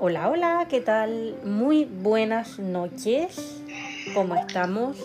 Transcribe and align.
Hola, 0.00 0.28
hola, 0.28 0.66
¿qué 0.70 0.80
tal? 0.80 1.34
Muy 1.44 1.84
buenas 1.84 2.60
noches. 2.60 3.60
¿Cómo 4.14 4.36
estamos? 4.36 4.96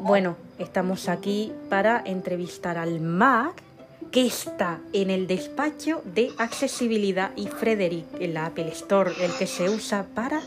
Bueno, 0.00 0.36
estamos 0.58 1.08
aquí 1.08 1.54
para 1.70 2.02
entrevistar 2.04 2.76
al 2.76 3.00
Mac 3.00 3.62
que 4.10 4.26
está 4.26 4.78
en 4.92 5.08
el 5.08 5.26
despacho 5.26 6.02
de 6.04 6.32
accesibilidad 6.36 7.30
y 7.34 7.46
Frederick 7.46 8.04
en 8.20 8.34
la 8.34 8.44
Apple 8.44 8.68
Store, 8.72 9.10
el 9.22 9.32
que 9.38 9.46
se 9.46 9.70
usa 9.70 10.04
para 10.14 10.42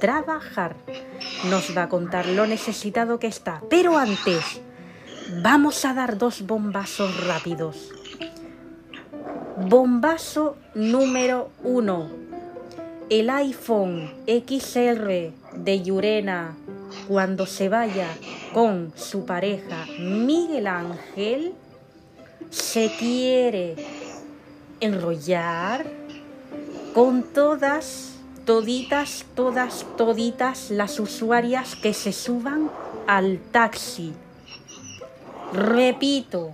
trabajar. 0.00 0.74
Nos 1.50 1.76
va 1.76 1.82
a 1.82 1.88
contar 1.90 2.24
lo 2.24 2.46
necesitado 2.46 3.18
que 3.18 3.26
está. 3.26 3.60
Pero 3.68 3.98
antes, 3.98 4.62
vamos 5.42 5.84
a 5.84 5.92
dar 5.92 6.16
dos 6.16 6.46
bombazos 6.46 7.26
rápidos. 7.26 7.90
Bombazo 9.68 10.56
número 10.74 11.50
uno. 11.62 12.27
El 13.10 13.30
iPhone 13.30 14.12
XR 14.26 15.32
de 15.54 15.82
Yurena 15.82 16.54
cuando 17.08 17.46
se 17.46 17.70
vaya 17.70 18.08
con 18.52 18.92
su 18.96 19.24
pareja 19.24 19.86
Miguel 19.98 20.66
Ángel 20.66 21.54
se 22.50 22.92
quiere 22.98 23.76
enrollar 24.80 25.86
con 26.92 27.22
todas, 27.22 28.12
toditas, 28.44 29.24
todas, 29.34 29.86
toditas 29.96 30.70
las 30.70 31.00
usuarias 31.00 31.76
que 31.76 31.94
se 31.94 32.12
suban 32.12 32.70
al 33.06 33.38
taxi. 33.52 34.12
Repito, 35.54 36.52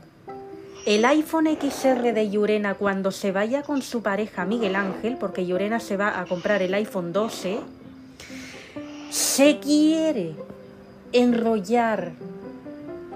el 0.87 1.05
iPhone 1.06 1.47
XR 1.47 2.12
de 2.12 2.30
Yurena 2.30 2.74
cuando 2.74 3.11
se 3.11 3.33
vaya 3.33 3.62
con 3.62 3.80
su 3.80 4.02
pareja 4.02 4.45
Miguel 4.45 4.77
Ángel, 4.77 5.16
porque 5.18 5.46
Yurena 5.46 5.80
se 5.80 5.96
va 5.96 6.21
a 6.21 6.27
comprar 6.27 6.60
el 6.60 6.74
iPhone 6.74 7.13
12, 7.13 7.59
se 9.10 9.59
quiere 9.60 10.35
enrollar 11.12 12.12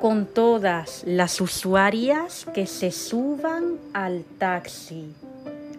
con 0.00 0.27
todas 0.27 1.02
las 1.05 1.41
usuarias 1.41 2.46
que 2.55 2.66
se 2.66 2.91
suban 2.91 3.77
al 3.92 4.24
taxi. 4.39 5.12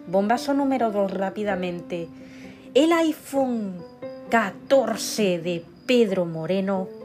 Bombazo 0.06 0.54
número 0.54 0.90
2 0.90 1.10
rápidamente. 1.12 2.08
El 2.74 2.92
iPhone 2.92 3.78
14 4.28 5.40
de 5.40 5.64
Pedro 5.86 6.24
Moreno 6.24 6.99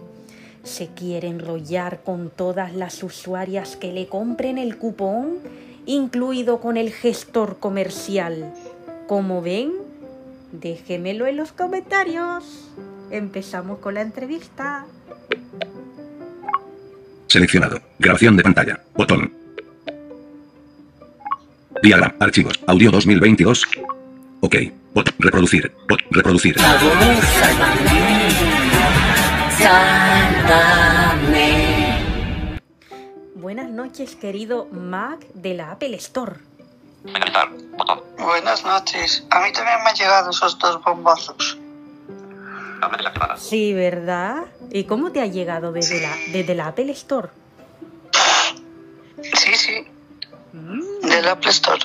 se 0.65 0.87
quiere 0.87 1.27
enrollar 1.27 2.01
con 2.03 2.29
todas 2.29 2.73
las 2.73 3.03
usuarias 3.03 3.77
que 3.77 3.93
le 3.93 4.07
compren 4.07 4.57
el 4.57 4.77
cupón, 4.77 5.37
incluido 5.85 6.59
con 6.59 6.75
el 6.75 6.91
gestor 6.91 7.59
comercial. 7.59 8.53
Como 9.07 9.41
ven, 9.41 9.71
déjemelo 10.51 11.27
en 11.27 11.37
los 11.37 11.51
comentarios. 11.51 12.71
Empezamos 13.11 13.79
con 13.79 13.93
la 13.93 14.01
entrevista. 14.01 14.85
Seleccionado. 17.27 17.79
Grabación 17.99 18.35
de 18.35 18.43
pantalla. 18.43 18.79
Botón. 18.95 19.31
Diagram. 21.83 22.13
Archivos. 22.19 22.59
Audio 22.65 22.89
2022. 22.91 23.65
Ok. 24.41 24.55
Bot. 24.93 25.13
Reproducir. 25.19 25.71
Bot. 25.87 25.99
Reproducir. 26.09 26.55
Buenas 33.35 33.69
noches, 33.69 34.15
querido 34.15 34.65
Mac 34.71 35.25
de 35.33 35.53
la 35.53 35.71
Apple 35.71 35.95
Store. 35.97 36.33
Finalizar. 37.03 37.49
Botón. 37.77 37.99
Buenas 38.17 38.63
noches. 38.65 39.25
A 39.29 39.41
mí 39.41 39.51
también 39.53 39.77
me 39.83 39.89
han 39.91 39.95
llegado 39.95 40.29
esos 40.31 40.57
dos 40.59 40.81
bombazos. 40.83 41.57
Sí, 43.37 43.73
¿verdad? 43.73 44.45
¿Y 44.71 44.83
cómo 44.85 45.11
te 45.11 45.21
ha 45.21 45.25
llegado 45.27 45.71
desde 45.71 46.01
la, 46.01 46.15
desde 46.31 46.55
la 46.55 46.67
Apple 46.67 46.91
Store? 46.91 47.29
Sí, 49.21 49.53
sí, 49.55 49.85
Mm, 50.53 51.07
del 51.07 51.27
Apple 51.27 51.49
Store. 51.51 51.79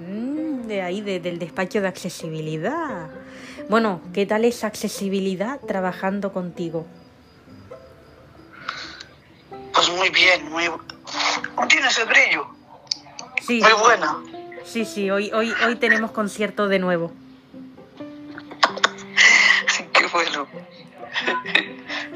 mm, 0.00 0.66
de 0.66 0.82
ahí, 0.82 1.00
de- 1.02 1.20
del 1.20 1.38
despacho 1.38 1.80
de 1.80 1.88
accesibilidad. 1.88 3.08
Bueno, 3.68 4.00
¿qué 4.12 4.24
tal 4.26 4.44
es 4.44 4.64
accesibilidad 4.64 5.60
trabajando 5.60 6.32
contigo? 6.32 6.86
Muy 9.90 10.10
bien, 10.10 10.50
muy... 10.50 10.68
¿No 10.68 11.68
tienes 11.68 11.98
el 11.98 12.06
brillo? 12.08 12.46
Sí, 13.42 13.60
Muy 13.60 13.72
buena. 13.72 14.16
sí, 14.64 14.84
sí, 14.84 15.10
hoy, 15.10 15.30
hoy, 15.32 15.52
hoy 15.66 15.76
tenemos 15.76 16.12
concierto 16.12 16.68
de 16.68 16.78
nuevo. 16.78 17.12
Qué 19.92 20.06
bueno. 20.08 20.46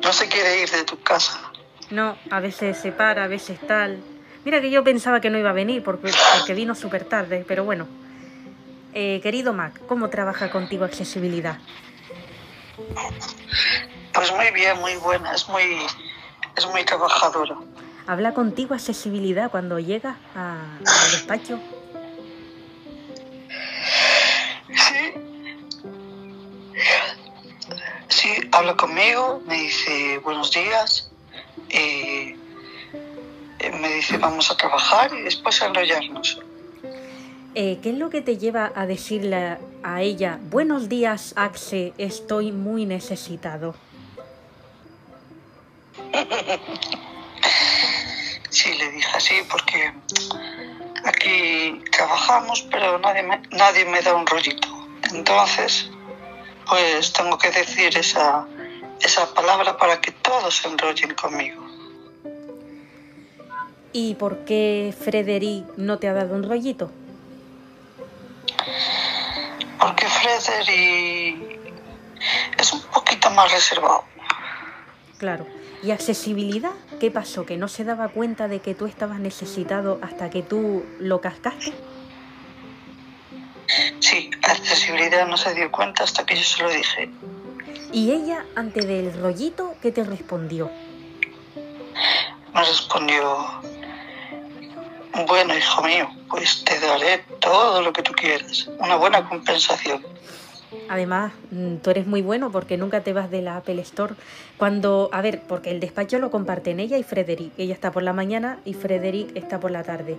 No 0.02 0.12
se 0.12 0.28
quiere 0.28 0.62
ir 0.62 0.70
de 0.70 0.84
tu 0.84 0.98
casa. 1.02 1.38
No, 1.90 2.16
a 2.30 2.40
veces 2.40 2.78
se 2.78 2.92
para, 2.92 3.24
a 3.24 3.26
veces 3.26 3.58
tal. 3.66 3.98
Mira 4.44 4.60
que 4.62 4.70
yo 4.70 4.82
pensaba 4.82 5.20
que 5.20 5.28
no 5.28 5.36
iba 5.38 5.50
a 5.50 5.52
venir 5.52 5.82
porque, 5.82 6.10
porque 6.38 6.54
vino 6.54 6.74
súper 6.74 7.04
tarde, 7.04 7.44
pero 7.46 7.64
bueno. 7.64 7.86
Eh, 8.94 9.20
querido 9.22 9.52
Mac, 9.52 9.78
¿cómo 9.86 10.08
trabaja 10.08 10.50
contigo 10.50 10.84
accesibilidad? 10.86 11.58
Pues 14.14 14.32
muy 14.32 14.50
bien, 14.54 14.78
muy 14.80 14.96
buena. 14.96 15.34
Es 15.34 15.46
muy, 15.48 15.62
es 16.58 16.66
muy 16.68 16.84
trabajadora. 16.84 17.56
¿Habla 18.06 18.34
contigo 18.34 18.74
accesibilidad 18.74 19.50
cuando 19.50 19.78
llega 19.78 20.16
a- 20.34 20.76
al 20.78 21.10
despacho? 21.12 21.58
Sí. 24.68 25.12
Sí, 28.08 28.28
habla 28.52 28.76
conmigo, 28.76 29.42
me 29.46 29.54
dice 29.62 30.18
buenos 30.18 30.50
días, 30.52 31.10
eh, 31.68 32.36
eh, 33.58 33.70
me 33.80 33.88
dice 33.94 34.16
vamos 34.18 34.50
a 34.50 34.56
trabajar 34.56 35.12
y 35.14 35.22
después 35.22 35.60
a 35.62 35.66
enrollarnos. 35.66 36.40
Eh, 37.54 37.78
¿Qué 37.82 37.90
es 37.90 37.96
lo 37.98 38.08
que 38.10 38.20
te 38.22 38.36
lleva 38.38 38.72
a 38.74 38.86
decirle 38.86 39.58
a 39.82 40.02
ella, 40.02 40.38
buenos 40.50 40.88
días, 40.88 41.32
Axe, 41.36 41.92
estoy 41.98 42.52
muy 42.52 42.86
necesitado? 42.86 43.74
Sí, 48.50 48.72
le 48.74 48.90
dije 48.90 49.10
así 49.14 49.34
porque 49.50 49.92
aquí 51.04 51.82
trabajamos, 51.92 52.62
pero 52.70 52.98
nadie 52.98 53.22
me, 53.22 53.40
nadie 53.50 53.84
me 53.84 54.00
da 54.00 54.14
un 54.14 54.26
rollito. 54.26 54.68
Entonces, 55.12 55.90
pues 56.66 57.12
tengo 57.12 57.38
que 57.38 57.50
decir 57.50 57.96
esa, 57.96 58.46
esa 59.00 59.32
palabra 59.34 59.76
para 59.76 60.00
que 60.00 60.12
todos 60.12 60.56
se 60.56 60.68
enrollen 60.68 61.14
conmigo. 61.14 61.62
¿Y 63.92 64.14
por 64.14 64.44
qué 64.44 64.94
Frederick 64.98 65.64
no 65.76 65.98
te 65.98 66.08
ha 66.08 66.12
dado 66.12 66.34
un 66.34 66.42
rollito? 66.42 66.90
Porque 69.78 70.06
Frederick 70.06 71.58
es 72.58 72.72
un 72.72 72.82
poquito 72.82 73.30
más 73.30 73.52
reservado. 73.52 74.04
Claro. 75.18 75.57
¿Y 75.82 75.92
accesibilidad? 75.92 76.72
¿Qué 76.98 77.10
pasó? 77.10 77.46
¿Que 77.46 77.56
no 77.56 77.68
se 77.68 77.84
daba 77.84 78.08
cuenta 78.08 78.48
de 78.48 78.60
que 78.60 78.74
tú 78.74 78.86
estabas 78.86 79.20
necesitado 79.20 79.98
hasta 80.02 80.28
que 80.30 80.42
tú 80.42 80.84
lo 80.98 81.20
cascaste? 81.20 81.72
Sí, 84.00 84.30
accesibilidad 84.42 85.26
no 85.26 85.36
se 85.36 85.54
dio 85.54 85.70
cuenta 85.70 86.04
hasta 86.04 86.24
que 86.26 86.36
yo 86.36 86.42
se 86.42 86.62
lo 86.62 86.70
dije. 86.70 87.10
Y 87.92 88.10
ella, 88.10 88.44
ante 88.56 88.80
del 88.80 89.18
rollito, 89.20 89.74
¿qué 89.80 89.92
te 89.92 90.04
respondió? 90.04 90.70
Me 92.54 92.64
respondió, 92.64 93.46
bueno, 95.26 95.56
hijo 95.56 95.82
mío, 95.82 96.10
pues 96.28 96.64
te 96.64 96.78
daré 96.80 97.18
todo 97.40 97.82
lo 97.82 97.92
que 97.92 98.02
tú 98.02 98.12
quieras. 98.12 98.68
Una 98.78 98.96
buena 98.96 99.28
compensación. 99.28 100.04
Además, 100.88 101.32
mm, 101.50 101.76
tú 101.76 101.90
eres 101.90 102.06
muy 102.06 102.20
bueno 102.22 102.50
porque 102.50 102.76
nunca 102.76 103.00
te 103.02 103.12
vas 103.12 103.30
de 103.30 103.42
la 103.42 103.56
Apple 103.56 103.80
Store. 103.82 104.14
Cuando, 104.58 105.08
a 105.12 105.22
ver, 105.22 105.40
porque 105.48 105.70
el 105.70 105.80
despacho 105.80 106.18
lo 106.18 106.30
comparten 106.30 106.78
ella 106.80 106.98
y 106.98 107.02
Frederick. 107.02 107.52
Ella 107.58 107.74
está 107.74 107.90
por 107.92 108.02
la 108.02 108.12
mañana 108.12 108.58
y 108.64 108.74
Frederick 108.74 109.34
está 109.36 109.58
por 109.60 109.70
la 109.70 109.82
tarde. 109.82 110.16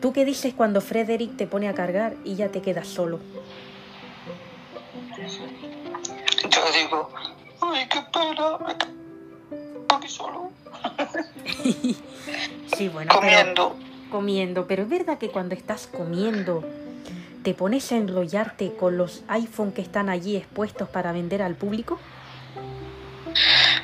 ¿Tú 0.00 0.12
qué 0.12 0.24
dices 0.24 0.52
cuando 0.54 0.80
Frederick 0.80 1.36
te 1.36 1.46
pone 1.46 1.68
a 1.68 1.74
cargar 1.74 2.14
y 2.24 2.34
ya 2.34 2.48
te 2.48 2.60
quedas 2.60 2.88
solo? 2.88 3.20
Yo 6.50 6.60
digo, 6.76 7.08
ay, 7.60 7.86
qué 7.88 8.00
pena, 8.12 8.58
aquí 9.96 10.08
solo. 10.08 10.50
Sí, 12.76 12.88
bueno, 12.88 13.12
pero- 13.20 13.20
Comiendo. 13.20 13.76
comiendo, 14.10 14.66
pero 14.66 14.82
es 14.82 14.88
verdad 14.88 15.18
que 15.18 15.28
cuando 15.28 15.54
estás 15.54 15.86
comiendo 15.86 16.64
te 17.42 17.54
pones 17.54 17.90
a 17.92 17.96
enrollarte 17.96 18.74
con 18.74 18.96
los 18.96 19.22
iPhone 19.28 19.72
que 19.72 19.82
están 19.82 20.08
allí 20.08 20.36
expuestos 20.36 20.88
para 20.88 21.12
vender 21.12 21.42
al 21.42 21.54
público. 21.54 21.98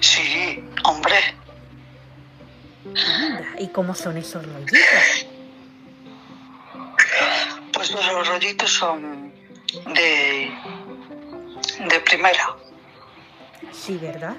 Sí, 0.00 0.64
hombre, 0.84 1.16
Anda, 2.84 3.48
¿y 3.58 3.68
cómo 3.68 3.94
son 3.94 4.16
esos 4.16 4.44
rollitos? 4.44 5.26
pues 7.72 7.92
los 7.92 8.28
rollitos 8.28 8.72
son 8.72 9.32
de, 9.94 10.50
de 11.88 12.00
primera. 12.00 12.56
Sí, 13.72 13.96
¿verdad? 13.98 14.36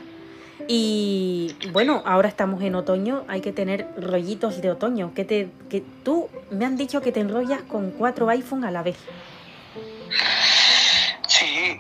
Y 0.67 1.55
bueno, 1.71 2.03
ahora 2.05 2.27
estamos 2.29 2.61
en 2.63 2.75
otoño, 2.75 3.23
hay 3.27 3.41
que 3.41 3.51
tener 3.51 3.87
rollitos 3.97 4.61
de 4.61 4.71
otoño. 4.71 5.13
Que 5.13 5.25
te, 5.25 5.49
que 5.69 5.81
tú 6.03 6.29
me 6.51 6.65
han 6.65 6.77
dicho 6.77 7.01
que 7.01 7.11
te 7.11 7.19
enrollas 7.21 7.61
con 7.63 7.91
cuatro 7.91 8.29
iPhone 8.29 8.63
a 8.65 8.71
la 8.71 8.83
vez. 8.83 8.97
Sí, 11.27 11.79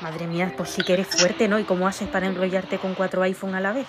Madre 0.00 0.26
mía, 0.28 0.54
pues 0.56 0.70
sí 0.70 0.82
que 0.82 0.92
eres 0.92 1.08
fuerte, 1.08 1.48
¿no? 1.48 1.58
¿Y 1.58 1.64
cómo 1.64 1.88
haces 1.88 2.08
para 2.08 2.26
enrollarte 2.26 2.78
con 2.78 2.94
cuatro 2.94 3.22
iPhone 3.22 3.54
a 3.54 3.60
la 3.60 3.72
vez? 3.72 3.86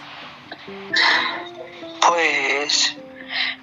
pues 2.08 2.98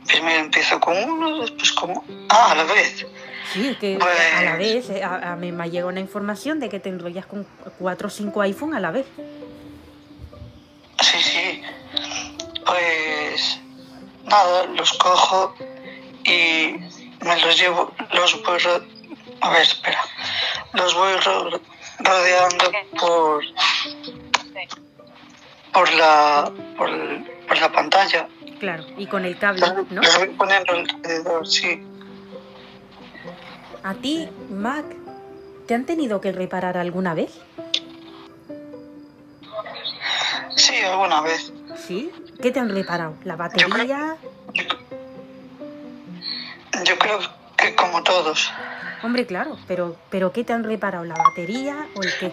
primero 0.06 0.44
empiezo 0.44 0.78
con 0.78 0.96
uno, 0.96 1.40
después 1.40 1.72
con... 1.72 1.90
Ah, 2.28 2.52
a 2.52 2.54
la 2.54 2.64
vez. 2.64 3.04
Sí, 3.52 3.76
que 3.80 3.96
Pues- 3.98 4.34
a 4.36 4.42
la 4.44 4.56
vez, 4.56 4.88
eh, 4.90 5.02
a, 5.02 5.32
a 5.32 5.36
mí 5.36 5.50
me 5.50 5.68
llegó 5.70 5.88
una 5.88 5.98
información 6.00 6.60
de 6.60 6.68
que 6.68 6.78
te 6.78 6.88
enrollas 6.88 7.26
con 7.26 7.44
cuatro 7.80 8.06
o 8.06 8.10
cinco 8.10 8.40
iPhone 8.42 8.74
a 8.74 8.80
la 8.80 8.92
vez. 8.92 9.06
Sí, 11.02 11.20
sí. 11.22 11.62
Pues 12.64 13.60
nada, 14.25 14.66
los 14.66 14.93
cojo 14.94 15.54
y 16.25 16.75
me 17.25 17.40
los 17.40 17.58
llevo, 17.58 17.93
los 18.12 18.43
voy... 18.44 18.58
ro- 18.58 18.84
A 19.40 19.50
ver, 19.50 19.62
espera. 19.62 20.00
Los 20.72 20.94
voy 20.94 21.12
ro- 21.25 21.60
rodeando 22.00 22.72
por... 22.98 23.44
Por 25.72 25.93
la, 25.94 26.50
por, 26.78 26.90
por 27.46 27.58
la 27.58 27.70
pantalla. 27.70 28.28
Claro, 28.58 28.87
y 28.96 29.06
con 29.06 29.26
el 29.26 29.38
cable, 29.38 29.60
Los, 29.60 29.90
¿no? 29.90 30.00
los 30.02 30.19
voy 30.19 30.28
poniendo 30.31 30.72
alrededor, 30.72 31.46
sí. 31.46 31.82
A 33.82 33.92
ti, 33.94 34.26
Mac, 34.49 34.87
¿te 35.66 35.75
han 35.75 35.84
tenido 35.84 36.22
que 36.22 36.32
reparar 36.32 36.78
alguna 36.78 37.12
vez? 37.12 37.38
Sí, 40.56 40.74
alguna 40.80 41.20
vez. 41.20 41.52
¿Sí? 41.86 42.10
¿Qué 42.42 42.50
te 42.50 42.58
han 42.60 42.68
reparado? 42.70 43.14
¿La 43.24 43.36
batería? 43.36 44.16
Yo, 44.54 44.64
yo 46.84 46.98
creo 46.98 47.18
que 47.56 47.74
como 47.74 48.02
todos. 48.02 48.50
Hombre, 49.02 49.26
claro, 49.26 49.56
pero, 49.68 49.96
pero 50.10 50.32
¿qué 50.32 50.44
te 50.44 50.52
han 50.52 50.64
reparado? 50.64 51.04
¿La 51.04 51.14
batería 51.14 51.86
o 51.94 52.02
el 52.02 52.10
qué? 52.18 52.32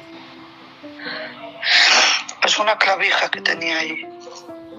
Es 2.46 2.60
una 2.60 2.78
clavija 2.78 3.30
que 3.30 3.42
tenía 3.42 3.78
ahí. 3.78 4.06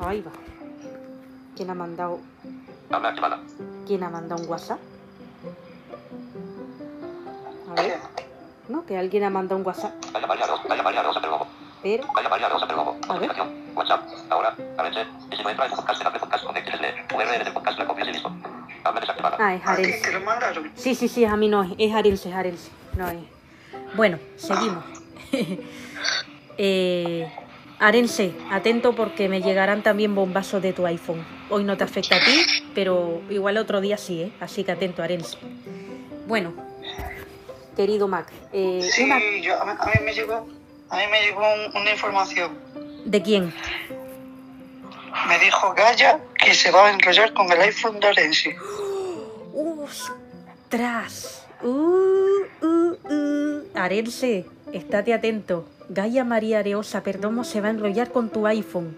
Ahí 0.00 0.20
va. 0.22 0.32
¿Quién 1.56 1.70
ha 1.70 1.74
mandado, 1.74 2.20
Habla 2.90 3.10
activada. 3.10 3.40
quién 3.86 4.02
ha 4.02 4.10
mandado 4.10 4.42
un 4.42 4.48
WhatsApp? 4.50 4.78
A 7.70 7.82
ver, 7.82 7.98
¿no? 8.68 8.84
Que 8.84 8.98
alguien 8.98 9.24
ha 9.24 9.30
mandado 9.30 9.56
un 9.60 9.66
WhatsApp, 9.66 9.92
Vaya 10.12 10.26
María 10.26 10.46
Rosa, 10.46 10.62
vaya 10.68 10.82
María 10.82 11.02
Rosa 11.02 11.20
del 11.20 11.30
Lobo. 11.30 11.46
Pero... 11.84 12.04
Vaya 12.12 12.28
María 12.28 12.48
Rosa 12.48 12.66
del 12.66 12.76
Lobo. 12.76 12.96
A 13.08 13.12
ver. 13.12 13.28
Notificación. 13.28 13.48
WhatsApp. 13.76 14.00
Ahora. 14.30 14.56
Arense. 14.78 15.06
Y 15.30 15.36
si 15.36 15.42
no 15.44 15.50
entra 15.50 15.66
en 15.66 15.72
podcast, 15.72 16.00
en 16.00 16.06
Apple 16.08 16.20
Podcast, 16.20 16.44
conéctese. 16.44 16.94
URL 17.14 17.44
del 17.44 17.52
podcast, 17.52 17.78
la 17.78 17.86
copias 17.86 18.08
y 18.08 18.12
listo. 18.12 18.32
Habla 18.82 19.00
desactivada. 19.00 19.36
Ah, 19.38 19.54
es 19.54 19.62
¿A 19.64 19.76
ti 19.76 19.82
Arense. 19.84 20.00
te 20.00 20.12
lo 20.12 20.20
mandaron? 20.20 20.72
Sí, 20.74 20.94
sí, 20.96 21.06
sí, 21.08 21.24
a 21.24 21.36
mí 21.36 21.46
no 21.48 21.62
es, 21.62 21.70
es 21.78 21.94
Arense, 21.94 22.28
es 22.30 22.34
Arense. 22.34 22.70
No 22.96 23.08
es. 23.08 23.18
Bueno, 23.94 24.18
seguimos. 24.36 24.84
eh, 26.58 27.30
Arense, 27.80 28.32
atento 28.50 28.94
porque 28.94 29.28
me 29.28 29.42
llegarán 29.42 29.82
también 29.82 30.14
bombazos 30.14 30.62
de 30.62 30.72
tu 30.72 30.86
iPhone. 30.86 31.24
Hoy 31.50 31.64
no 31.64 31.76
te 31.76 31.84
afecta 31.84 32.16
a 32.16 32.20
ti, 32.20 32.42
pero 32.74 33.20
igual 33.30 33.56
otro 33.58 33.80
día 33.80 33.96
sí, 33.98 34.22
¿eh? 34.22 34.32
Así 34.40 34.64
que 34.64 34.72
atento, 34.72 35.02
Arense. 35.02 35.36
Bueno, 36.26 36.54
querido 37.76 38.08
Mac, 38.08 38.32
eh, 38.52 38.80
Sí, 38.90 39.02
una- 39.04 39.18
yo, 39.42 39.60
a, 39.60 39.64
mí, 39.66 39.72
a 39.78 39.84
mí 39.86 40.04
me 40.04 40.12
llegó, 40.14 40.46
a 40.90 40.96
mí 40.96 41.02
me 41.10 41.22
llegó 41.22 41.40
un- 41.40 41.76
una 41.82 41.90
información. 41.90 42.58
¿de 43.04 43.20
quién? 43.22 43.52
Me 45.28 45.38
dijo 45.38 45.74
Gaya 45.74 46.18
que 46.38 46.54
se 46.54 46.70
va 46.70 46.86
a 46.88 46.90
enrollar 46.92 47.32
con 47.34 47.50
el 47.52 47.60
iPhone 47.60 48.00
de 48.00 48.06
Orense. 48.08 48.56
¡Ostras! 50.64 51.46
Uh, 51.62 51.66
uh, 52.62 52.96
uh. 53.10 53.62
Arense, 53.74 54.46
estate 54.72 55.14
atento. 55.14 55.66
Gaia 55.88 56.24
María 56.24 56.60
Areosa 56.60 57.02
Perdomo 57.02 57.44
se 57.44 57.60
va 57.60 57.68
a 57.68 57.70
enrollar 57.70 58.10
con 58.10 58.30
tu 58.30 58.46
iPhone. 58.46 58.96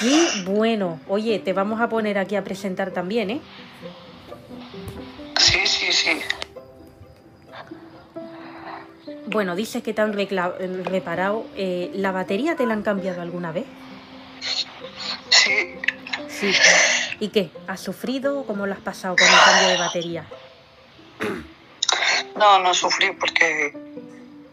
¡Qué 0.00 0.26
bueno! 0.46 0.98
Oye, 1.08 1.38
te 1.38 1.52
vamos 1.52 1.80
a 1.80 1.88
poner 1.88 2.16
aquí 2.18 2.36
a 2.36 2.44
presentar 2.44 2.90
también, 2.92 3.30
¿eh? 3.30 3.40
Bueno, 9.30 9.54
dices 9.54 9.82
que 9.82 9.94
te 9.94 10.02
han 10.02 10.12
reparado. 10.12 11.46
eh, 11.56 11.90
¿La 11.94 12.10
batería 12.12 12.56
te 12.56 12.66
la 12.66 12.74
han 12.74 12.82
cambiado 12.82 13.22
alguna 13.22 13.52
vez? 13.52 13.64
Sí, 15.30 15.74
Sí. 16.28 16.52
¿Y 17.20 17.28
qué? 17.28 17.50
¿Has 17.66 17.80
sufrido? 17.80 18.44
¿Cómo 18.44 18.66
lo 18.66 18.72
has 18.72 18.80
pasado 18.80 19.14
con 19.16 19.26
el 19.26 19.34
cambio 19.44 19.68
de 19.68 19.76
batería? 19.76 20.24
no, 22.36 22.58
no 22.60 22.72
sufrí 22.74 23.10
porque 23.12 23.72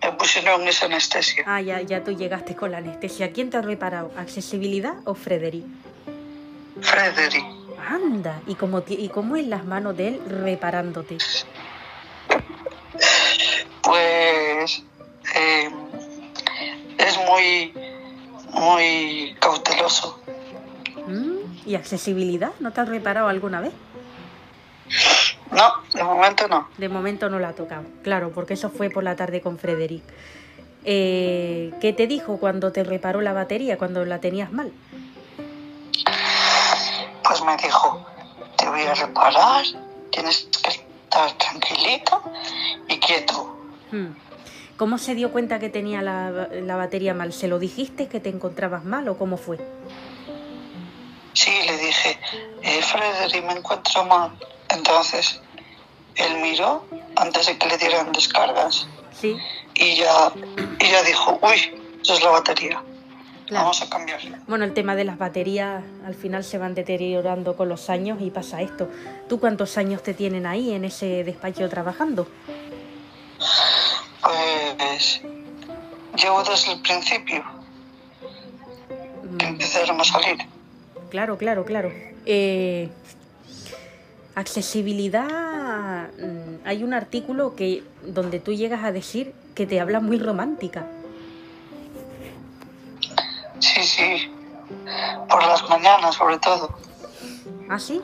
me 0.03 0.12
pusieron 0.13 0.68
esa 0.68 0.85
anestesia. 0.85 1.44
Ah, 1.47 1.62
ya, 1.62 1.81
ya 1.81 2.03
tú 2.03 2.12
llegaste 2.12 2.56
con 2.56 2.71
la 2.71 2.79
anestesia. 2.79 3.31
¿Quién 3.31 3.50
te 3.50 3.57
ha 3.57 3.62
reparado? 3.62 4.12
¿Accesibilidad 4.18 4.95
o 5.06 5.13
Frederick? 5.13 5.65
Frederick. 6.81 7.45
Anda, 7.89 8.41
¿y 8.47 8.56
cómo, 8.56 8.83
¿y 8.88 9.09
cómo 9.09 9.35
es 9.38 9.47
las 9.47 9.63
manos 9.65 9.95
de 9.95 10.09
él 10.09 10.21
reparándote? 10.27 11.18
Pues 13.88 14.84
eh, 15.34 15.72
es 16.98 17.18
muy, 17.25 17.74
muy 18.51 19.34
cauteloso. 19.39 20.19
¿Mm? 21.07 21.38
¿Y 21.66 21.75
accesibilidad? 21.75 22.51
¿No 22.60 22.74
te 22.74 22.81
has 22.81 22.89
reparado 22.89 23.30
alguna 23.30 23.62
vez? 23.62 23.72
No, 25.51 25.72
de 25.94 26.04
momento 26.04 26.50
no. 26.50 26.68
De 26.78 26.89
momento 26.89 27.30
no 27.30 27.39
la 27.39 27.50
ha 27.50 27.54
tocado. 27.56 27.86
Claro, 28.04 28.31
porque 28.36 28.56
eso 28.56 28.69
fue 28.69 28.89
por 28.89 29.06
la 29.06 29.16
tarde 29.16 29.39
con 29.39 29.57
Frederick. 29.57 30.04
Eh, 30.84 31.72
¿Qué 31.80 31.94
te 31.94 32.07
dijo 32.07 32.39
cuando 32.39 32.74
te 32.74 32.84
reparó 32.84 33.22
la 33.22 33.31
batería, 33.31 33.78
cuando 33.78 34.04
la 34.04 34.19
tenías 34.19 34.51
mal? 34.51 34.74
Pues 37.24 37.42
me 37.42 37.56
dijo, 37.56 38.06
te 38.57 38.68
voy 38.68 38.82
a 38.82 38.94
reparar, 38.96 39.63
tienes 40.12 40.50
que 40.62 40.72
estar 40.72 41.32
tranquilita 41.38 42.22
y 42.89 43.00
quieto. 43.00 43.56
Hmm. 43.91 44.08
¿Cómo 44.77 44.98
se 44.98 45.15
dio 45.15 45.32
cuenta 45.32 45.60
que 45.60 45.70
tenía 45.70 46.01
la, 46.01 46.50
la 46.51 46.75
batería 46.75 47.13
mal? 47.13 47.34
¿Se 47.34 47.48
lo 47.48 47.58
dijiste 47.60 48.08
que 48.08 48.20
te 48.20 48.29
encontrabas 48.29 48.84
mal 48.86 49.08
o 49.10 49.17
cómo 49.17 49.38
fue? 49.38 49.58
Sí, 51.34 51.51
le 51.65 51.77
dije, 51.77 52.20
eh, 52.63 52.82
Frederick, 52.82 53.46
me 53.46 53.53
encuentro 53.53 54.03
mal. 54.06 54.32
Entonces, 54.70 55.39
él 56.15 56.38
miró 56.41 56.86
antes 57.15 57.48
de 57.48 57.58
que 57.58 57.67
le 57.67 57.77
dieran 57.77 58.12
descargas 58.12 58.88
Sí, 59.12 59.36
y 59.75 59.96
ya, 59.96 60.32
y 60.79 60.91
ya 60.91 61.03
dijo, 61.03 61.39
uy, 61.41 61.74
eso 62.01 62.13
es 62.13 62.24
la 62.24 62.29
batería, 62.29 62.82
claro. 63.48 63.63
vamos 63.63 63.82
a 63.82 63.89
cambiarla. 63.89 64.39
Bueno, 64.48 64.63
el 64.65 64.74
tema 64.74 64.96
de 64.96 65.06
las 65.06 65.17
baterías 65.17 65.84
al 66.06 66.13
final 66.13 66.44
se 66.44 66.60
van 66.60 66.75
deteriorando 66.75 67.56
con 67.56 67.67
los 67.67 67.89
años 67.89 68.20
y 68.22 68.29
pasa 68.29 68.62
esto. 68.62 68.88
¿Tú 69.27 69.39
cuántos 69.39 69.75
años 69.77 70.03
te 70.03 70.13
tienen 70.13 70.46
ahí 70.46 70.72
en 70.72 70.86
ese 70.86 71.24
despacho 71.24 71.67
trabajando? 71.67 72.27
Pues 74.22 75.22
llevo 76.22 76.44
desde 76.44 76.74
el 76.74 76.82
principio 76.82 77.44
que 79.38 79.46
Mm, 79.46 79.50
empezaron 79.50 80.00
a 80.00 80.03
salir. 80.03 80.38
Claro, 81.10 81.38
claro, 81.38 81.65
claro. 81.65 81.91
Eh, 82.25 82.89
accesibilidad. 84.36 86.08
mm, 86.17 86.65
Hay 86.65 86.84
un 86.84 86.94
artículo 86.94 87.56
que 87.56 87.84
donde 88.03 88.39
tú 88.39 88.53
llegas 88.53 88.84
a 88.84 88.91
decir 88.91 89.34
que 89.56 89.65
te 89.65 89.79
habla 89.79 90.00
muy 90.00 90.17
romántica. 90.20 90.86
Sí, 93.60 93.84
sí, 93.84 94.32
por 95.29 95.41
las 95.44 95.67
mañanas 95.70 96.15
sobre 96.15 96.38
todo. 96.39 96.70
¿Ah, 97.70 97.79
sí? 97.79 98.01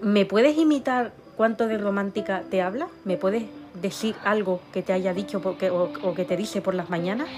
¿Me 0.00 0.24
puedes 0.26 0.56
imitar 0.56 1.12
cuánto 1.36 1.66
de 1.66 1.78
romántica 1.78 2.42
te 2.50 2.62
habla? 2.62 2.88
¿Me 3.04 3.16
puedes 3.16 3.44
decir 3.80 4.16
algo 4.24 4.60
que 4.72 4.82
te 4.82 4.92
haya 4.92 5.12
dicho 5.12 5.40
por- 5.40 5.56
que- 5.58 5.70
o, 5.70 5.92
o 6.02 6.14
que 6.14 6.24
te 6.24 6.36
dice 6.36 6.60
por 6.60 6.74
las 6.74 6.88
mañanas? 6.90 7.28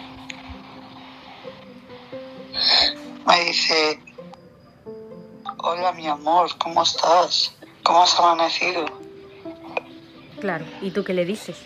Me 3.26 3.45
dice, 3.45 4.00
hola 5.59 5.92
mi 5.92 6.07
amor, 6.07 6.50
¿cómo 6.59 6.83
estás? 6.83 7.54
¿Cómo 7.83 8.02
has 8.02 8.18
amanecido? 8.18 8.87
Claro. 10.40 10.64
¿Y 10.80 10.90
tú 10.90 11.04
qué 11.04 11.12
le 11.14 11.25
dices? 11.25 11.57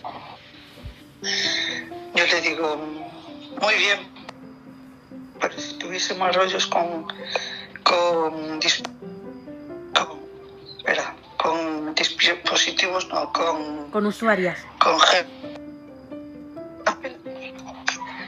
Yo 2.14 2.26
le 2.26 2.41
digo, 2.41 2.76
muy 3.61 3.75
bien. 3.75 4.00
Pero 5.41 5.59
si 5.61 5.75
tuviésemos 5.79 6.35
rollos 6.35 6.67
con, 6.67 7.07
con, 7.85 8.61
dis- 8.61 8.83
dispositivos, 12.23 13.09
no, 13.09 13.33
con, 13.33 13.91
Con 13.91 14.07
usuarias. 14.07 14.59
con 14.79 14.99
gente 15.00 15.33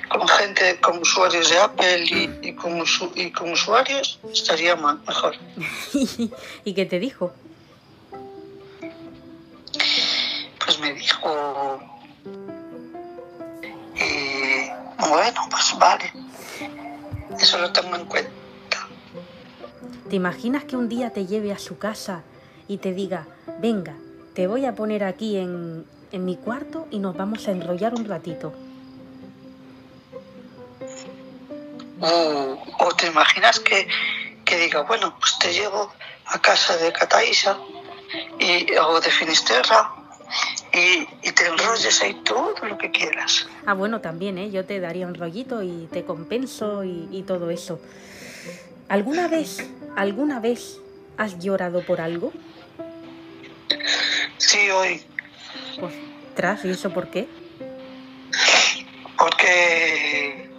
con 0.09 0.29
gente 0.29 0.79
con 0.81 0.99
usuarios 0.99 1.51
de 1.51 1.59
Apple 1.59 2.05
y, 2.05 2.49
y 2.49 2.55
con, 2.55 2.79
usu- 2.81 3.11
y 3.17 3.33
con 3.33 3.51
usuarios 3.51 4.21
estaría 4.33 4.77
ma- 4.77 5.01
mejor. 5.09 5.35
¿Y 6.65 6.73
qué 6.73 6.87
te 6.87 7.01
dijo? 7.01 7.33
Pues 10.65 10.79
me 10.79 10.93
dijo 10.95 11.81
y 13.97 14.71
bueno 15.09 15.41
pues 15.51 15.75
vale 15.79 16.13
eso 17.41 17.59
lo 17.59 17.73
tengo 17.73 17.97
en 17.97 18.05
cuenta 18.07 18.31
¿Te 20.09 20.17
imaginas 20.17 20.65
que 20.65 20.77
un 20.77 20.89
día 20.89 21.11
te 21.13 21.27
lleve 21.27 21.53
a 21.53 21.59
su 21.59 21.77
casa 21.79 22.23
y 22.69 22.79
te 22.79 22.93
diga, 22.93 23.27
venga, 23.61 23.95
te 24.35 24.47
voy 24.47 24.65
a 24.65 24.75
poner 24.75 25.05
aquí 25.05 25.37
en, 25.37 25.85
en 26.13 26.25
mi 26.25 26.37
cuarto 26.37 26.87
y 26.91 26.99
nos 26.99 27.17
vamos 27.17 27.47
a 27.49 27.53
enrollar 27.53 27.95
un 27.95 28.05
ratito? 28.07 28.53
o, 32.01 32.59
o 32.81 32.93
te 32.97 33.07
imaginas 33.07 33.61
que, 33.61 33.87
que 34.45 34.57
diga 34.59 34.83
bueno 34.83 35.15
pues 35.19 35.39
te 35.39 35.53
llevo 35.53 35.93
a 36.27 36.39
casa 36.41 36.77
de 36.77 36.93
Cataísa 36.93 37.57
y, 38.39 38.67
o 38.77 39.01
de 39.01 39.11
Finisterra 39.11 39.93
y, 40.73 41.07
y 41.27 41.33
te 41.33 41.47
enrolles 41.47 42.03
ahí 42.03 42.15
todo 42.25 42.55
lo 42.63 42.77
que 42.79 42.91
quieras 42.91 43.47
Ah, 43.67 43.75
bueno, 43.75 44.01
también, 44.01 44.37
¿eh? 44.39 44.51
Yo 44.51 44.67
te 44.67 44.81
daría 44.81 45.07
un 45.07 45.15
rollito 45.15 45.63
y 45.63 45.89
te 45.91 46.05
compenso 46.05 46.85
y, 46.85 47.09
y 47.11 47.23
todo 47.23 47.49
eso. 47.51 47.81
¿Alguna 48.91 49.27
vez, 49.29 49.67
alguna 49.97 50.39
vez 50.41 50.79
has 51.17 51.39
llorado 51.39 51.83
por 51.87 52.01
algo? 52.03 52.33
Sí 54.55 54.71
hoy 54.71 55.03
Pues, 55.81 55.95
tras, 56.37 56.65
¿y 56.65 56.71
eso 56.71 56.91
por 56.93 57.09
qué? 57.11 57.29
porque 59.19 60.51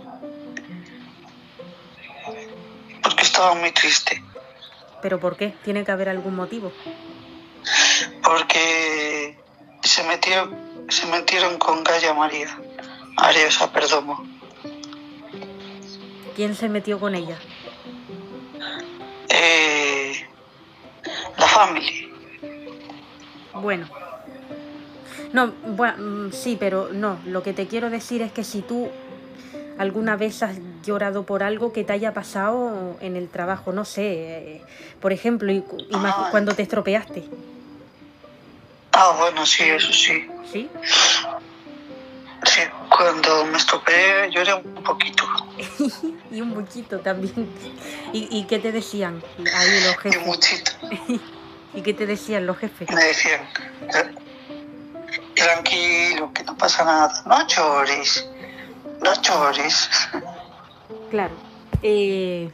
porque 3.04 3.24
estaba 3.24 3.54
muy 3.56 3.72
triste 3.72 4.22
¿Pero 5.02 5.20
por 5.20 5.38
qué? 5.38 5.54
Tiene 5.64 5.84
que 5.86 5.92
haber 5.92 6.10
algún 6.10 6.36
motivo. 6.36 6.72
porque 8.24 9.38
se 9.84 10.04
metió 10.04 10.52
se 10.90 11.06
metieron 11.08 11.58
con 11.58 11.84
Gaya 11.84 12.14
María 12.14 12.58
Ariosa 13.18 13.72
Perdomo 13.72 14.26
¿Quién 16.36 16.54
se 16.56 16.68
metió 16.70 17.00
con 17.00 17.16
ella? 17.16 17.38
eh, 19.30 20.28
la 21.38 21.48
family 21.48 22.05
Bueno. 23.56 23.88
No, 25.34 25.52
bueno, 25.68 26.32
sí, 26.32 26.56
pero 26.60 26.90
no. 26.94 27.18
Lo 27.26 27.44
que 27.44 27.54
te 27.54 27.68
quiero 27.68 27.90
decir 27.90 28.22
es 28.22 28.32
que 28.32 28.44
si 28.44 28.62
tú 28.62 28.90
alguna 29.78 30.16
vez 30.16 30.42
has 30.44 30.58
llorado 30.86 31.24
por 31.24 31.44
algo 31.44 31.74
que 31.74 31.84
te 31.84 31.92
haya 31.94 32.14
pasado 32.14 32.96
en 33.02 33.16
el 33.18 33.28
trabajo, 33.28 33.74
no 33.74 33.84
sé, 33.84 34.04
eh, 34.58 34.62
por 35.02 35.12
ejemplo, 35.12 35.52
y- 35.52 35.62
imag- 35.92 36.14
Ah. 36.18 36.28
cuando 36.32 36.54
te 36.56 36.62
estropeaste, 36.64 37.24
ah 38.94 39.14
bueno 39.20 39.46
sí 39.46 39.64
eso 39.64 39.92
sí 39.92 40.26
¿sí? 40.50 40.70
sí 42.46 42.62
cuando 42.90 43.46
me 43.48 43.58
estropeé 43.58 44.30
lloré 44.32 44.54
un 44.54 44.76
poquito 44.84 45.26
Y 46.32 46.40
un 46.42 46.50
muchito 46.50 47.00
también. 47.00 47.48
¿Y, 48.14 48.28
y 48.38 48.44
qué 48.46 48.60
te 48.60 48.72
decían 48.72 49.22
ahí 49.54 49.70
los 49.84 49.86
y 49.86 49.90
un 49.90 49.98
jefes? 50.14 50.26
muchito 50.26 50.72
¿Y 51.76 51.82
qué 51.82 51.94
te 51.94 52.06
decían 52.06 52.46
los 52.46 52.58
jefes? 52.58 52.90
me 52.92 53.04
decían 53.04 53.42
"Eh, 53.82 54.16
tranquilo 55.36 56.32
que 56.34 56.44
no 56.44 56.58
pasa 56.58 56.84
nada 56.86 57.24
no 57.26 57.48
llores 57.48 58.28
no 59.04 59.14
llores 59.22 59.90
Claro. 61.12 61.34
Eh, 61.84 62.50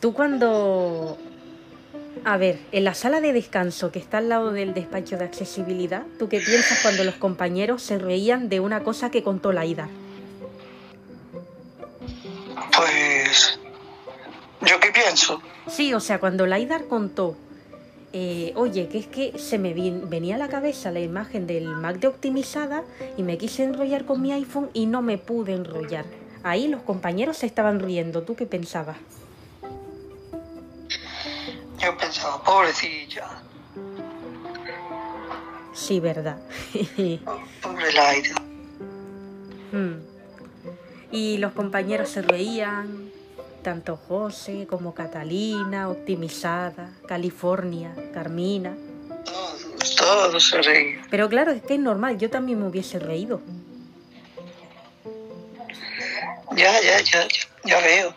tú 0.00 0.12
cuando... 0.12 1.16
A 2.24 2.36
ver, 2.36 2.58
en 2.72 2.84
la 2.84 2.94
sala 2.94 3.20
de 3.20 3.32
descanso 3.32 3.92
que 3.92 3.98
está 4.00 4.18
al 4.18 4.28
lado 4.28 4.52
del 4.52 4.74
despacho 4.74 5.16
de 5.16 5.24
accesibilidad, 5.24 6.02
¿tú 6.18 6.28
qué 6.28 6.40
piensas 6.40 6.80
cuando 6.82 7.04
los 7.04 7.14
compañeros 7.14 7.82
se 7.82 7.98
reían 7.98 8.48
de 8.48 8.60
una 8.60 8.82
cosa 8.82 9.10
que 9.10 9.22
contó 9.22 9.52
Laida? 9.52 9.84
pues 9.86 10.07
Sí, 15.68 15.94
o 15.94 16.00
sea, 16.00 16.20
cuando 16.20 16.46
Laidar 16.46 16.86
contó, 16.86 17.36
eh, 18.12 18.52
oye, 18.56 18.88
que 18.88 18.98
es 18.98 19.06
que 19.06 19.38
se 19.38 19.58
me 19.58 19.74
venía 19.74 20.36
a 20.36 20.38
la 20.38 20.48
cabeza 20.48 20.90
la 20.90 21.00
imagen 21.00 21.46
del 21.46 21.68
Mac 21.68 21.98
de 21.98 22.08
optimizada 22.08 22.84
y 23.16 23.22
me 23.22 23.38
quise 23.38 23.64
enrollar 23.64 24.04
con 24.04 24.22
mi 24.22 24.32
iPhone 24.32 24.70
y 24.72 24.86
no 24.86 25.02
me 25.02 25.18
pude 25.18 25.54
enrollar. 25.54 26.04
Ahí 26.42 26.68
los 26.68 26.82
compañeros 26.82 27.38
se 27.38 27.46
estaban 27.46 27.80
riendo. 27.80 28.22
¿Tú 28.22 28.34
qué 28.34 28.46
pensabas? 28.46 28.96
yo 31.80 31.96
pensaba 31.96 32.42
pobrecilla 32.42 33.24
Sí, 35.72 36.00
verdad. 36.00 36.38
pobre 37.62 37.92
Laida 37.92 38.34
Mm. 39.72 40.00
Y 41.12 41.38
los 41.38 41.52
compañeros 41.52 42.08
se 42.08 42.22
reían, 42.22 43.10
tanto 43.68 43.98
José 44.08 44.66
como 44.66 44.94
Catalina, 44.94 45.90
Optimizada, 45.90 46.88
California, 47.06 47.94
Carmina. 48.14 48.74
todos 49.26 49.94
todos 49.94 50.48
se 50.48 50.62
reían 50.62 51.02
Pero 51.10 51.28
claro, 51.28 51.52
es 51.52 51.60
que 51.60 51.74
es 51.74 51.80
normal, 51.80 52.16
yo 52.16 52.30
también 52.30 52.58
me 52.58 52.66
hubiese 52.66 52.98
reído. 52.98 53.42
ya 56.56 56.80
ya 56.80 57.02
ya 57.02 57.28
ya, 57.64 57.80
veo 57.80 58.14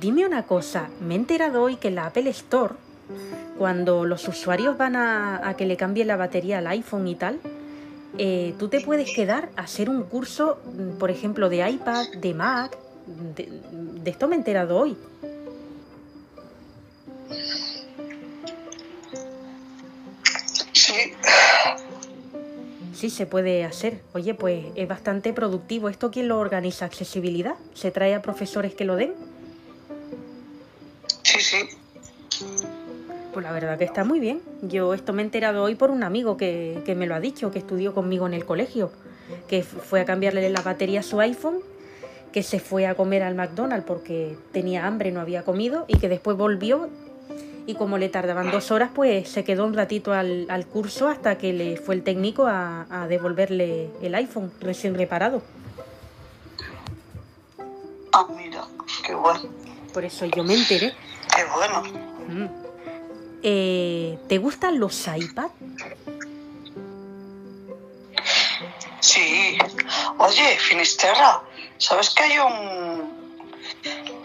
Dime 0.00 0.26
una 0.26 0.42
cosa, 0.48 0.88
me 1.00 1.14
he 1.14 1.16
enterado 1.16 1.62
hoy 1.62 1.76
que 1.76 1.86
en 1.88 1.94
la 1.94 2.06
Apple 2.06 2.28
Store, 2.30 2.74
cuando 3.56 4.04
los 4.04 4.26
usuarios 4.26 4.76
van 4.78 4.96
a, 4.96 5.48
a 5.48 5.56
que 5.56 5.64
le 5.64 5.76
cambie 5.76 6.04
la 6.04 6.16
batería 6.16 6.58
al 6.58 6.66
iPhone 6.66 7.06
y 7.06 7.14
tal, 7.14 7.38
eh, 8.18 8.52
tú 8.58 8.66
te 8.66 8.80
puedes 8.80 9.14
quedar 9.14 9.50
a 9.56 9.62
hacer 9.62 9.88
un 9.88 10.02
curso, 10.02 10.58
mm, 10.64 10.98
por 10.98 11.12
ejemplo, 11.12 11.48
de 11.48 11.70
iPad, 11.70 12.06
de 12.16 12.34
Mac. 12.34 12.76
De, 13.34 13.48
de 13.72 14.10
esto 14.10 14.28
me 14.28 14.36
he 14.36 14.38
enterado 14.38 14.78
hoy. 14.78 14.96
sí 20.72 21.12
Sí, 22.94 23.08
se 23.08 23.24
puede 23.24 23.64
hacer. 23.64 24.02
Oye, 24.12 24.34
pues 24.34 24.66
es 24.74 24.86
bastante 24.86 25.32
productivo. 25.32 25.88
¿Esto 25.88 26.10
quién 26.10 26.28
lo 26.28 26.38
organiza? 26.38 26.84
¿Accesibilidad? 26.84 27.54
¿Se 27.72 27.90
trae 27.90 28.14
a 28.14 28.20
profesores 28.20 28.74
que 28.74 28.84
lo 28.84 28.96
den? 28.96 29.14
sí 31.22 31.40
sí 31.40 31.56
Pues 33.32 33.42
la 33.42 33.52
verdad 33.52 33.78
que 33.78 33.84
está 33.84 34.04
muy 34.04 34.20
bien. 34.20 34.42
Yo 34.60 34.92
esto 34.92 35.14
me 35.14 35.22
he 35.22 35.24
enterado 35.24 35.62
hoy 35.62 35.76
por 35.76 35.90
un 35.90 36.02
amigo 36.02 36.36
que, 36.36 36.82
que 36.84 36.94
me 36.94 37.06
lo 37.06 37.14
ha 37.14 37.20
dicho, 37.20 37.50
que 37.50 37.58
estudió 37.58 37.94
conmigo 37.94 38.26
en 38.26 38.34
el 38.34 38.44
colegio, 38.44 38.92
que 39.48 39.62
fue 39.62 40.00
a 40.00 40.04
cambiarle 40.04 40.46
la 40.50 40.60
batería 40.60 41.00
a 41.00 41.02
su 41.02 41.20
iPhone, 41.20 41.60
que 42.32 42.42
se 42.42 42.60
fue 42.60 42.86
a 42.86 42.94
comer 42.94 43.22
al 43.22 43.34
McDonald's 43.34 43.84
porque 43.86 44.36
tenía 44.52 44.86
hambre, 44.86 45.10
no 45.12 45.20
había 45.20 45.42
comido, 45.44 45.84
y 45.88 45.98
que 45.98 46.08
después 46.08 46.36
volvió 46.36 46.88
y 47.66 47.74
como 47.74 47.98
le 47.98 48.08
tardaban 48.08 48.50
dos 48.50 48.70
horas, 48.70 48.90
pues 48.94 49.28
se 49.28 49.44
quedó 49.44 49.64
un 49.66 49.74
ratito 49.74 50.12
al, 50.12 50.46
al 50.48 50.66
curso 50.66 51.08
hasta 51.08 51.38
que 51.38 51.52
le 51.52 51.76
fue 51.76 51.94
el 51.94 52.02
técnico 52.02 52.46
a, 52.46 52.86
a 52.90 53.06
devolverle 53.06 53.90
el 54.02 54.14
iPhone 54.14 54.50
recién 54.60 54.94
reparado. 54.94 55.42
ah 58.12 58.26
mira 58.36 58.64
qué 59.06 59.14
bueno 59.14 59.42
Por 59.92 60.04
eso 60.04 60.24
yo 60.26 60.42
me 60.42 60.54
enteré. 60.54 60.92
qué 61.36 61.44
bueno 61.54 62.10
Mm. 62.28 62.46
Eh, 63.42 64.18
¿Te 64.28 64.38
gustan 64.38 64.78
los 64.78 65.08
iPad? 65.08 65.50
Sí. 69.00 69.58
Oye, 70.18 70.56
Finisterra, 70.58 71.42
¿sabes 71.80 72.10
que 72.10 72.22
hay 72.22 72.38
un, 72.38 73.10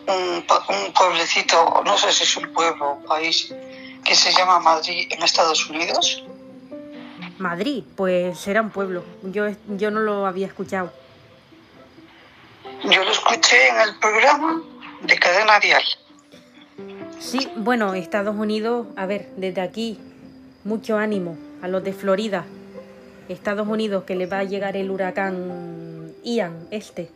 un, 0.08 0.94
pueblecito, 0.94 1.82
no 1.84 1.98
sé 1.98 2.12
si 2.12 2.24
es 2.24 2.38
un 2.38 2.54
pueblo 2.54 2.92
o 2.92 3.06
país, 3.06 3.54
que 4.04 4.14
se 4.14 4.32
llama 4.34 4.60
Madrid 4.60 5.08
en 5.10 5.24
Estados 5.24 5.68
Unidos? 5.70 6.24
Madrid, 7.40 7.84
pues 7.96 8.38
será 8.38 8.62
un 8.62 8.70
pueblo. 8.70 9.04
Yo, 9.24 9.46
yo 9.68 9.90
no 9.90 10.02
lo 10.02 10.28
había 10.28 10.48
escuchado. 10.48 10.94
Yo 12.84 13.04
lo 13.04 13.12
escuché 13.12 13.70
en 13.70 13.82
el 13.82 14.00
programa 14.00 14.62
de 15.02 15.18
Cadena 15.18 15.60
Dial. 15.60 15.84
Sí, 17.20 17.50
bueno, 17.56 17.94
Estados 17.94 18.36
Unidos, 18.36 18.88
a 18.96 19.06
ver, 19.06 19.30
desde 19.38 19.62
aquí, 19.62 20.00
mucho 20.64 20.98
ánimo 20.98 21.38
a 21.62 21.68
los 21.68 21.84
de 21.84 21.94
Florida. 21.94 22.46
Estados 23.28 23.68
Unidos, 23.68 24.04
que 24.04 24.16
le 24.16 24.28
va 24.28 24.40
a 24.40 24.44
llegar 24.44 24.78
el 24.78 24.92
huracán 24.92 26.14
Ian, 26.24 26.68
este. 26.72 27.10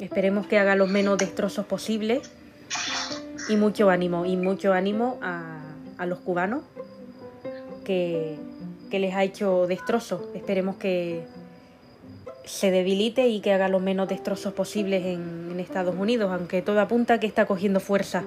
Esperemos 0.00 0.46
que 0.46 0.58
haga 0.58 0.76
los 0.76 0.88
menos 0.88 1.18
destrozos 1.18 1.66
posibles. 1.66 2.30
Y 3.48 3.56
mucho 3.56 3.90
ánimo, 3.90 4.26
y 4.26 4.36
mucho 4.36 4.72
ánimo 4.72 5.18
a, 5.22 5.60
a 5.98 6.06
los 6.06 6.18
cubanos 6.18 6.64
que, 7.84 8.36
que 8.90 8.98
les 8.98 9.14
ha 9.14 9.22
hecho 9.22 9.68
destrozos. 9.68 10.22
Esperemos 10.34 10.76
que 10.76 11.24
se 12.44 12.72
debilite 12.72 13.28
y 13.28 13.40
que 13.40 13.52
haga 13.52 13.68
los 13.68 13.82
menos 13.82 14.08
destrozos 14.08 14.52
posibles 14.52 15.04
en, 15.04 15.50
en 15.52 15.60
Estados 15.60 15.94
Unidos, 15.96 16.32
aunque 16.32 16.60
todo 16.62 16.80
apunta 16.80 17.20
que 17.20 17.26
está 17.28 17.46
cogiendo 17.46 17.78
fuerza. 17.78 18.24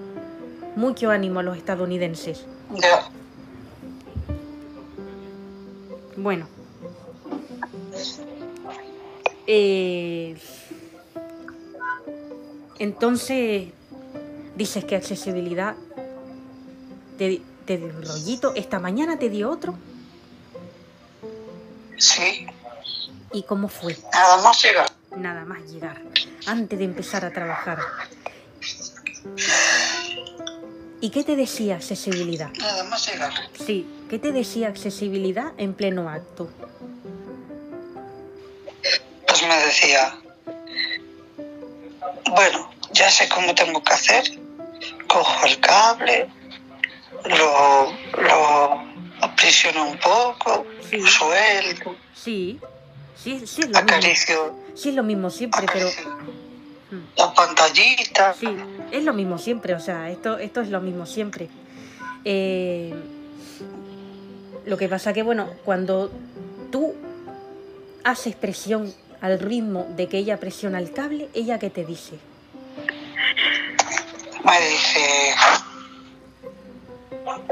Mucho 0.75 1.09
ánimo 1.11 1.41
a 1.41 1.43
los 1.43 1.57
estadounidenses. 1.57 2.45
Bueno. 6.15 6.47
Eh, 9.47 10.37
entonces, 12.79 13.67
dices 14.55 14.85
que 14.85 14.95
accesibilidad 14.95 15.75
te, 17.17 17.41
te 17.65 17.77
dio 17.77 17.87
un 17.87 18.03
rollito. 18.03 18.53
Esta 18.55 18.79
mañana 18.79 19.19
te 19.19 19.29
dio 19.29 19.51
otro. 19.51 19.75
Sí. 21.97 22.47
¿Y 23.31 23.43
cómo 23.43 23.67
fue? 23.67 23.95
Nada 24.11 24.41
más 24.41 24.63
llegar. 24.63 24.89
Nada 25.15 25.43
más 25.43 25.71
llegar, 25.71 26.01
antes 26.45 26.77
de 26.77 26.85
empezar 26.85 27.25
a 27.25 27.31
trabajar. 27.31 27.79
¿Y 31.01 31.09
qué 31.09 31.23
te 31.23 31.35
decía 31.35 31.75
accesibilidad? 31.75 32.51
Nada 32.59 32.83
más 32.83 33.11
llegar. 33.11 33.33
Sí, 33.65 33.87
¿qué 34.09 34.19
te 34.19 34.31
decía 34.31 34.67
accesibilidad 34.67 35.53
en 35.57 35.73
pleno 35.73 36.09
acto? 36.09 36.49
Pues 39.27 39.41
me 39.47 39.55
decía, 39.65 40.15
bueno, 42.31 42.69
ya 42.91 43.09
sé 43.09 43.27
cómo 43.29 43.53
tengo 43.55 43.83
que 43.83 43.93
hacer. 43.93 44.23
Cojo 45.07 45.45
el 45.45 45.59
cable, 45.59 46.27
lo, 47.25 47.91
lo 48.21 48.81
aprisiono 49.21 49.89
un 49.89 49.97
poco, 49.97 50.65
Sí. 50.89 51.01
suelto, 51.01 51.95
Sí, 52.13 52.59
sí, 53.15 53.45
sí 53.45 53.61
es 53.61 53.67
lo 53.67 53.67
mismo. 53.67 53.79
acaricio, 53.79 54.55
Sí 54.75 54.89
es 54.89 54.95
lo 54.95 55.03
mismo 55.03 55.29
siempre, 55.29 55.65
pero 55.71 55.87
acaricio 55.87 56.17
Mm. 56.91 57.03
la 57.17 57.33
pantallita. 57.35 58.33
sí, 58.33 58.47
es 58.91 59.03
lo 59.03 59.13
mismo 59.13 59.37
siempre, 59.37 59.75
o 59.75 59.79
sea, 59.79 60.09
esto, 60.09 60.39
esto 60.39 60.61
es 60.61 60.69
lo 60.69 60.81
mismo 60.81 61.05
siempre. 61.05 61.47
Eh, 62.25 62.93
lo 64.65 64.75
que 64.77 64.89
pasa 64.89 65.13
que, 65.13 65.21
bueno, 65.21 65.49
cuando 65.65 66.09
tú 66.71 66.95
haces 68.03 68.35
presión 68.35 68.91
al 69.21 69.39
ritmo 69.39 69.87
de 69.95 70.07
que 70.07 70.17
ella 70.17 70.37
presiona 70.39 70.79
el 70.79 70.93
cable, 70.93 71.29
¿ella 71.33 71.59
qué 71.59 71.69
te 71.69 71.85
dice? 71.85 72.19
Me 74.43 74.61
dice, 74.61 75.35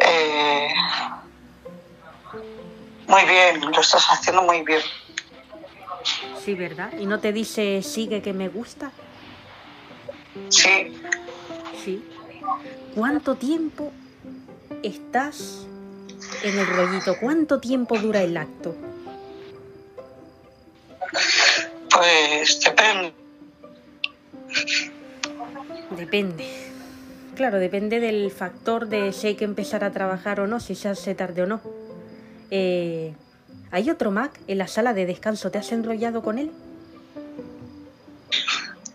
eh, 0.02 0.68
muy 3.08 3.26
bien, 3.26 3.62
lo 3.62 3.82
estás 3.82 4.06
haciendo 4.10 4.44
muy 4.44 4.64
bien. 4.64 4.82
Sí, 6.44 6.54
¿verdad? 6.54 6.92
¿Y 6.98 7.06
no 7.06 7.20
te 7.20 7.34
dice 7.34 7.82
sigue 7.84 8.22
que 8.22 8.34
me 8.34 8.48
gusta? 8.48 8.92
Sí, 10.50 10.94
Sí. 11.84 12.04
¿Cuánto 12.96 13.36
tiempo 13.36 13.92
estás 14.84 15.66
en 16.44 16.58
el 16.58 16.68
rollito? 16.68 17.16
¿Cuánto 17.20 17.60
tiempo 17.60 17.98
dura 17.98 18.22
el 18.22 18.36
acto? 18.36 18.76
Pues 21.98 22.60
depende. 22.60 23.14
Depende. 25.98 26.46
Claro, 27.36 27.60
depende 27.60 28.00
del 28.00 28.32
factor 28.32 28.88
de 28.88 29.14
si 29.14 29.28
hay 29.28 29.36
que 29.36 29.46
empezar 29.46 29.84
a 29.84 29.92
trabajar 29.92 30.40
o 30.40 30.48
no, 30.48 30.60
si 30.60 30.76
se 30.76 30.90
hace 30.90 31.16
tarde 31.16 31.44
o 31.44 31.46
no. 31.46 31.62
Eh, 32.52 33.14
¿Hay 33.72 33.90
otro 33.90 34.12
Mac 34.12 34.40
en 34.48 34.58
la 34.58 34.68
sala 34.68 34.94
de 34.94 35.06
descanso? 35.06 35.52
¿Te 35.52 35.58
has 35.58 35.72
enrollado 35.72 36.22
con 36.22 36.38
él? 36.40 36.52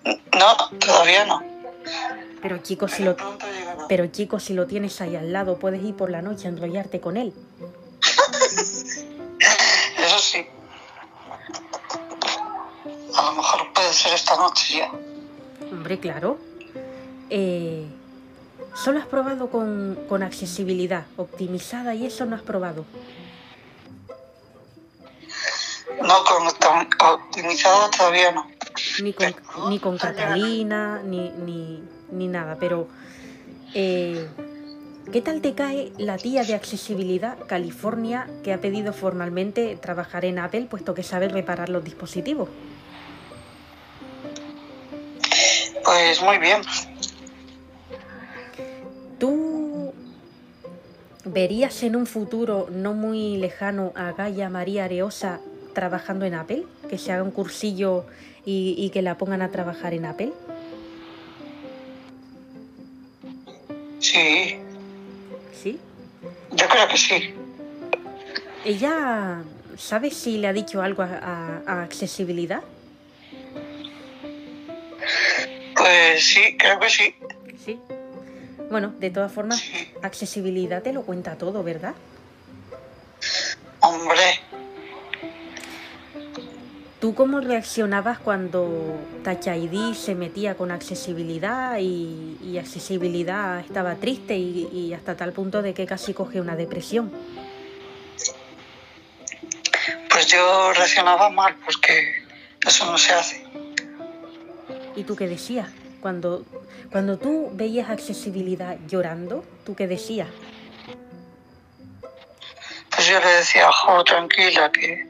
No, 0.05 0.79
todavía 0.79 1.25
no. 1.27 1.43
Pero 2.41 2.59
chicos, 2.59 2.93
si 2.93 3.05
lo, 3.05 3.17
pero 3.89 4.07
chicos, 4.09 4.45
si 4.45 4.55
lo 4.55 4.67
tienes 4.67 5.01
ahí 5.01 5.15
al 5.15 5.33
lado, 5.33 5.59
puedes 5.59 5.83
ir 5.83 5.95
por 5.95 6.11
la 6.11 6.23
noche 6.23 6.47
a 6.47 6.51
enrollarte 6.51 7.01
con 7.01 7.17
él. 7.17 7.33
Puede 13.93 14.05
ser 14.05 14.15
esta 14.15 14.37
noche 14.37 14.79
ya. 14.79 14.91
Hombre, 15.71 15.99
claro. 15.99 16.39
Eh, 17.29 17.87
solo 18.75 18.99
has 19.01 19.07
probado 19.07 19.51
con, 19.51 19.99
con 20.09 20.23
accesibilidad 20.23 21.05
optimizada 21.17 21.95
y 21.95 22.07
eso 22.07 22.25
no 22.25 22.37
has 22.37 22.43
probado. 22.43 22.87
No, 26.01 26.25
con 26.25 26.47
optim- 26.49 26.89
optimizado 27.13 27.91
todavía 27.91 28.33
no. 28.33 28.47
Ni 29.03 29.13
con, 29.13 29.35
ni 29.69 29.79
con 29.79 29.99
Catalina, 29.99 31.03
ni, 31.05 31.29
ni, 31.31 31.83
ni 32.11 32.29
nada. 32.29 32.57
Pero, 32.59 32.89
eh, 33.75 34.27
¿qué 35.13 35.21
tal 35.21 35.43
te 35.43 35.55
cae 35.55 35.93
la 35.99 36.17
tía 36.17 36.45
de 36.45 36.55
accesibilidad 36.55 37.37
California 37.47 38.27
que 38.43 38.55
ha 38.55 38.61
pedido 38.61 38.95
formalmente 38.95 39.77
trabajar 39.77 40.25
en 40.25 40.39
Apple 40.39 40.67
puesto 40.71 40.95
que 40.95 41.03
sabe 41.03 41.29
reparar 41.29 41.69
los 41.69 41.85
dispositivos? 41.85 42.49
Pues 45.93 46.23
muy 46.23 46.39
bien. 46.39 46.63
¿Tú 49.19 49.93
verías 51.27 51.83
en 51.83 51.97
un 51.97 52.07
futuro 52.07 52.69
no 52.71 52.95
muy 52.95 53.37
lejano 53.37 53.93
a 53.95 54.13
Gaia 54.13 54.49
María 54.49 54.85
Areosa 54.87 55.41
trabajando 55.75 56.25
en 56.25 56.33
Apple? 56.35 56.65
Que 56.89 56.97
se 56.97 57.13
haga 57.13 57.23
un 57.23 57.31
cursillo 57.31 58.07
y, 58.47 58.75
y 58.79 58.89
que 58.89 59.03
la 59.03 59.19
pongan 59.19 59.43
a 59.43 59.51
trabajar 59.51 59.93
en 59.93 60.07
Apple. 60.07 60.33
Sí, 64.01 64.57
¿Sí? 65.63 65.79
yo 66.53 66.69
creo 66.69 66.89
que 66.89 66.97
sí. 66.97 67.35
¿Ella 68.65 69.43
sabe 69.77 70.11
si 70.11 70.39
le 70.39 70.49
ha 70.49 70.53
dicho 70.55 70.81
algo 70.81 71.03
a, 71.03 71.07
a- 71.19 71.63
a 71.67 71.83
accesibilidad? 71.83 72.63
Pues 75.83 76.25
sí, 76.25 76.57
creo 76.57 76.79
que 76.79 76.89
sí. 76.89 77.15
Sí. 77.65 77.81
Bueno, 78.71 78.95
de 78.99 79.11
todas 79.11 79.33
formas, 79.33 79.59
Sí. 79.59 79.89
accesibilidad 80.03 80.81
te 80.83 80.93
lo 80.93 81.03
cuenta 81.03 81.37
todo, 81.37 81.63
¿verdad? 81.65 81.95
Hombre, 83.81 84.41
¿Tú 87.01 87.17
cómo 87.17 87.41
reaccionabas 87.41 88.21
cuando 88.21 88.97
Touch 89.25 89.49
ID 89.49 89.93
se 89.95 90.15
metía 90.15 90.55
con 90.55 90.71
accesibilidad 90.71 91.79
y, 91.81 92.39
y 92.41 92.59
accesibilidad 92.59 93.59
estaba 93.59 93.97
triste 93.97 94.37
y, 94.37 94.69
y 94.73 94.95
hasta 94.95 95.17
tal 95.17 95.33
punto 95.33 95.63
de 95.63 95.75
que 95.75 95.85
casi 95.85 96.15
coge 96.15 96.41
una 96.41 96.55
depresión? 96.55 97.11
pues 100.09 100.27
yo 100.29 100.73
reaccionaba 100.75 101.29
mal 101.31 101.57
porque 101.65 102.13
eso 102.65 102.85
no 102.85 102.97
se 102.97 103.13
hace. 103.15 103.45
¿Y 104.97 105.05
tú 105.05 105.17
qué 105.17 105.27
decías? 105.27 105.69
Cuando, 106.01 106.45
cuando 106.91 107.19
tú 107.19 107.51
veías 107.53 107.91
accesibilidad 107.91 108.77
llorando, 108.89 109.45
¿tú 109.65 109.75
qué 109.75 109.87
decías? 109.87 110.29
Pues 112.95 113.07
yo 113.07 113.21
le 113.21 113.29
decía, 113.29 113.71
jo, 113.71 114.05
tranquila, 114.05 114.71
que, 114.71 115.09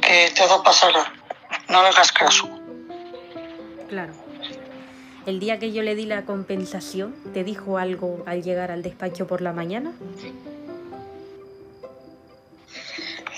que 0.00 0.32
todo 0.36 0.62
pasará. 0.62 1.12
No 1.68 1.82
le 1.82 1.88
hagas 1.88 2.12
caso. 2.12 2.48
Claro. 3.88 4.12
El 5.26 5.40
día 5.40 5.58
que 5.58 5.72
yo 5.72 5.82
le 5.82 5.94
di 5.94 6.06
la 6.06 6.24
compensación, 6.24 7.14
¿te 7.32 7.42
dijo 7.42 7.78
algo 7.78 8.22
al 8.26 8.42
llegar 8.42 8.70
al 8.70 8.82
despacho 8.82 9.26
por 9.26 9.40
la 9.40 9.52
mañana? 9.52 9.92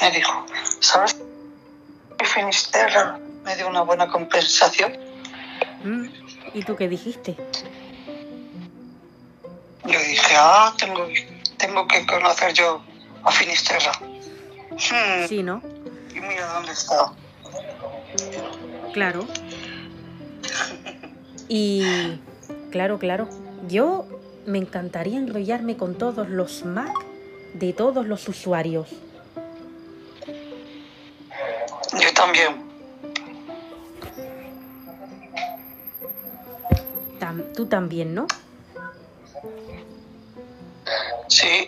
Me 0.00 0.10
dijo, 0.10 0.46
¿sabes? 0.80 1.16
Finisterra 2.24 3.18
me 3.44 3.56
dio 3.56 3.68
una 3.68 3.82
buena 3.82 4.06
compensación. 4.08 5.07
Mm, 5.84 6.06
¿Y 6.54 6.62
tú 6.62 6.76
qué 6.76 6.88
dijiste? 6.88 7.36
Yo 9.84 9.98
dije, 9.98 10.34
ah, 10.36 10.74
tengo, 10.78 11.06
tengo 11.56 11.86
que 11.86 12.04
conocer 12.06 12.52
yo 12.52 12.82
a 13.24 13.30
Finisterra. 13.30 13.92
Hmm, 14.70 15.26
Sí, 15.28 15.42
¿no? 15.42 15.62
Y 16.14 16.20
mira 16.20 16.52
dónde 16.54 16.72
está. 16.72 17.12
Claro. 18.92 19.26
Y 21.48 22.18
claro, 22.70 22.98
claro. 22.98 23.28
Yo 23.68 24.06
me 24.46 24.58
encantaría 24.58 25.18
enrollarme 25.18 25.76
con 25.76 25.96
todos 25.96 26.28
los 26.28 26.64
Mac 26.64 26.92
de 27.54 27.72
todos 27.72 28.06
los 28.06 28.28
usuarios. 28.28 28.88
Yo 32.00 32.12
también. 32.14 32.67
Tú 37.58 37.66
también, 37.66 38.14
¿no? 38.14 38.28
Sí, 41.26 41.66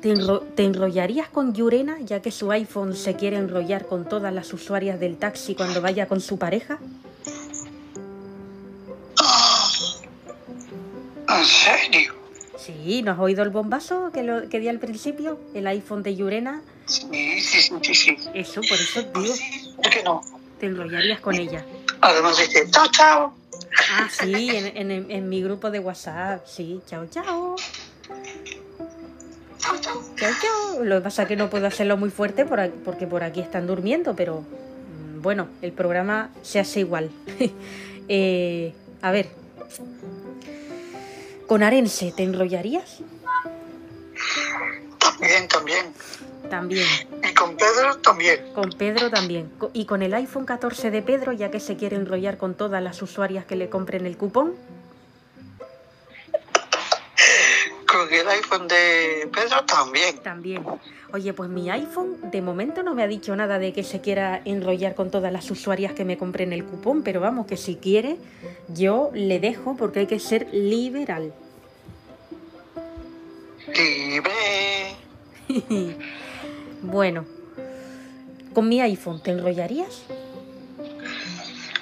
¿Te, 0.00 0.08
enro- 0.14 0.42
te 0.54 0.64
enrollarías 0.64 1.28
con 1.28 1.52
Yurena 1.52 1.98
ya 2.00 2.22
que 2.22 2.30
su 2.30 2.50
iPhone 2.50 2.96
se 2.96 3.14
quiere 3.14 3.36
enrollar 3.36 3.86
con 3.86 4.08
todas 4.08 4.32
las 4.32 4.50
usuarias 4.54 4.98
del 4.98 5.18
taxi 5.18 5.54
cuando 5.54 5.82
vaya 5.82 6.08
con 6.08 6.22
su 6.22 6.38
pareja? 6.38 6.78
¿En 11.28 11.44
serio? 11.44 12.14
Sí, 12.56 13.02
¿no 13.02 13.12
has 13.12 13.18
oído 13.18 13.42
el 13.42 13.50
bombazo 13.50 14.10
que, 14.14 14.22
lo, 14.22 14.48
que 14.48 14.60
di 14.60 14.68
al 14.68 14.78
principio? 14.78 15.38
El 15.52 15.66
iPhone 15.66 16.02
de 16.02 16.16
Yurena. 16.16 16.62
Sí, 16.86 17.06
sí, 17.40 17.60
sí, 17.60 17.74
sí, 17.82 17.94
sí. 17.94 18.16
Eso, 18.32 18.62
por 18.62 18.78
eso 18.78 19.02
digo, 19.02 19.34
¿Por 19.76 19.90
qué 19.90 20.02
no? 20.02 20.22
te 20.58 20.66
enrollarías 20.66 21.20
con 21.20 21.34
ella. 21.34 21.66
Además 22.04 22.36
dice, 22.38 22.68
chao, 22.70 22.86
chao. 22.92 23.34
Ah, 23.92 24.08
sí, 24.10 24.50
en, 24.50 24.90
en- 24.90 25.10
en 25.10 25.28
mi 25.28 25.42
grupo 25.42 25.70
de 25.70 25.78
WhatsApp, 25.80 26.46
sí. 26.46 26.80
Chao, 26.86 27.06
chao. 27.06 27.56
Chao, 29.58 29.76
chao. 29.80 30.02
Chao, 30.16 30.32
chao. 30.42 30.84
Lo 30.84 30.96
que 30.96 31.00
pasa 31.02 31.22
es 31.22 31.28
que 31.28 31.36
no 31.36 31.48
puedo 31.48 31.66
hacerlo 31.66 31.96
muy 31.96 32.10
fuerte 32.10 32.44
por 32.44 32.70
porque 32.84 33.06
por 33.06 33.22
aquí 33.24 33.40
están 33.40 33.66
durmiendo, 33.66 34.14
pero 34.14 34.40
mm, 34.42 35.22
bueno, 35.22 35.48
el 35.62 35.72
programa 35.72 36.30
se 36.42 36.60
hace 36.60 36.80
igual. 36.80 37.10
Eh, 38.06 38.74
a 39.00 39.10
ver, 39.12 39.28
con 41.46 41.62
Arense, 41.62 42.12
¿te 42.14 42.22
enrollarías? 42.22 42.98
También, 45.18 45.48
también. 45.48 45.94
También. 46.50 46.86
Y 47.22 47.34
con 47.34 47.56
Pedro 47.56 47.96
también. 47.98 48.52
Con 48.54 48.70
Pedro 48.70 49.10
también. 49.10 49.50
Y 49.72 49.86
con 49.86 50.02
el 50.02 50.12
iPhone 50.14 50.44
14 50.44 50.90
de 50.90 51.02
Pedro, 51.02 51.32
ya 51.32 51.50
que 51.50 51.60
se 51.60 51.76
quiere 51.76 51.96
enrollar 51.96 52.36
con 52.36 52.54
todas 52.54 52.82
las 52.82 53.00
usuarias 53.02 53.44
que 53.44 53.56
le 53.56 53.68
compren 53.68 54.06
el 54.06 54.16
cupón. 54.16 54.54
Con 57.86 58.12
el 58.12 58.28
iPhone 58.28 58.68
de 58.68 59.28
Pedro 59.32 59.64
también. 59.64 60.18
También. 60.18 60.64
Oye, 61.12 61.32
pues 61.32 61.48
mi 61.48 61.70
iPhone 61.70 62.18
de 62.30 62.42
momento 62.42 62.82
no 62.82 62.94
me 62.94 63.04
ha 63.04 63.06
dicho 63.06 63.36
nada 63.36 63.58
de 63.60 63.72
que 63.72 63.84
se 63.84 64.00
quiera 64.00 64.42
enrollar 64.44 64.96
con 64.96 65.10
todas 65.10 65.32
las 65.32 65.48
usuarias 65.50 65.92
que 65.92 66.04
me 66.04 66.18
compren 66.18 66.52
el 66.52 66.64
cupón, 66.64 67.04
pero 67.04 67.20
vamos, 67.20 67.46
que 67.46 67.56
si 67.56 67.76
quiere, 67.76 68.16
yo 68.68 69.10
le 69.14 69.38
dejo 69.38 69.76
porque 69.76 70.00
hay 70.00 70.06
que 70.06 70.18
ser 70.18 70.52
liberal. 70.52 71.32
Libre. 73.68 75.03
bueno, 76.82 77.24
con 78.52 78.68
mi 78.68 78.80
iPhone, 78.80 79.22
¿te 79.22 79.30
enrollarías? 79.30 80.02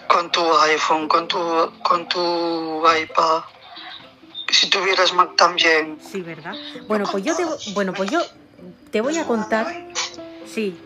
Con 0.08 0.30
tu 0.30 0.40
iPhone, 0.40 1.08
con 1.08 1.28
tu, 1.28 1.38
con 1.82 2.08
tu 2.08 2.82
iPad. 2.86 3.42
Si 4.48 4.68
tuvieras 4.68 5.14
Mac 5.14 5.34
también. 5.36 5.98
Sí, 6.00 6.20
¿verdad? 6.20 6.54
Bueno, 6.86 7.06
pues 7.10 7.24
yo 7.24 7.34
te, 7.34 7.44
bueno, 7.72 7.92
pues 7.94 8.10
yo 8.10 8.20
te 8.90 9.00
voy 9.00 9.16
a 9.16 9.26
contar, 9.26 9.88
sí, 10.46 10.78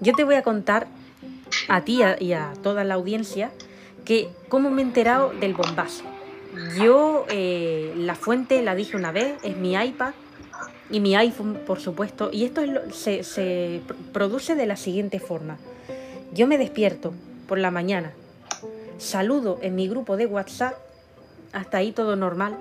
yo 0.00 0.14
te 0.14 0.24
voy 0.24 0.34
a 0.34 0.42
contar 0.42 0.88
a 1.68 1.82
ti 1.82 2.02
y 2.18 2.32
a 2.32 2.52
toda 2.62 2.82
la 2.82 2.94
audiencia 2.94 3.52
que 4.04 4.30
cómo 4.48 4.70
me 4.70 4.82
he 4.82 4.84
enterado 4.84 5.30
del 5.30 5.54
bombazo. 5.54 6.04
Yo 6.76 7.24
eh, 7.30 7.94
la 7.96 8.14
fuente 8.14 8.60
la 8.62 8.74
dije 8.74 8.96
una 8.96 9.12
vez, 9.12 9.36
es 9.42 9.56
mi 9.56 9.74
iPad 9.74 10.12
y 10.90 11.00
mi 11.00 11.14
iPhone, 11.16 11.60
por 11.66 11.80
supuesto, 11.80 12.30
y 12.32 12.44
esto 12.44 12.60
es 12.60 12.68
lo- 12.70 12.92
se, 12.92 13.24
se 13.24 13.80
pr- 13.86 13.94
produce 14.12 14.54
de 14.54 14.66
la 14.66 14.76
siguiente 14.76 15.20
forma. 15.20 15.56
Yo 16.32 16.46
me 16.46 16.58
despierto 16.58 17.12
por 17.48 17.58
la 17.58 17.70
mañana, 17.70 18.12
saludo 18.98 19.58
en 19.62 19.74
mi 19.74 19.88
grupo 19.88 20.16
de 20.16 20.26
WhatsApp, 20.26 20.74
hasta 21.52 21.78
ahí 21.78 21.92
todo 21.92 22.16
normal, 22.16 22.56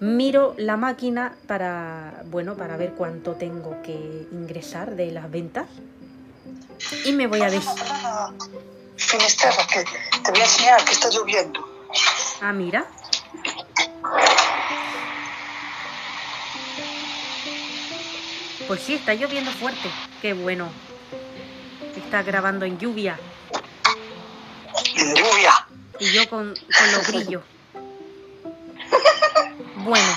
miro 0.00 0.54
la 0.58 0.76
máquina 0.76 1.34
para 1.46 2.22
bueno 2.26 2.54
para 2.56 2.76
ver 2.76 2.92
cuánto 2.94 3.32
tengo 3.32 3.76
que 3.82 4.26
ingresar 4.32 4.96
de 4.96 5.10
las 5.12 5.30
ventas 5.30 5.66
y 7.04 7.12
me 7.12 7.26
voy 7.26 7.40
a 7.42 7.50
des 7.50 7.64
Finisterra, 8.96 9.66
que 9.72 9.84
te 10.22 10.30
voy 10.30 10.40
a 10.40 10.44
enseñar 10.44 10.84
que 10.84 10.92
está 10.92 11.08
lloviendo. 11.10 11.60
ah 12.42 12.52
mira 12.52 12.86
pues 18.74 18.86
sí 18.86 18.94
está 18.94 19.14
lloviendo 19.14 19.52
fuerte 19.52 19.88
qué 20.20 20.32
bueno 20.32 20.68
está 21.96 22.24
grabando 22.24 22.64
en 22.64 22.76
lluvia 22.76 23.16
En 24.96 25.14
lluvia. 25.14 25.52
y 26.00 26.12
yo 26.12 26.28
con, 26.28 26.52
con 26.54 26.92
los 26.92 27.06
grillos 27.06 27.42
bueno 29.84 30.08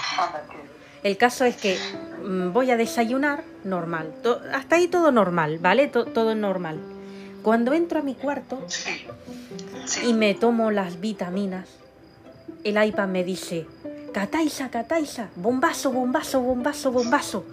El 1.03 1.17
caso 1.17 1.45
es 1.45 1.55
que 1.55 1.77
mm, 2.25 2.51
voy 2.51 2.71
a 2.71 2.77
desayunar 2.77 3.43
normal. 3.63 4.11
Hasta 4.53 4.77
ahí 4.77 4.87
todo 4.87 5.11
normal, 5.11 5.59
¿vale? 5.59 5.87
To- 5.87 6.05
todo 6.05 6.33
normal. 6.35 6.79
Cuando 7.43 7.73
entro 7.73 7.99
a 7.99 8.01
mi 8.01 8.15
cuarto 8.15 8.65
y 10.03 10.13
me 10.13 10.33
tomo 10.33 10.71
las 10.71 10.99
vitaminas, 10.99 11.67
el 12.63 12.83
iPad 12.83 13.07
me 13.07 13.23
dice, 13.23 13.67
Cataisa, 14.13 14.69
Cataisa, 14.69 15.29
bombazo, 15.35 15.91
bombazo, 15.91 16.41
bombazo, 16.41 16.91
bombazo. 16.91 17.45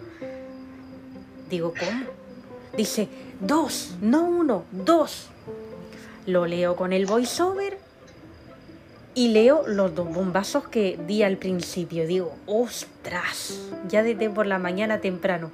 Digo, 1.54 1.72
¿cómo? 1.78 2.02
Dice, 2.76 3.06
dos, 3.38 3.94
no 4.00 4.24
uno, 4.24 4.64
dos. 4.72 5.28
Lo 6.26 6.46
leo 6.46 6.74
con 6.74 6.92
el 6.92 7.06
voiceover 7.06 7.78
y 9.14 9.28
leo 9.28 9.62
los 9.68 9.94
dos 9.94 10.12
bombazos 10.12 10.66
que 10.66 10.98
di 11.06 11.22
al 11.22 11.36
principio. 11.36 12.08
Digo, 12.08 12.34
ostras, 12.46 13.60
ya 13.88 14.02
desde 14.02 14.28
por 14.30 14.48
la 14.48 14.58
mañana 14.58 15.00
temprano. 15.00 15.52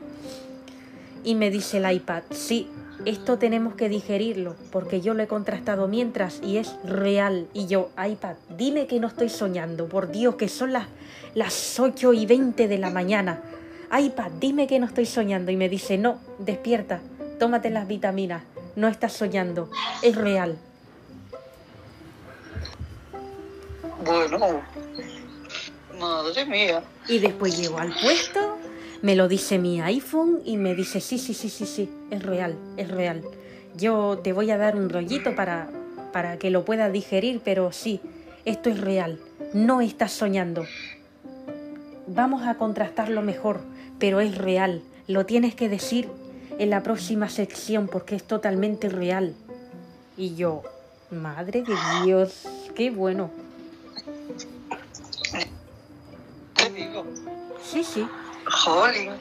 Y 1.22 1.34
me 1.34 1.50
dice 1.50 1.76
el 1.76 1.92
iPad, 1.92 2.22
sí, 2.30 2.66
esto 3.04 3.36
tenemos 3.36 3.74
que 3.74 3.90
digerirlo, 3.90 4.56
porque 4.72 5.02
yo 5.02 5.12
lo 5.12 5.22
he 5.22 5.26
contrastado 5.26 5.86
mientras 5.86 6.40
y 6.42 6.56
es 6.56 6.76
real. 6.82 7.46
Y 7.52 7.66
yo, 7.66 7.90
iPad, 8.02 8.36
dime 8.56 8.86
que 8.86 9.00
no 9.00 9.08
estoy 9.08 9.28
soñando, 9.28 9.86
por 9.86 10.10
Dios, 10.10 10.36
que 10.36 10.48
son 10.48 10.72
las, 10.72 10.86
las 11.34 11.78
8 11.78 12.14
y 12.14 12.24
20 12.24 12.68
de 12.68 12.78
la 12.78 12.88
mañana. 12.88 13.42
iPad, 13.96 14.30
dime 14.40 14.66
que 14.66 14.78
no 14.78 14.86
estoy 14.86 15.06
soñando. 15.06 15.50
Y 15.50 15.56
me 15.56 15.68
dice, 15.68 15.98
no, 15.98 16.18
despierta, 16.38 17.00
tómate 17.38 17.70
las 17.70 17.88
vitaminas, 17.88 18.42
no 18.76 18.88
estás 18.88 19.12
soñando, 19.12 19.70
es 20.02 20.14
real. 20.16 20.58
Bueno. 24.04 24.62
Madre 25.98 26.46
mía. 26.46 26.82
Y 27.08 27.18
después 27.18 27.58
llego 27.58 27.78
al 27.78 27.92
puesto, 28.00 28.58
me 29.02 29.16
lo 29.16 29.28
dice 29.28 29.58
mi 29.58 29.80
iPhone 29.80 30.40
y 30.44 30.56
me 30.56 30.74
dice, 30.74 31.00
sí, 31.00 31.18
sí, 31.18 31.34
sí, 31.34 31.50
sí, 31.50 31.66
sí, 31.66 31.90
es 32.10 32.22
real, 32.22 32.56
es 32.76 32.88
real. 32.90 33.22
Yo 33.76 34.18
te 34.22 34.32
voy 34.32 34.50
a 34.50 34.56
dar 34.56 34.76
un 34.76 34.88
rollito 34.88 35.34
para, 35.34 35.70
para 36.12 36.38
que 36.38 36.50
lo 36.50 36.64
puedas 36.64 36.92
digerir, 36.92 37.40
pero 37.44 37.72
sí, 37.72 38.00
esto 38.44 38.70
es 38.70 38.80
real, 38.80 39.20
no 39.52 39.80
estás 39.80 40.12
soñando. 40.12 40.64
Vamos 42.06 42.46
a 42.46 42.54
contrastarlo 42.54 43.22
mejor, 43.22 43.60
pero 44.00 44.20
es 44.20 44.36
real. 44.36 44.82
Lo 45.06 45.26
tienes 45.26 45.54
que 45.54 45.68
decir 45.68 46.08
en 46.58 46.70
la 46.70 46.82
próxima 46.82 47.28
sección 47.28 47.86
porque 47.86 48.16
es 48.16 48.24
totalmente 48.24 48.88
real. 48.88 49.34
Y 50.16 50.34
yo, 50.34 50.62
madre 51.10 51.62
de 51.62 51.76
Dios, 52.04 52.48
qué 52.74 52.90
bueno. 52.90 53.30
Digo. 56.74 57.04
Sí, 57.62 57.84
sí. 57.84 58.06
Jolín. 58.46 59.12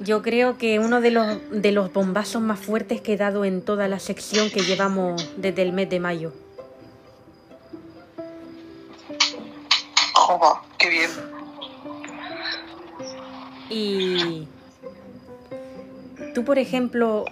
Yo 0.00 0.22
creo 0.22 0.58
que 0.58 0.78
uno 0.78 1.00
de 1.00 1.10
los, 1.10 1.38
de 1.50 1.72
los 1.72 1.92
bombazos 1.92 2.40
más 2.40 2.60
fuertes 2.60 3.00
que 3.00 3.14
he 3.14 3.16
dado 3.16 3.44
en 3.44 3.62
toda 3.62 3.88
la 3.88 3.98
sección 3.98 4.50
que 4.50 4.60
llevamos 4.60 5.28
desde 5.36 5.62
el 5.62 5.72
mes 5.72 5.90
de 5.90 5.98
mayo. 5.98 6.32
Joba, 10.14 10.62
qué 10.78 10.88
bien. 10.88 11.37
Y 13.70 14.46
tú, 16.34 16.44
por 16.44 16.58
ejemplo, 16.58 17.24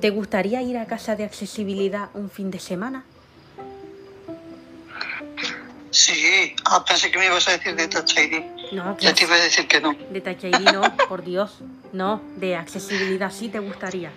¿te 0.00 0.10
gustaría 0.10 0.62
ir 0.62 0.78
a 0.78 0.86
casa 0.86 1.16
de 1.16 1.24
accesibilidad 1.24 2.08
un 2.14 2.30
fin 2.30 2.50
de 2.50 2.58
semana? 2.58 3.04
Sí. 5.90 6.54
Ah, 6.64 6.82
pensé 6.86 7.10
que 7.10 7.18
me 7.18 7.26
ibas 7.26 7.46
a 7.48 7.52
decir 7.52 7.76
de 7.76 7.86
Touch 7.88 8.16
ID. 8.16 8.42
No, 8.72 8.96
Ya 8.98 9.12
te 9.12 9.24
iba 9.24 9.34
a 9.34 9.38
decir 9.40 9.68
que 9.68 9.80
no. 9.80 9.92
de 10.10 10.20
Touch 10.22 10.44
ID 10.44 10.72
no, 10.72 10.82
por 11.08 11.22
Dios. 11.22 11.58
No, 11.92 12.22
de 12.36 12.56
accesibilidad 12.56 13.30
sí 13.30 13.48
te 13.48 13.58
gustaría. 13.58 14.10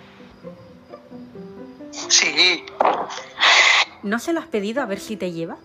Sí. 2.08 2.64
¿No 4.02 4.18
se 4.18 4.32
lo 4.32 4.40
has 4.40 4.46
pedido 4.46 4.82
a 4.82 4.86
ver 4.86 5.00
si 5.00 5.16
te 5.16 5.32
lleva? 5.32 5.58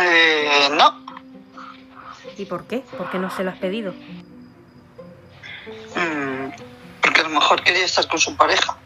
Eh, 0.00 0.68
no. 0.76 1.07
¿Y 2.38 2.44
por 2.46 2.66
qué? 2.66 2.78
¿Por 2.96 3.10
qué 3.10 3.18
no 3.18 3.30
se 3.30 3.42
lo 3.44 3.50
has 3.50 3.58
pedido? 3.58 3.92
Mm, 5.94 6.50
porque 7.02 7.20
a 7.20 7.24
lo 7.24 7.30
mejor 7.30 7.62
quería 7.62 7.84
estar 7.84 8.06
con 8.06 8.18
su 8.20 8.36
pareja. 8.36 8.76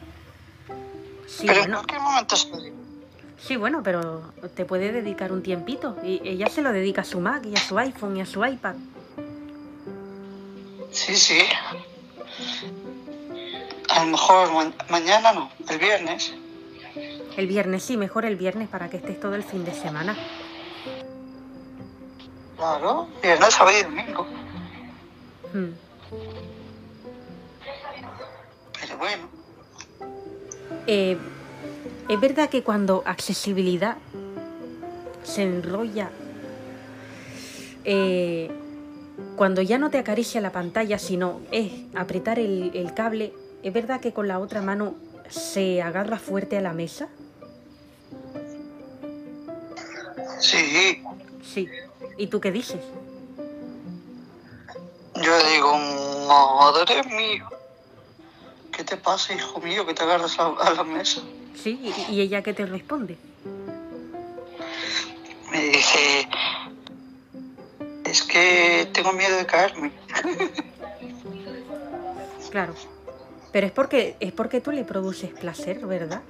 Sí, 1.26 1.46
Pero 1.46 1.60
bueno, 1.60 1.80
en 1.80 1.86
qué 1.86 1.98
momento? 1.98 2.34
Sí, 3.38 3.56
bueno, 3.56 3.82
pero 3.82 4.32
te 4.54 4.64
puede 4.64 4.90
dedicar 4.92 5.32
un 5.32 5.42
tiempito. 5.42 5.96
Y 6.02 6.20
ella 6.24 6.46
se 6.48 6.62
lo 6.62 6.72
dedica 6.72 7.02
a 7.02 7.04
su 7.04 7.20
Mac 7.20 7.44
y 7.44 7.54
a 7.54 7.60
su 7.60 7.78
iPhone 7.78 8.16
y 8.16 8.22
a 8.22 8.26
su 8.26 8.44
iPad. 8.44 8.74
Sí, 10.90 11.14
sí. 11.16 11.40
A 13.90 14.04
lo 14.04 14.10
mejor 14.12 14.52
ma- 14.52 14.72
mañana 14.88 15.32
no, 15.32 15.50
el 15.68 15.78
viernes. 15.78 16.32
El 17.36 17.46
viernes, 17.46 17.82
sí, 17.82 17.96
mejor 17.96 18.24
el 18.24 18.36
viernes 18.36 18.68
para 18.68 18.88
que 18.90 18.98
estés 18.98 19.18
todo 19.20 19.34
el 19.34 19.42
fin 19.42 19.64
de 19.64 19.74
semana. 19.74 20.16
Claro, 22.62 23.08
viernes, 23.20 23.54
sábado 23.54 23.76
y 23.76 23.82
domingo. 23.82 24.24
Hmm. 25.52 25.72
Pero 28.80 28.98
bueno, 28.98 29.28
Eh, 30.86 31.18
es 32.08 32.20
verdad 32.20 32.48
que 32.48 32.62
cuando 32.62 33.02
accesibilidad 33.04 33.96
se 35.24 35.42
enrolla, 35.42 36.10
eh, 37.84 38.48
cuando 39.34 39.60
ya 39.62 39.78
no 39.78 39.90
te 39.90 39.98
acaricia 39.98 40.40
la 40.40 40.52
pantalla, 40.52 41.00
sino 41.00 41.40
es 41.50 41.72
apretar 41.96 42.38
el, 42.38 42.70
el 42.74 42.94
cable, 42.94 43.32
es 43.64 43.72
verdad 43.72 44.00
que 44.00 44.12
con 44.12 44.28
la 44.28 44.38
otra 44.38 44.62
mano 44.62 44.94
se 45.28 45.82
agarra 45.82 46.20
fuerte 46.20 46.58
a 46.58 46.60
la 46.60 46.74
mesa. 46.74 47.08
sí, 50.38 51.02
Sí. 51.42 51.68
¿Y 52.16 52.26
tú 52.28 52.40
qué 52.40 52.50
dices? 52.50 52.80
yo 55.22 55.38
digo, 55.50 55.78
madre 56.26 57.02
mía, 57.04 57.48
¿qué 58.72 58.82
te 58.82 58.96
pasa, 58.96 59.34
hijo 59.34 59.60
mío, 59.60 59.86
que 59.86 59.94
te 59.94 60.02
agarras 60.02 60.38
a, 60.38 60.48
a 60.48 60.74
la 60.74 60.84
mesa? 60.84 61.22
Sí. 61.54 61.78
¿Y, 62.08 62.12
y 62.12 62.20
ella 62.20 62.42
qué 62.42 62.52
te 62.52 62.66
responde? 62.66 63.16
Me 65.50 65.62
dice, 65.64 66.28
es 68.04 68.22
que 68.22 68.88
tengo 68.92 69.12
miedo 69.12 69.36
de 69.36 69.46
caerme. 69.46 69.92
Claro. 72.50 72.74
Pero 73.52 73.66
es 73.66 73.72
porque 73.72 74.16
es 74.20 74.32
porque 74.32 74.60
tú 74.60 74.72
le 74.72 74.84
produces 74.84 75.30
placer, 75.30 75.86
¿verdad? 75.86 76.22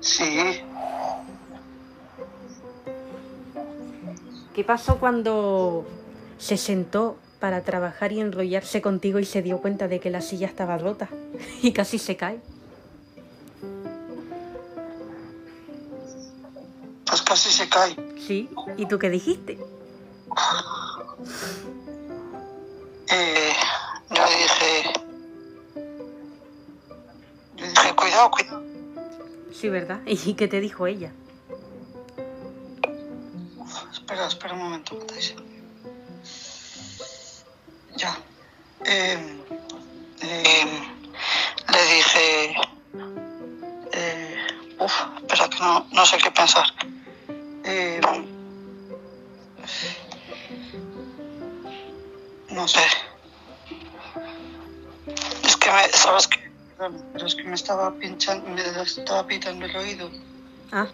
Sí, 0.00 0.60
¿Qué 4.58 4.64
pasó 4.64 4.98
cuando 4.98 5.86
se 6.36 6.56
sentó 6.56 7.16
para 7.38 7.62
trabajar 7.62 8.10
y 8.10 8.18
enrollarse 8.18 8.82
contigo 8.82 9.20
y 9.20 9.24
se 9.24 9.40
dio 9.40 9.58
cuenta 9.58 9.86
de 9.86 10.00
que 10.00 10.10
la 10.10 10.20
silla 10.20 10.48
estaba 10.48 10.76
rota 10.76 11.08
y 11.62 11.70
casi 11.70 12.00
se 12.00 12.16
cae? 12.16 12.40
pues 17.06 17.22
casi 17.22 17.50
se 17.50 17.68
cae. 17.68 17.94
Sí. 18.26 18.50
¿Y 18.76 18.86
tú 18.86 18.98
qué 18.98 19.10
dijiste? 19.10 19.60
Eh, 23.12 23.52
yo 24.10 24.22
dije, 24.24 24.92
yo 27.54 27.64
dije, 27.64 27.94
cuidado, 27.94 28.30
cuidado. 28.32 28.62
Sí, 29.52 29.68
¿verdad? 29.68 30.00
¿Y 30.06 30.34
qué 30.34 30.48
te 30.48 30.60
dijo 30.60 30.88
ella? 30.88 31.12
Espera, 34.08 34.26
espera 34.26 34.54
un 34.54 34.60
momento, 34.60 34.98
Patricia. 34.98 35.36
Ya. 37.94 38.18
Eh, 38.86 39.18
eh, 40.22 40.82
le 41.74 41.94
dije... 41.94 42.56
Eh, 43.92 44.36
uf, 44.78 44.94
espera 45.18 45.50
que 45.50 45.58
no, 45.58 45.86
no 45.92 46.06
sé 46.06 46.16
qué 46.16 46.30
pensar. 46.30 46.64
Eh, 47.64 48.00
no 52.48 52.66
sé. 52.66 52.86
Es 55.44 55.56
que 55.58 55.70
me, 55.70 55.88
¿sabes 55.90 56.28
qué? 56.28 56.50
Pero 57.12 57.26
es 57.26 57.34
que 57.34 57.44
me 57.44 57.56
estaba 57.56 57.92
pinchando, 57.92 58.48
me 58.48 58.62
estaba 58.80 59.26
pitando 59.26 59.66
el 59.66 59.76
oído. 59.76 60.10
Ah, 60.72 60.86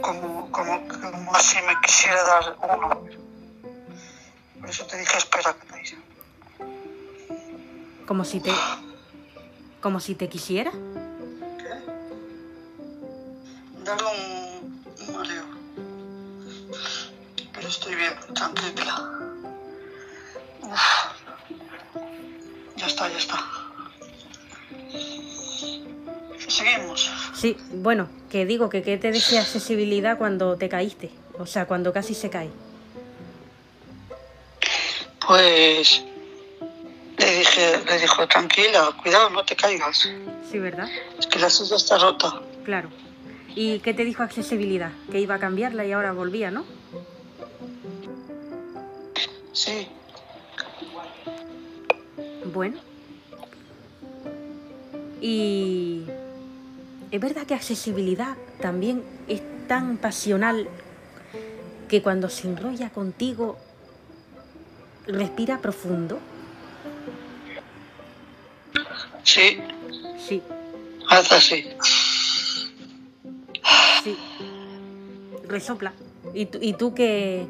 como, 0.00 0.50
como, 0.50 0.88
como 0.88 1.38
si 1.38 1.56
me 1.62 1.74
quisiera 1.84 2.22
dar 2.22 2.56
uno. 2.62 2.88
Por 4.60 4.70
eso 4.70 4.86
te 4.86 4.96
dije, 4.98 5.18
espera, 5.18 5.54
que 5.54 5.66
te 5.66 5.78
dice. 5.78 5.96
como 8.06 8.24
si 8.24 8.40
te 8.40 8.52
como 9.80 10.00
si 10.00 10.14
te 10.14 10.28
quisiera. 10.28 10.70
¿Qué? 10.70 11.68
Dale 13.84 14.02
un, 14.04 14.84
un 15.08 15.16
mareo. 15.16 15.44
Pero 17.52 17.68
estoy 17.68 17.94
bien, 17.94 18.14
tranquila. 18.34 19.10
Uf. 20.62 20.80
Ya 22.76 22.86
está, 22.86 23.08
ya 23.08 23.18
está. 23.18 23.38
Seguimos. 26.48 27.10
Sí, 27.34 27.56
bueno, 27.70 28.08
que 28.36 28.44
digo 28.44 28.68
que 28.68 28.82
qué 28.82 28.98
te 28.98 29.10
decía 29.12 29.40
accesibilidad 29.40 30.18
cuando 30.18 30.58
te 30.58 30.68
caíste, 30.68 31.08
o 31.38 31.46
sea, 31.46 31.64
cuando 31.64 31.90
casi 31.90 32.12
se 32.12 32.28
cae. 32.28 32.50
Pues 35.26 36.04
le 37.16 37.38
dije, 37.38 37.82
le 37.88 37.98
dijo, 37.98 38.28
tranquila, 38.28 38.94
cuidado, 39.02 39.30
no 39.30 39.42
te 39.42 39.56
caigas. 39.56 40.10
Sí, 40.50 40.58
¿verdad? 40.58 40.86
Es 41.18 41.26
que 41.26 41.38
la 41.38 41.48
silla 41.48 41.76
está 41.76 41.96
rota. 41.96 42.42
Claro. 42.66 42.90
¿Y 43.54 43.78
qué 43.78 43.94
te 43.94 44.04
dijo 44.04 44.22
accesibilidad? 44.22 44.92
Que 45.10 45.18
iba 45.18 45.36
a 45.36 45.38
cambiarla 45.38 45.86
y 45.86 45.92
ahora 45.92 46.12
volvía, 46.12 46.50
¿no? 46.50 46.66
Sí, 49.54 49.88
Bueno. 52.52 52.76
Y 55.22 56.04
es 57.16 57.22
verdad 57.22 57.46
que 57.46 57.54
accesibilidad 57.54 58.36
también 58.60 59.02
es 59.26 59.40
tan 59.68 59.96
pasional 59.96 60.68
que 61.88 62.02
cuando 62.02 62.28
se 62.28 62.46
enrolla 62.46 62.90
contigo 62.90 63.56
respira 65.06 65.58
profundo. 65.62 66.18
sí, 69.22 69.58
Sí, 70.18 70.42
haz 71.08 71.32
así. 71.32 71.66
sí. 74.04 74.16
Resopla. 75.48 75.92
¿Y 76.34 76.46
tú, 76.46 76.58
y 76.60 76.72
tú 76.74 76.94
qué? 76.94 77.46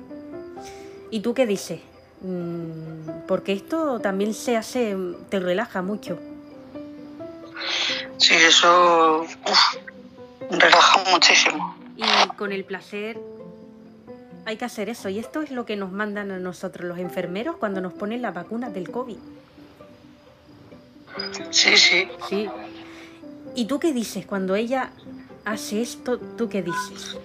¿Y 1.10 1.20
tú 1.20 1.34
qué 1.34 1.46
dices? 1.46 1.80
Mm, 2.20 3.26
Porque 3.26 3.52
esto 3.52 3.98
también 4.00 4.32
se 4.34 4.56
hace, 4.56 4.96
te 5.28 5.40
relaja 5.40 5.82
mucho. 5.82 6.18
Sí, 8.18 8.34
eso 8.34 9.20
uf, 9.22 9.76
relaja 10.50 11.04
muchísimo. 11.10 11.76
Y 11.96 12.28
con 12.36 12.52
el 12.52 12.64
placer 12.64 13.18
hay 14.44 14.56
que 14.56 14.64
hacer 14.64 14.88
eso. 14.88 15.08
Y 15.08 15.18
esto 15.18 15.42
es 15.42 15.50
lo 15.50 15.66
que 15.66 15.76
nos 15.76 15.92
mandan 15.92 16.30
a 16.30 16.38
nosotros 16.38 16.86
los 16.86 16.98
enfermeros 16.98 17.56
cuando 17.56 17.80
nos 17.80 17.92
ponen 17.92 18.22
la 18.22 18.30
vacuna 18.30 18.70
del 18.70 18.90
COVID. 18.90 19.18
Sí, 21.50 21.76
sí. 21.76 22.08
Sí. 22.28 22.48
¿Y 23.54 23.64
tú 23.66 23.78
qué 23.78 23.92
dices 23.92 24.26
cuando 24.26 24.54
ella 24.54 24.90
hace 25.44 25.80
esto? 25.80 26.18
¿Tú 26.18 26.48
qué 26.48 26.62
dices? 26.62 27.16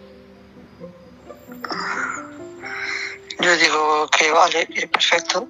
Yo 3.40 3.58
digo 3.58 4.08
que 4.08 4.32
vale, 4.32 4.68
que 4.68 4.88
perfecto. 4.88 5.48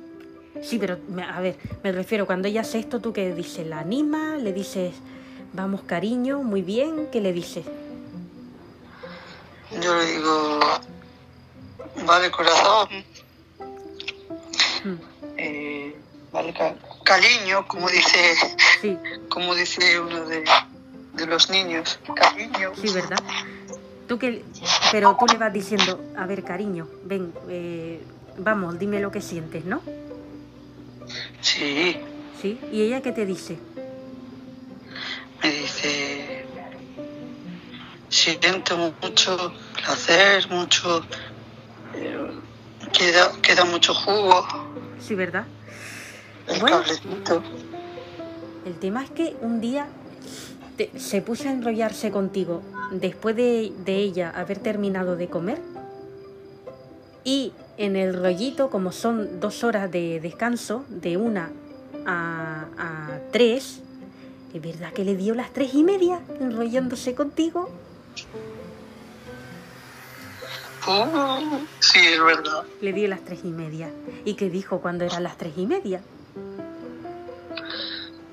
Sí, 0.64 0.78
pero 0.78 0.98
a 1.28 1.42
ver, 1.42 1.58
me 1.84 1.92
refiero, 1.92 2.26
cuando 2.26 2.48
ella 2.48 2.62
hace 2.62 2.80
esto, 2.80 3.00
¿tú 3.00 3.14
qué 3.14 3.34
dices? 3.34 3.68
¿La 3.68 3.80
anima? 3.80 4.38
¿Le 4.38 4.54
dices, 4.54 4.94
vamos 5.54 5.82
cariño, 5.84 6.42
muy 6.44 6.62
bien? 6.62 7.08
¿Qué 7.12 7.22
le 7.22 7.34
dices? 7.34 7.66
Yo 9.82 9.96
le 9.96 10.06
digo, 10.06 10.60
vale, 12.06 12.30
corazón. 12.32 12.88
Mm, 14.84 14.94
eh, 15.38 15.96
vale, 16.32 16.54
ca- 16.54 16.76
cariño, 17.04 17.66
como 17.68 17.90
dice, 17.90 18.36
Sí, 18.82 18.98
como 19.30 19.56
dice 19.56 20.00
uno 20.00 20.26
de, 20.26 20.44
de 21.14 21.26
los 21.26 21.50
niños. 21.50 22.00
Cariño. 22.16 22.72
sí, 22.80 22.90
¿verdad? 22.94 23.20
Tú 24.08 24.20
que, 24.20 24.44
pero 24.92 25.16
tú 25.18 25.26
le 25.28 25.38
vas 25.38 25.54
diciendo, 25.54 26.02
a 26.18 26.26
ver, 26.26 26.44
cariño, 26.44 26.88
ven, 27.06 27.34
eh, 27.48 28.02
vamos, 28.38 28.78
dime 28.78 29.00
lo 29.00 29.10
que 29.12 29.22
sientes, 29.22 29.64
¿no? 29.66 29.82
Sí, 31.42 31.98
Sí. 32.42 32.60
¿Y 32.72 32.82
ella 32.82 33.02
qué 33.02 33.12
te 33.12 33.26
dice? 33.28 33.58
Mucho 38.78 39.54
placer, 39.76 40.50
mucho, 40.50 41.02
eh, 41.96 42.18
queda, 42.94 43.32
queda 43.42 43.66
mucho 43.66 43.94
jugo, 43.94 44.46
Sí, 45.00 45.16
¿verdad? 45.16 45.46
el 46.48 46.60
Bueno. 46.60 46.78
cablecito. 46.78 47.44
El 48.66 48.76
tema 48.80 49.04
es 49.04 49.10
que 49.10 49.36
un 49.42 49.60
día 49.62 49.88
te- 50.78 50.92
se 51.00 51.22
puso 51.22 51.48
a 51.48 51.52
enrollarse 51.52 52.12
contigo 52.12 52.62
después 52.92 53.36
de, 53.36 53.72
de 53.86 53.96
ella 53.98 54.30
haber 54.36 54.60
terminado 54.60 55.16
de 55.16 55.28
comer 55.28 55.60
y 57.24 57.54
en 57.78 57.96
el 57.96 58.14
rollito, 58.20 58.70
como 58.70 58.92
son 58.92 59.40
dos 59.40 59.64
horas 59.64 59.92
de 59.92 60.20
descanso, 60.20 60.84
de 60.90 61.18
una 61.18 61.52
a, 62.06 62.66
a 62.78 63.20
tres, 63.32 63.80
¿es 64.54 64.62
verdad 64.62 64.92
que 64.94 65.04
le 65.06 65.16
dio 65.16 65.34
las 65.36 65.52
tres 65.54 65.74
y 65.74 65.84
media 65.84 66.20
enrollándose 66.40 67.14
contigo? 67.16 67.70
Sí, 71.80 72.00
es 72.00 72.24
verdad. 72.24 72.63
Le 72.82 72.94
dio 72.94 73.08
las 73.08 73.24
tres 73.24 73.39
y 73.44 73.50
media. 73.50 73.89
¿Y 74.26 74.34
qué 74.36 74.50
dijo 74.50 74.80
cuando 74.82 75.06
eran 75.06 75.24
las 75.24 75.38
tres 75.38 75.54
y 75.58 75.65
media? 75.67 76.02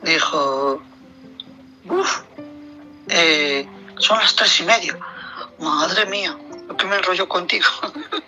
Dijo, 0.02 0.80
uff, 1.88 2.20
eh, 3.08 3.66
son 3.98 4.18
las 4.18 4.34
tres 4.36 4.60
y 4.60 4.64
media. 4.64 4.98
Madre 5.58 6.06
mía, 6.06 6.36
lo 6.68 6.76
que 6.76 6.86
me 6.86 6.96
enrolló 6.96 7.28
contigo. 7.28 7.66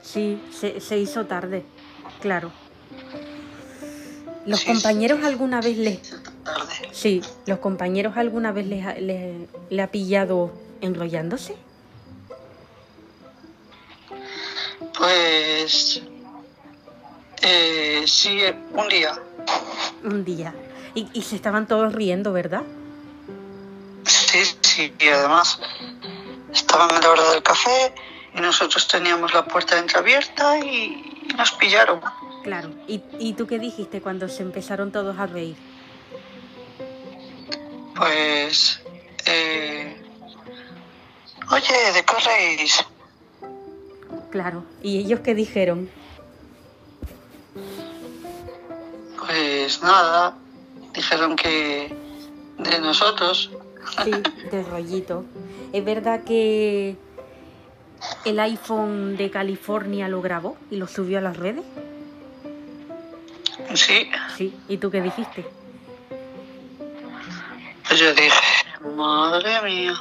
Sí, 0.00 0.40
se, 0.58 0.80
se 0.80 0.96
hizo 0.96 1.26
tarde, 1.26 1.66
claro. 2.22 2.50
¿Los 4.46 4.60
Sí, 4.60 4.66
compañeros 4.68 5.22
alguna 5.22 5.60
vez 5.60 5.76
les... 5.76 6.00
Tarde. 6.42 6.88
Sí, 6.92 7.20
los 7.44 7.58
compañeros 7.58 8.16
alguna 8.16 8.50
vez 8.50 8.66
les 8.66 8.86
ha, 8.86 8.94
le, 8.94 9.48
le 9.68 9.82
ha 9.82 9.90
pillado 9.90 10.50
enrollándose? 10.80 11.56
Pues, 14.98 16.02
eh, 17.40 18.02
sí, 18.06 18.42
un 18.72 18.88
día. 18.88 19.16
Un 20.02 20.24
día. 20.24 20.52
Y, 20.94 21.08
y 21.12 21.22
se 21.22 21.36
estaban 21.36 21.68
todos 21.68 21.92
riendo, 21.94 22.32
¿verdad? 22.32 22.62
Sí, 24.04 24.40
sí, 24.60 24.92
y 24.98 25.08
además 25.08 25.60
estaban 26.52 26.90
a 26.90 27.00
la 27.00 27.10
hora 27.10 27.30
del 27.30 27.42
café 27.42 27.94
y 28.34 28.40
nosotros 28.40 28.88
teníamos 28.88 29.32
la 29.32 29.44
puerta 29.44 29.78
entreabierta 29.78 30.58
y, 30.58 31.26
y 31.30 31.34
nos 31.36 31.52
pillaron. 31.52 32.00
Claro. 32.42 32.70
¿Y, 32.88 33.02
¿Y 33.20 33.34
tú 33.34 33.46
qué 33.46 33.58
dijiste 33.58 34.00
cuando 34.00 34.28
se 34.28 34.42
empezaron 34.42 34.90
todos 34.90 35.16
a 35.18 35.26
reír? 35.26 35.56
Pues, 37.94 38.80
eh, 39.26 40.02
oye, 41.50 41.92
¿de 41.92 42.04
qué 42.04 42.14
reís? 42.24 42.84
Claro. 44.30 44.64
¿Y 44.82 44.98
ellos 44.98 45.20
qué 45.20 45.34
dijeron? 45.34 45.88
Pues 49.18 49.82
nada, 49.82 50.36
dijeron 50.94 51.36
que 51.36 51.94
de 52.58 52.80
nosotros. 52.80 53.50
Sí, 54.04 54.10
de 54.50 54.62
rollito. 54.64 55.24
¿Es 55.72 55.84
verdad 55.84 56.24
que 56.24 56.96
el 58.24 58.40
iPhone 58.40 59.16
de 59.16 59.30
California 59.30 60.08
lo 60.08 60.22
grabó 60.22 60.56
y 60.70 60.76
lo 60.76 60.86
subió 60.86 61.18
a 61.18 61.20
las 61.20 61.36
redes? 61.36 61.64
Sí, 63.74 64.08
Sí. 64.36 64.54
¿Y 64.68 64.78
tú 64.78 64.90
qué 64.90 65.02
dijiste? 65.02 65.44
pues 67.86 68.00
yo 68.00 68.14
dije, 68.14 68.30
madre 68.96 69.62
mía, 69.62 69.94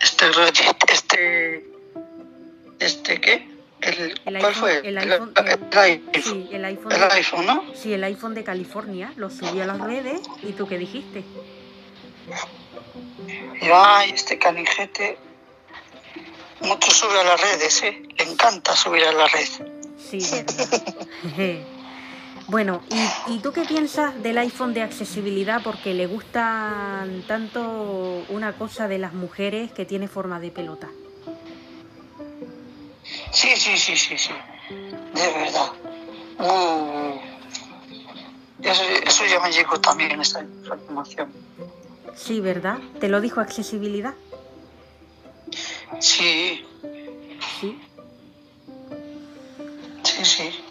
este 0.00 0.32
rollito, 0.32 0.86
este, 0.90 1.69
este 2.80 3.20
qué? 3.20 3.48
El, 3.80 3.94
El 3.98 4.14
¿Cuál 4.24 4.36
iPhone- 4.36 4.54
fue? 4.54 4.78
el 4.88 4.98
iPhone- 4.98 5.32
el 5.36 5.48
iPhone. 5.78 6.22
Sí, 6.22 6.48
el 6.52 6.64
iPhone. 6.66 6.88
De- 6.90 7.04
iPhone, 7.14 7.46
¿no? 7.46 7.64
Sí, 7.74 7.94
el 7.94 8.04
iPhone 8.04 8.34
de 8.34 8.44
California 8.44 9.12
lo 9.16 9.30
subió 9.30 9.62
a 9.62 9.66
las 9.66 9.80
redes 9.80 10.20
y 10.42 10.52
tú 10.52 10.66
qué 10.66 10.76
dijiste. 10.76 11.24
Yo, 13.62 13.74
ay, 13.76 14.10
este 14.10 14.38
canijete, 14.38 15.18
mucho 16.60 16.90
sube 16.90 17.18
a 17.20 17.24
las 17.24 17.40
redes, 17.40 17.82
¿eh? 17.82 18.02
Le 18.18 18.24
encanta 18.24 18.76
subir 18.76 19.04
a 19.04 19.12
la 19.12 19.26
red. 19.28 19.48
Sí, 19.98 20.18
verdad. 20.30 20.82
bueno, 22.48 22.82
¿y, 23.28 23.34
¿y 23.34 23.38
tú 23.38 23.52
qué 23.52 23.62
piensas 23.62 24.22
del 24.22 24.38
iPhone 24.38 24.74
de 24.74 24.82
accesibilidad? 24.82 25.62
Porque 25.62 25.94
le 25.94 26.06
gusta 26.06 27.06
tanto 27.26 28.24
una 28.28 28.52
cosa 28.54 28.88
de 28.88 28.98
las 28.98 29.12
mujeres 29.14 29.72
que 29.72 29.84
tiene 29.86 30.06
forma 30.08 30.38
de 30.40 30.50
pelota. 30.50 30.88
Sí, 33.32 33.56
sí, 33.56 33.76
sí, 33.78 33.96
sí, 33.96 34.18
sí. 34.18 34.32
De 35.14 35.32
verdad. 35.32 35.72
Uh, 36.38 37.18
eso, 38.62 38.82
eso 39.06 39.24
ya 39.26 39.40
me 39.40 39.50
llegó 39.52 39.80
también, 39.80 40.20
esa 40.20 40.40
información. 40.42 41.32
Sí, 42.16 42.40
¿verdad? 42.40 42.78
¿Te 43.00 43.08
lo 43.08 43.20
dijo 43.20 43.40
accesibilidad? 43.40 44.14
Sí, 46.00 46.64
Sí. 47.60 47.78
sí, 50.02 50.24
sí. 50.24 50.64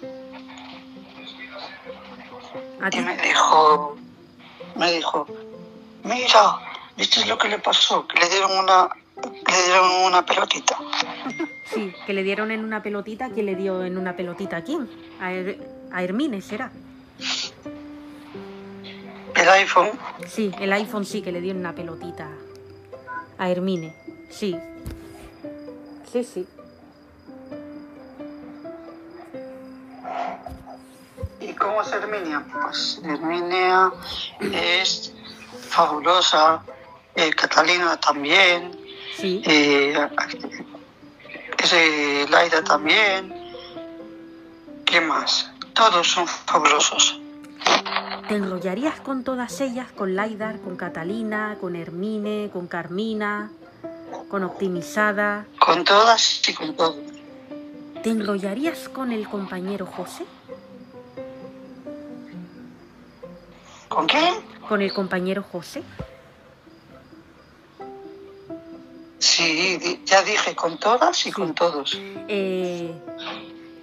¿A 2.81 2.89
Y 2.91 2.99
me 3.01 3.17
dijo, 3.17 3.95
me 4.75 4.91
dijo, 4.93 5.27
mira, 6.03 6.59
¿viste 6.97 7.25
lo 7.25 7.37
que 7.37 7.49
le 7.49 7.59
pasó? 7.59 8.07
Que 8.07 8.19
le 8.19 8.29
dieron 8.29 8.57
una, 8.57 8.89
le 9.23 9.63
dieron 9.65 9.91
una 10.05 10.25
pelotita. 10.25 10.77
Sí, 11.65 11.93
que 12.05 12.13
le 12.13 12.23
dieron 12.23 12.51
en 12.51 12.63
una 12.63 12.81
pelotita. 12.83 13.29
¿Quién 13.29 13.45
le 13.45 13.55
dio 13.55 13.83
en 13.83 13.97
una 13.97 14.15
pelotita 14.15 14.57
a 14.57 14.63
quién? 14.63 14.89
A, 15.19 15.31
Her- 15.31 15.57
a 15.91 16.03
Hermine, 16.03 16.41
¿será? 16.41 16.71
El 19.35 19.49
iPhone, 19.49 19.89
Sí, 20.27 20.51
el 20.59 20.73
iPhone 20.73 21.05
sí 21.05 21.21
que 21.21 21.31
le 21.31 21.39
dio 21.41 21.51
en 21.51 21.57
una 21.59 21.73
pelotita 21.73 22.27
a 23.37 23.49
Hermine. 23.49 23.95
Sí. 24.29 24.55
Sí, 26.11 26.23
sí. 26.23 26.47
¿Y 31.39 31.53
cómo 31.53 31.81
es 31.81 31.91
Herminia? 31.91 32.43
Pues 32.51 32.99
Herminia 33.03 33.91
es 34.41 35.13
fabulosa, 35.69 36.61
eh, 37.15 37.31
Catalina 37.31 37.97
también, 37.99 38.71
Sí. 39.19 39.41
eh, 39.45 39.93
ese 41.61 42.25
Laida 42.29 42.63
también. 42.63 43.33
¿Qué 44.85 45.01
más? 45.01 45.51
Todos 45.73 46.07
son 46.07 46.27
fabulosos. 46.27 47.19
¿Te 48.27 48.35
enrollarías 48.35 49.01
con 49.01 49.23
todas 49.23 49.59
ellas? 49.59 49.91
Con 49.91 50.15
Laidar, 50.15 50.61
con 50.61 50.77
Catalina, 50.77 51.57
con 51.59 51.75
Hermine, 51.75 52.49
con 52.53 52.67
Carmina, 52.67 53.51
con 54.29 54.43
Optimizada. 54.43 55.45
Con 55.59 55.83
todas 55.83 56.47
y 56.47 56.53
con 56.53 56.75
todos. 56.75 56.95
¿Te 58.03 58.11
enrollarías 58.11 58.87
con 58.87 59.11
el 59.11 59.27
compañero 59.27 59.85
José? 59.85 60.25
¿Con 63.89 64.07
quién? 64.07 64.35
¿Con 64.67 64.81
el 64.81 64.93
compañero 64.93 65.43
José? 65.43 65.83
Sí, 69.19 70.01
ya 70.05 70.23
dije, 70.23 70.55
con 70.55 70.77
todas 70.79 71.25
y 71.27 71.31
con 71.31 71.53
todos. 71.53 71.99
Eh, 72.27 72.91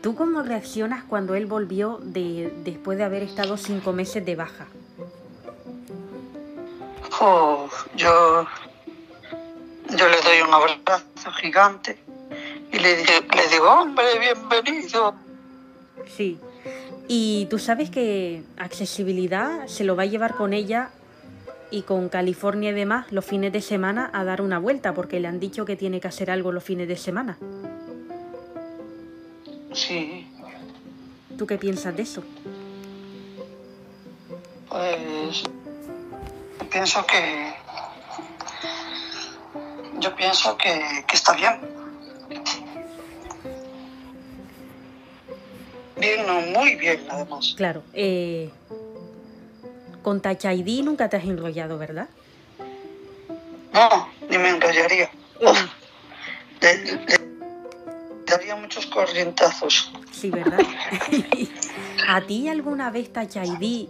¿Tú 0.03 0.15
cómo 0.15 0.43
reaccionas 0.43 1.05
cuando 1.05 1.35
él 1.35 1.47
volvió 1.47 1.99
de, 2.03 2.53
después 2.65 2.97
de 2.97 3.05
haber 3.05 3.23
estado 3.23 3.57
cinco 3.57 3.93
meses 3.93 4.25
de 4.25 4.35
baja? 4.35 4.67
Oh, 7.21 7.69
yo, 7.97 8.47
yo 9.91 10.09
le 10.09 10.21
doy 10.23 10.41
un 10.47 10.55
abrazo 10.55 11.33
gigante 11.41 11.99
y 12.73 12.79
le, 12.79 13.05
le 13.05 13.49
digo, 13.51 13.71
hombre, 13.71 14.05
bienvenido. 14.19 15.15
Sí. 16.17 16.39
Y 17.09 17.47
tú 17.51 17.59
sabes 17.59 17.91
que 17.91 18.43
accesibilidad 18.57 19.67
se 19.67 19.85
lo 19.85 19.97
va 19.97 20.05
a 20.05 20.07
llevar 20.07 20.35
con 20.35 20.53
ella 20.53 20.91
y 21.71 21.83
con 21.83 22.09
California 22.09 22.71
y 22.71 22.75
demás 22.75 23.11
los 23.13 23.25
fines 23.25 23.53
de 23.53 23.61
semana 23.61 24.11
a 24.13 24.25
dar 24.25 24.41
una 24.41 24.59
vuelta 24.59 24.95
porque 24.95 25.21
le 25.21 25.29
han 25.29 25.41
dicho 25.41 25.65
que 25.65 25.77
tiene 25.77 26.01
que 26.01 26.09
hacer 26.09 26.31
algo 26.31 26.53
los 26.53 26.65
fines 26.65 26.89
de 26.89 26.97
semana. 26.97 27.39
Sí, 29.73 30.27
¿Tú 31.37 31.47
qué 31.47 31.59
piensas 31.59 31.95
de 31.97 32.03
eso? 32.03 32.23
pues 34.69 35.43
pienso 36.71 37.07
que 37.07 37.55
yo 40.01 40.15
pienso 40.15 40.57
que, 40.57 41.05
que 41.07 41.17
está 41.17 41.35
bien. 41.35 41.61
Bien, 45.97 46.27
no, 46.27 46.41
muy 46.59 46.77
bien 46.77 47.07
además. 47.09 47.55
Claro. 47.57 47.83
Eh, 47.95 48.51
con 50.07 50.21
Touch 50.23 50.45
ID 50.45 50.85
nunca 50.85 51.09
te 51.09 51.17
has 51.17 51.25
enrollado, 51.25 51.79
¿verdad? 51.79 52.07
No, 53.73 54.09
ni 54.31 54.39
me 54.39 54.51
enrollaría. 54.51 55.11
Uf, 55.41 55.61
le, 56.61 56.75
le- 56.85 56.93
le 57.07 57.19
daría 58.25 58.55
muchos 58.55 58.87
corrientazos. 58.87 59.91
Sí, 60.13 60.31
¿verdad? 60.31 60.61
¿A 62.09 62.21
ti 62.21 62.49
alguna 62.49 62.93
vez 62.93 63.13
Touch 63.13 63.35
ID 63.35 63.89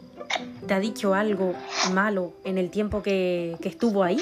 te 0.67 0.73
ha 0.73 0.81
dicho 0.81 1.13
algo 1.13 1.55
malo 1.93 2.33
en 2.45 2.57
el 2.57 2.71
tiempo 2.71 3.03
que, 3.03 3.59
que 3.61 3.69
estuvo 3.69 4.03
ahí? 4.03 4.19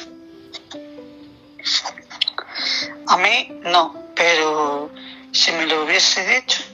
A 3.06 3.16
mí 3.18 3.56
no, 3.62 3.94
pero 4.16 4.90
si 5.30 5.52
me 5.52 5.64
lo 5.66 5.84
hubiese 5.84 6.26
dicho, 6.40 6.64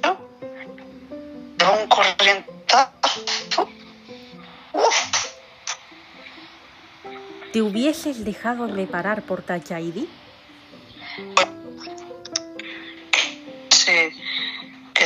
de 1.58 1.66
un 1.66 1.88
corrientazo. 1.90 2.49
¿Te 7.52 7.62
hubieses 7.62 8.24
dejado 8.24 8.66
reparar 8.68 9.22
por 9.22 9.42
Touch 9.42 9.70
ID? 9.72 10.04
sí, 13.70 14.10
que 14.94 15.04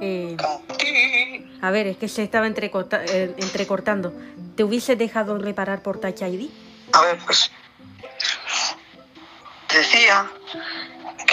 Eh, 0.00 0.36
a 1.60 1.70
ver, 1.70 1.86
es 1.88 1.96
que 1.96 2.08
se 2.08 2.22
estaba 2.22 2.46
entrecorta- 2.46 3.04
eh, 3.04 3.34
entrecortando. 3.38 4.12
¿Te 4.56 4.64
hubieses 4.64 4.96
dejado 4.98 5.38
reparar 5.38 5.82
por 5.82 6.00
Touch 6.00 6.22
ID? 6.22 6.48
A 6.92 7.02
ver, 7.02 7.18
pues 7.24 7.50
decía 9.72 10.30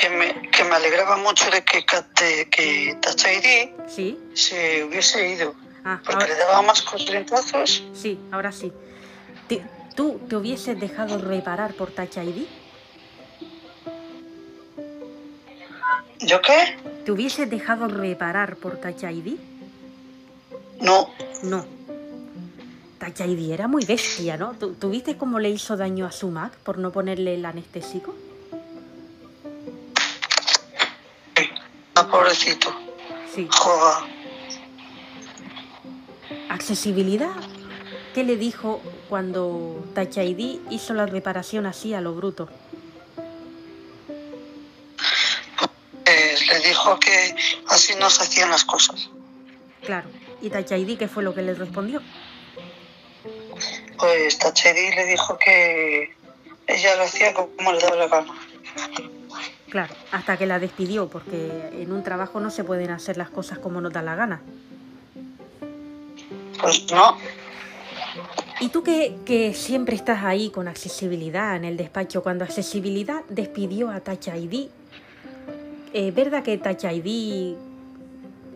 que 0.05 0.15
me, 0.15 0.49
que 0.51 0.63
me 0.63 0.75
alegraba 0.75 1.17
mucho 1.17 1.49
de 1.49 1.63
que, 1.63 1.83
de 2.21 2.49
que 2.49 2.97
Touch 3.01 3.23
ID 3.25 3.69
Sí. 3.87 4.19
se 4.35 4.83
hubiese 4.83 5.29
ido, 5.29 5.55
Ah, 5.83 5.99
porque 6.05 6.23
ahora, 6.23 6.27
le 6.27 6.35
daba 6.35 6.61
más 6.61 6.81
corrientazos. 6.83 7.83
sí, 7.93 8.19
ahora 8.31 8.51
sí. 8.51 8.71
Te- 9.47 9.63
¿Tú 9.95 10.19
te 10.29 10.35
hubieses 10.35 10.79
dejado 10.79 11.17
reparar 11.17 11.73
por 11.73 11.89
Touch 11.91 12.17
ID? 12.17 12.45
¿Yo 16.19 16.41
qué? 16.41 16.75
¿Te 17.05 17.11
hubieses 17.11 17.49
dejado 17.49 17.87
reparar 17.87 18.57
por 18.57 18.77
Touch 18.77 19.03
ID? 19.03 19.37
No, 20.81 21.09
No. 21.43 21.65
Touch 22.99 23.19
ID 23.21 23.51
era 23.51 23.67
muy 23.67 23.85
bestia, 23.85 24.35
¿no? 24.37 24.53
¿Tú, 24.53 24.73
tú 24.73 24.89
viste 24.89 25.17
cómo 25.17 25.39
le 25.39 25.49
hizo 25.49 25.77
daño 25.77 26.05
a 26.05 26.11
su 26.11 26.29
Mac 26.29 26.53
por 26.63 26.77
no 26.79 26.91
ponerle 26.91 27.35
el 27.35 27.45
anestésico? 27.45 28.13
Ah, 31.95 32.07
pobrecito. 32.07 32.73
Sí. 33.33 33.47
Joder. 33.51 34.09
Accesibilidad. 36.49 37.35
¿Qué 38.13 38.23
le 38.23 38.37
dijo 38.37 38.81
cuando 39.09 39.83
Touch 39.93 40.17
ID 40.17 40.61
hizo 40.69 40.93
la 40.93 41.05
reparación 41.05 41.65
así 41.65 41.93
a 41.93 42.01
lo 42.01 42.13
bruto? 42.13 42.47
Pues 46.05 46.47
le 46.47 46.59
dijo 46.59 46.99
que 46.99 47.35
así 47.67 47.93
no 47.99 48.09
se 48.09 48.23
hacían 48.23 48.49
las 48.49 48.63
cosas. 48.63 49.09
Claro. 49.83 50.09
¿Y 50.41 50.49
Touch 50.49 50.71
ID 50.71 50.97
qué 50.97 51.07
fue 51.07 51.23
lo 51.23 51.33
que 51.33 51.41
le 51.41 51.53
respondió? 51.53 52.01
Pues 53.97 54.37
Tachedi 54.37 54.93
le 54.95 55.05
dijo 55.05 55.37
que 55.37 56.13
ella 56.67 56.95
lo 56.95 57.03
hacía 57.03 57.33
como 57.33 57.71
le 57.71 57.79
daba 57.79 57.95
la 57.95 58.07
gana. 58.07 58.33
Claro, 59.69 59.93
hasta 60.11 60.37
que 60.37 60.45
la 60.45 60.59
despidió, 60.59 61.07
porque 61.09 61.69
en 61.73 61.91
un 61.91 62.03
trabajo 62.03 62.39
no 62.39 62.49
se 62.51 62.63
pueden 62.63 62.91
hacer 62.91 63.17
las 63.17 63.29
cosas 63.29 63.57
como 63.59 63.81
nos 63.81 63.91
da 63.91 64.01
la 64.01 64.15
gana. 64.15 64.41
Pues 66.61 66.89
no, 66.91 67.17
¿Y 68.61 68.69
tú 68.69 68.83
que, 68.83 69.17
que 69.25 69.53
siempre 69.53 69.95
estás 69.95 70.23
ahí 70.23 70.49
con 70.49 70.67
accesibilidad 70.69 71.57
en 71.57 71.65
el 71.65 71.75
despacho, 71.75 72.23
cuando 72.23 72.45
accesibilidad 72.45 73.23
despidió 73.27 73.89
a 73.89 73.99
Touch 73.99 74.27
ID, 74.29 74.69
eh, 75.93 76.11
¿verdad 76.11 76.41
que 76.43 76.57
Touch 76.57 76.85
ID... 76.85 77.55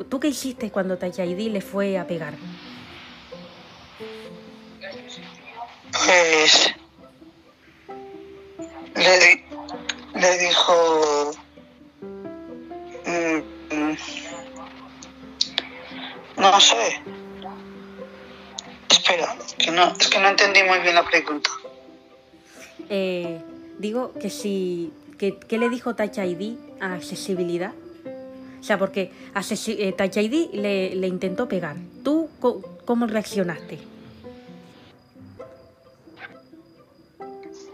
¿Tú 0.10 0.20
qué 0.22 0.30
hiciste 0.30 0.72
cuando 0.72 0.97
Touch 0.97 1.20
ID 1.20 1.51
le 1.51 1.60
fue 1.62 1.97
a 1.97 2.07
pegar? 2.07 2.34
pues 5.91 6.74
le, 8.95 9.20
di- 9.20 9.43
le 10.20 10.38
dijo 10.38 11.32
mm, 13.05 13.76
mm, 13.76 13.97
no 16.38 16.59
sé 16.59 17.01
espera 18.89 19.36
que 19.57 19.72
no 19.72 19.93
es 19.99 20.07
que 20.07 20.20
no 20.20 20.30
entendí 20.30 20.63
muy 20.63 20.80
bien 20.80 20.95
la 20.95 21.05
pregunta 21.05 21.49
Eh, 22.91 23.39
digo 23.78 24.13
que 24.20 24.32
si... 24.32 24.91
Que, 25.20 25.38
¿Qué 25.38 25.59
le 25.59 25.70
dijo 25.70 25.95
Touch 25.95 26.17
ID 26.17 26.57
a 26.82 26.93
accesibilidad? 26.95 27.74
O 28.59 28.63
sea, 28.63 28.80
porque 28.80 29.11
eh, 29.36 29.93
Touch 29.95 30.17
ID 30.17 30.49
le, 30.53 30.95
le 30.95 31.07
intentó 31.07 31.47
pegar. 31.47 31.76
¿Tú 32.03 32.30
cómo 32.86 33.05
reaccionaste? 33.05 33.78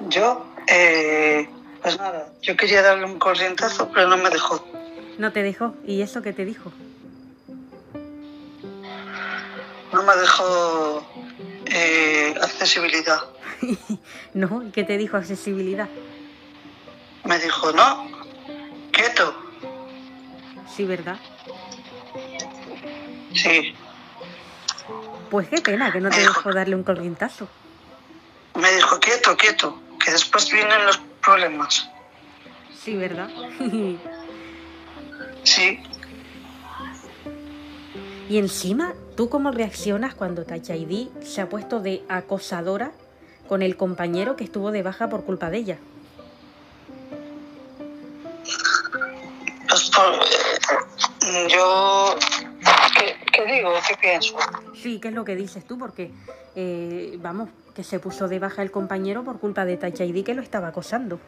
yo 0.10 0.46
eh, 0.68 1.48
pues 1.86 2.00
nada 2.00 2.28
yo 2.42 2.58
quería 2.58 2.82
darle 2.82 3.06
un 3.06 3.20
corrientazo 3.20 3.92
pero 3.94 4.08
no 4.08 4.18
me 4.18 4.32
dejó 4.32 4.66
¿No 5.20 5.32
te 5.32 5.44
dejó? 5.44 5.76
¿Y 5.86 6.02
eso 6.02 6.22
qué 6.24 6.34
te 6.34 6.44
dijo? 6.44 6.72
no 9.94 10.02
me 10.02 10.16
dejó 10.16 11.08
eh, 11.68 12.34
accesibilidad 12.42 13.20
No, 14.34 14.64
¿y 14.64 14.72
qué 14.72 14.84
te 14.84 14.98
dijo 14.98 15.16
accesibilidad? 15.16 15.88
me 17.24 17.38
dijo 17.38 17.72
no 17.72 18.08
quieto 18.92 19.36
Sí, 20.76 20.86
¿verdad? 20.86 21.20
sí 23.32 23.76
Pues 25.30 25.50
qué 25.50 25.62
pena 25.62 25.92
que 25.92 26.02
no 26.02 26.10
te 26.10 26.20
dejó 26.20 26.52
darle 26.52 26.76
un 26.76 26.84
corrientazo. 26.84 27.48
Me 28.56 28.72
dijo, 28.74 29.00
quieto, 29.00 29.38
quieto, 29.38 29.82
que 30.04 30.12
después 30.12 30.52
vienen 30.52 30.86
los 30.86 31.00
problemas. 31.26 31.90
Sí, 32.84 32.96
¿verdad? 32.96 33.30
Sí, 35.44 35.80
y 38.28 38.40
encima, 38.40 38.94
¿tú 39.16 39.30
cómo 39.30 39.52
reaccionas 39.52 40.16
cuando 40.16 40.46
Touch 40.46 40.70
ID 40.72 41.10
se 41.22 41.42
ha 41.42 41.50
puesto 41.50 41.80
de 41.80 42.04
acosadora 42.10 42.92
con 43.48 43.62
el 43.62 43.78
compañero 43.78 44.36
que 44.36 44.44
estuvo 44.44 44.72
de 44.72 44.82
baja 44.82 45.10
por 45.10 45.26
culpa 45.26 45.52
de 45.52 45.58
ella? 45.58 45.78
pues 49.70 49.92
eh, 51.28 51.48
yo... 51.50 52.18
¿qué, 52.96 53.16
qué 53.32 53.46
digo? 53.46 53.72
¿Qué 53.88 53.96
pienso? 53.98 54.38
Sí, 54.82 55.00
¿qué 55.00 55.10
es 55.10 55.14
lo 55.14 55.26
que 55.26 55.36
dices 55.36 55.66
tú? 55.66 55.78
Porque, 55.78 56.12
eh, 56.56 57.18
vamos, 57.20 57.50
que 57.76 57.84
se 57.84 58.00
puso 58.00 58.28
de 58.28 58.40
baja 58.40 58.62
el 58.62 58.72
compañero 58.72 59.24
por 59.24 59.40
culpa 59.40 59.66
de 59.66 59.78
Touch 59.78 60.00
ID 60.00 60.24
que 60.24 60.34
lo 60.34 60.42
estaba 60.42 60.70
acosando. 60.70 61.20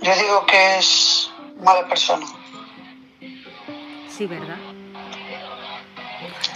Yo 0.00 0.14
digo 0.14 0.46
que 0.46 0.78
es 0.78 1.30
mala 1.62 1.88
persona. 1.88 2.26
Sí, 4.08 4.26
¿verdad? 4.26 4.58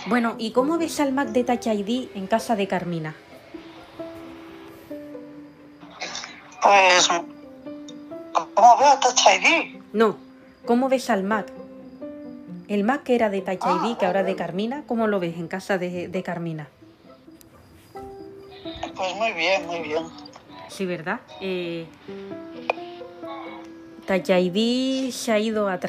Bueno, 0.07 0.37
¿y 0.39 0.53
cómo 0.53 0.79
ves 0.79 1.01
al 1.01 1.13
Mac 1.13 1.29
de 1.29 1.45
Touch 1.45 1.67
ID 1.67 2.09
en 2.15 2.27
casa 2.27 2.57
de 2.57 2.69
Carmina? 2.69 3.15
Pues... 6.63 7.09
¿Cómo 8.33 8.77
veo 8.79 8.89
a 8.89 9.01
Touch 9.01 9.21
ID? 9.27 9.81
No, 9.93 10.17
¿cómo 10.65 10.89
ves 10.89 11.11
al 11.11 11.25
Mac? 11.25 11.53
El 12.71 12.85
Mac 12.85 13.03
que 13.03 13.17
era 13.17 13.31
de 13.31 13.41
Touch 13.41 13.65
ID, 13.67 13.97
que 13.97 14.07
ahora 14.07 14.21
es 14.21 14.27
de 14.27 14.37
Carmina, 14.37 14.85
¿cómo 14.87 15.09
lo 15.09 15.19
ves 15.19 15.37
en 15.37 15.49
casa 15.49 15.77
de, 15.77 16.07
de 16.07 16.23
Carmina? 16.23 16.69
Pues 18.95 19.17
muy 19.17 19.33
bien, 19.33 19.67
muy 19.67 19.81
bien. 19.81 20.05
Sí, 20.69 20.87
¿verdad? 20.87 21.19
Eh, 21.41 21.89
se 25.11 25.33
ha 25.33 25.39
ido 25.41 25.69
a, 25.69 25.81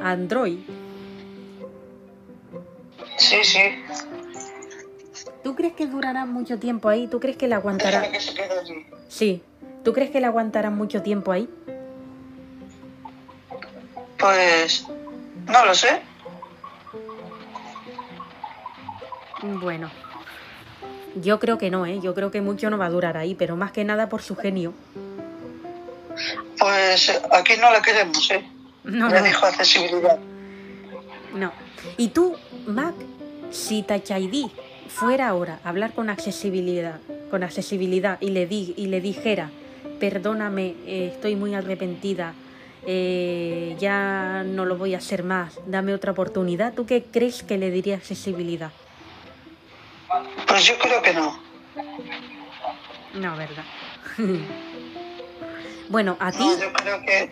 Android. 0.00 0.58
Sí, 3.18 3.44
sí. 3.44 3.60
¿Tú 5.44 5.54
crees 5.54 5.74
que 5.74 5.86
durará 5.86 6.26
mucho 6.26 6.58
tiempo 6.58 6.88
ahí? 6.88 7.06
¿Tú 7.06 7.20
crees 7.20 7.36
que 7.36 7.46
le 7.46 7.54
Déjame 7.54 7.60
aguantará? 7.60 8.10
que 8.10 8.20
se 8.20 8.34
quede 8.34 8.58
allí. 8.58 8.86
Sí. 9.08 9.42
¿Tú 9.84 9.92
crees 9.92 10.10
que 10.10 10.20
le 10.20 10.26
aguantará 10.26 10.70
mucho 10.70 11.02
tiempo 11.02 11.30
ahí? 11.30 11.48
Pues... 14.18 14.88
No 15.46 15.64
lo 15.64 15.72
sé. 15.72 16.02
Bueno. 19.60 19.90
Yo 21.22 21.38
creo 21.40 21.56
que 21.56 21.70
no, 21.70 21.86
¿eh? 21.86 21.98
Yo 22.02 22.14
creo 22.14 22.30
que 22.30 22.40
mucho 22.42 22.68
no 22.68 22.76
va 22.76 22.86
a 22.86 22.90
durar 22.90 23.16
ahí, 23.16 23.34
pero 23.34 23.56
más 23.56 23.72
que 23.72 23.84
nada 23.84 24.08
por 24.08 24.20
su 24.22 24.36
genio. 24.36 24.74
Pues 26.58 27.20
aquí 27.32 27.54
no 27.60 27.70
la 27.70 27.80
queremos, 27.82 28.30
¿eh? 28.30 28.44
No, 28.84 29.08
Le 29.08 29.20
no, 29.20 29.26
dijo 29.26 29.46
accesibilidad. 29.46 30.18
no. 31.34 31.52
Y 31.96 32.08
tú, 32.08 32.36
Mac, 32.66 32.94
si 33.50 33.82
Touch 33.82 34.10
ID 34.10 34.46
fuera 34.88 35.28
ahora 35.28 35.60
a 35.64 35.68
hablar 35.68 35.92
con 35.92 36.10
accesibilidad, 36.10 36.98
con 37.30 37.42
accesibilidad 37.42 38.18
y 38.20 38.30
le, 38.30 38.46
di, 38.46 38.74
y 38.76 38.86
le 38.86 39.00
dijera, 39.00 39.50
perdóname, 40.00 40.74
eh, 40.86 41.10
estoy 41.14 41.36
muy 41.36 41.54
arrepentida, 41.54 42.34
eh, 42.86 43.76
ya 43.78 44.44
no 44.46 44.64
lo 44.64 44.76
voy 44.76 44.94
a 44.94 44.98
hacer 44.98 45.22
más, 45.22 45.58
dame 45.66 45.94
otra 45.94 46.12
oportunidad, 46.12 46.72
¿tú 46.74 46.86
qué 46.86 47.02
crees 47.04 47.42
que 47.42 47.58
le 47.58 47.70
diría 47.70 47.96
accesibilidad? 47.96 48.70
Pues 50.46 50.64
yo 50.64 50.78
creo 50.78 51.02
que 51.02 51.12
no. 51.14 51.38
No, 53.14 53.36
¿verdad? 53.36 53.64
bueno, 55.88 56.16
a 56.20 56.30
ti, 56.32 56.38
No, 56.38 56.58
yo 56.58 56.72
creo 56.72 57.00
que 57.02 57.30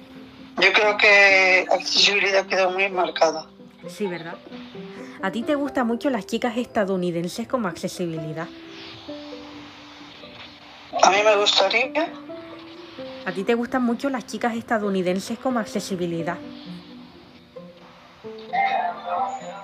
yo 0.56 0.72
creo 0.72 0.96
que 0.96 1.66
accesibilidad 1.70 2.46
quedó 2.46 2.70
muy 2.70 2.88
marcada. 2.88 3.46
sí, 3.88 4.06
¿verdad? 4.06 4.34
A 5.22 5.30
ti 5.30 5.42
te 5.42 5.54
gustan 5.54 5.86
mucho 5.86 6.10
las 6.10 6.26
chicas 6.26 6.56
estadounidenses 6.56 7.48
como 7.48 7.68
accesibilidad. 7.68 8.46
A 11.02 11.10
mí 11.10 11.16
me 11.24 11.36
gustaría, 11.36 12.12
A 13.26 13.32
ti 13.32 13.42
te 13.44 13.54
gustan 13.54 13.82
mucho 13.82 14.10
las 14.10 14.26
chicas 14.26 14.54
estadounidenses 14.54 15.38
como 15.38 15.58
accesibilidad. 15.58 16.36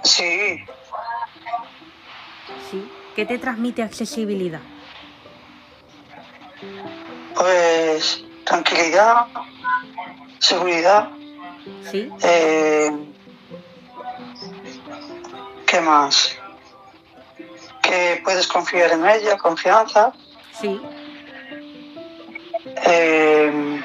sí, 0.03 0.59
¿Sí? 2.71 2.89
¿Qué 3.21 3.27
te 3.27 3.39
transmite 3.39 3.83
accesibilidad? 3.83 4.63
pues 7.35 8.25
tranquilidad, 8.47 9.27
seguridad, 10.39 11.11
¿Sí? 11.91 12.11
eh, 12.23 12.91
¿qué 15.67 15.81
más? 15.83 16.35
Que 17.83 18.23
puedes 18.25 18.47
confiar 18.47 18.93
en 18.93 19.07
ella, 19.07 19.37
confianza. 19.37 20.15
Sí. 20.59 20.81
Eh, 22.87 23.83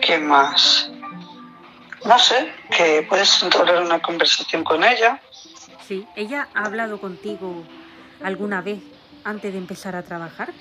¿Qué 0.00 0.18
más? 0.18 0.88
No 2.04 2.16
sé, 2.16 2.52
que 2.70 3.04
puedes 3.08 3.42
entablar 3.42 3.82
una 3.82 4.00
conversación 4.00 4.62
con 4.62 4.84
ella. 4.84 5.20
Sí. 5.88 6.06
¿Ella 6.14 6.48
ha 6.54 6.66
hablado 6.66 7.00
contigo 7.00 7.64
alguna 8.22 8.60
vez 8.62 8.78
antes 9.24 9.52
de 9.52 9.58
empezar 9.58 9.94
a 9.96 10.02
trabajar? 10.02 10.52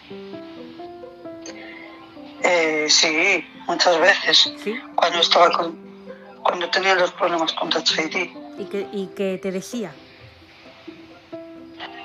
Eh, 2.43 2.87
sí, 2.89 3.45
muchas 3.67 3.99
veces. 3.99 4.51
Sí. 4.63 4.75
Cuando 4.95 5.19
estaba 5.19 5.49
con, 5.51 5.77
cuando 6.43 6.69
tenía 6.69 6.95
los 6.95 7.11
problemas 7.11 7.53
con 7.53 7.69
Touch 7.69 7.97
ID, 7.97 8.29
¿Y 8.59 8.65
qué, 8.65 8.87
y 8.91 9.07
qué 9.15 9.39
te 9.41 9.51
decía? 9.51 9.91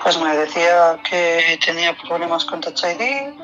pues 0.03 0.19
me 0.19 0.37
decía 0.37 0.99
que 1.09 1.57
tenía 1.65 1.97
problemas 1.97 2.45
con 2.45 2.61
Touch 2.61 2.83
ID, 2.83 3.35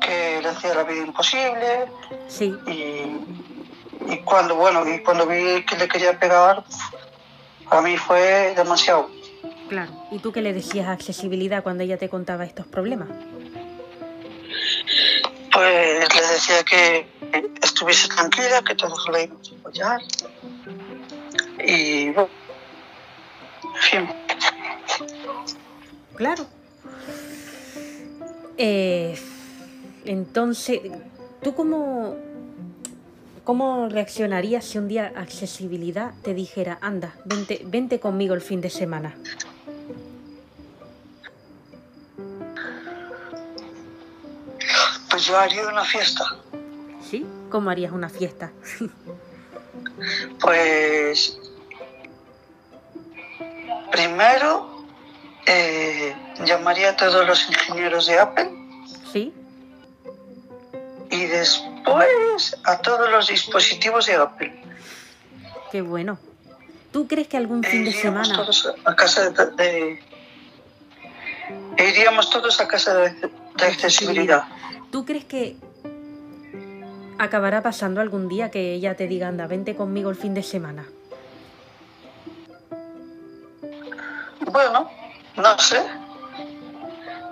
que 0.00 0.40
le 0.40 0.48
hacía 0.48 0.74
la 0.74 0.82
vida 0.84 1.04
imposible 1.04 1.84
Sí. 2.26 2.54
y, 2.66 4.10
y 4.12 4.16
cuando 4.24 4.56
bueno 4.56 4.88
y 4.88 5.00
cuando 5.02 5.26
vi 5.26 5.62
que 5.64 5.76
le 5.76 5.88
quería 5.88 6.18
pegar, 6.18 6.64
a 7.70 7.80
mí 7.82 7.96
fue 7.98 8.54
demasiado. 8.56 9.10
Claro. 9.72 9.90
¿Y 10.10 10.18
tú 10.18 10.32
qué 10.32 10.42
le 10.42 10.52
decías 10.52 10.86
a 10.86 10.92
accesibilidad 10.92 11.62
cuando 11.62 11.82
ella 11.82 11.96
te 11.96 12.10
contaba 12.10 12.44
estos 12.44 12.66
problemas? 12.66 13.08
Pues 15.50 16.14
le 16.14 16.26
decía 16.30 16.62
que 16.62 17.06
estuviese 17.62 18.06
tranquila, 18.08 18.60
que 18.62 18.74
todos 18.74 19.08
la 19.10 19.22
íbamos 19.22 19.50
a 19.50 19.54
apoyar. 19.54 20.00
Y 21.64 22.10
bueno, 22.10 22.28
en 23.64 23.80
fin, 23.80 24.08
Claro. 26.16 26.46
Eh, 28.58 29.18
entonces, 30.04 30.80
¿tú 31.42 31.54
cómo, 31.54 32.16
cómo 33.42 33.88
reaccionarías 33.88 34.66
si 34.66 34.76
un 34.76 34.88
día 34.88 35.14
accesibilidad 35.16 36.12
te 36.20 36.34
dijera, 36.34 36.76
anda, 36.82 37.14
vente, 37.24 37.62
vente 37.64 38.00
conmigo 38.00 38.34
el 38.34 38.42
fin 38.42 38.60
de 38.60 38.68
semana? 38.68 39.16
Pues 45.22 45.28
yo 45.30 45.38
haría 45.38 45.68
una 45.68 45.84
fiesta. 45.84 46.24
¿Sí? 47.08 47.24
¿Cómo 47.48 47.70
harías 47.70 47.92
una 47.92 48.08
fiesta? 48.08 48.50
Pues 50.40 51.38
primero 53.92 54.84
eh, 55.46 56.12
llamaría 56.44 56.90
a 56.90 56.96
todos 56.96 57.24
los 57.26 57.48
ingenieros 57.48 58.06
de 58.06 58.18
Apple 58.18 58.50
¿Sí? 59.12 59.32
y 61.10 61.24
después 61.26 62.56
a 62.64 62.78
todos 62.78 63.08
los 63.10 63.28
dispositivos 63.28 64.06
de 64.06 64.14
Apple. 64.14 64.64
Qué 65.70 65.82
bueno. 65.82 66.18
¿Tú 66.92 67.06
crees 67.06 67.28
que 67.28 67.36
algún 67.36 67.62
fin 67.62 67.84
de 67.84 67.90
iríamos 67.90 68.26
semana... 68.26 68.42
todos 68.42 68.74
a 68.84 68.96
casa 68.96 69.30
de, 69.30 69.46
de- 69.52 70.02
iríamos 71.78 72.28
todos 72.28 72.60
a 72.60 72.66
casa 72.66 72.94
de, 72.96 73.10
de 73.10 73.66
accesibilidad. 73.66 74.44
¿Tú 74.92 75.06
crees 75.06 75.24
que 75.24 75.56
acabará 77.18 77.62
pasando 77.62 78.02
algún 78.02 78.28
día 78.28 78.50
que 78.50 78.74
ella 78.74 78.94
te 78.94 79.06
diga, 79.08 79.26
anda, 79.26 79.46
vente 79.46 79.74
conmigo 79.74 80.10
el 80.10 80.16
fin 80.16 80.34
de 80.34 80.42
semana? 80.42 80.84
Bueno, 84.52 84.90
no 85.34 85.58
sé. 85.58 85.82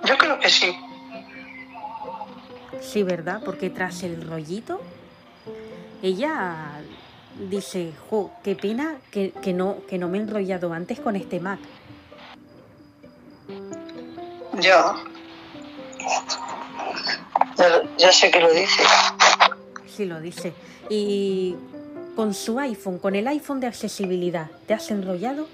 Yo 0.07 0.17
creo 0.17 0.39
que 0.39 0.49
sí. 0.49 0.75
Sí, 2.81 3.03
¿verdad? 3.03 3.43
Porque 3.45 3.69
tras 3.69 4.03
el 4.05 4.27
rollito, 4.27 4.81
ella 6.03 6.81
dice, 7.51 7.93
jo, 8.09 8.33
qué 8.43 8.57
pena 8.57 8.97
que, 9.11 9.33
que 9.33 9.53
no, 9.53 9.85
que 9.87 9.99
no 9.99 10.09
me 10.09 10.17
he 10.17 10.23
enrollado 10.23 10.73
antes 10.73 10.99
con 10.99 11.15
este 11.15 11.41
Mac. 11.41 11.61
Ya. 14.61 14.95
Ya, 17.61 17.83
ya 17.99 18.13
sé 18.13 18.31
que 18.31 18.41
lo 18.41 18.51
dice. 18.53 18.83
Sí 19.87 20.07
lo 20.07 20.19
dice. 20.19 20.55
Y 20.89 21.57
con 22.17 22.33
su 22.33 22.59
iPhone, 22.59 22.99
con 22.99 23.15
el 23.15 23.29
iPhone 23.29 23.61
de 23.61 23.67
accesibilidad, 23.67 24.51
¿te 24.67 24.73
has 24.73 24.91
enrollado? 24.91 25.47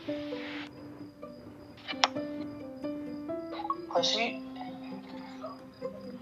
Pues 3.93 4.07
sí. 4.07 4.41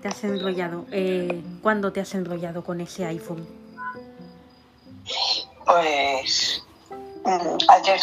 ¿Te 0.01 0.09
has 0.09 0.24
enrollado? 0.24 0.87
Eh, 0.91 1.43
¿Cuándo 1.62 1.93
te 1.93 2.01
has 2.01 2.14
enrollado 2.14 2.64
con 2.64 2.80
ese 2.80 3.05
iPhone? 3.05 3.47
Pues. 5.66 6.62
mm, 6.91 7.59
ayer. 7.68 8.01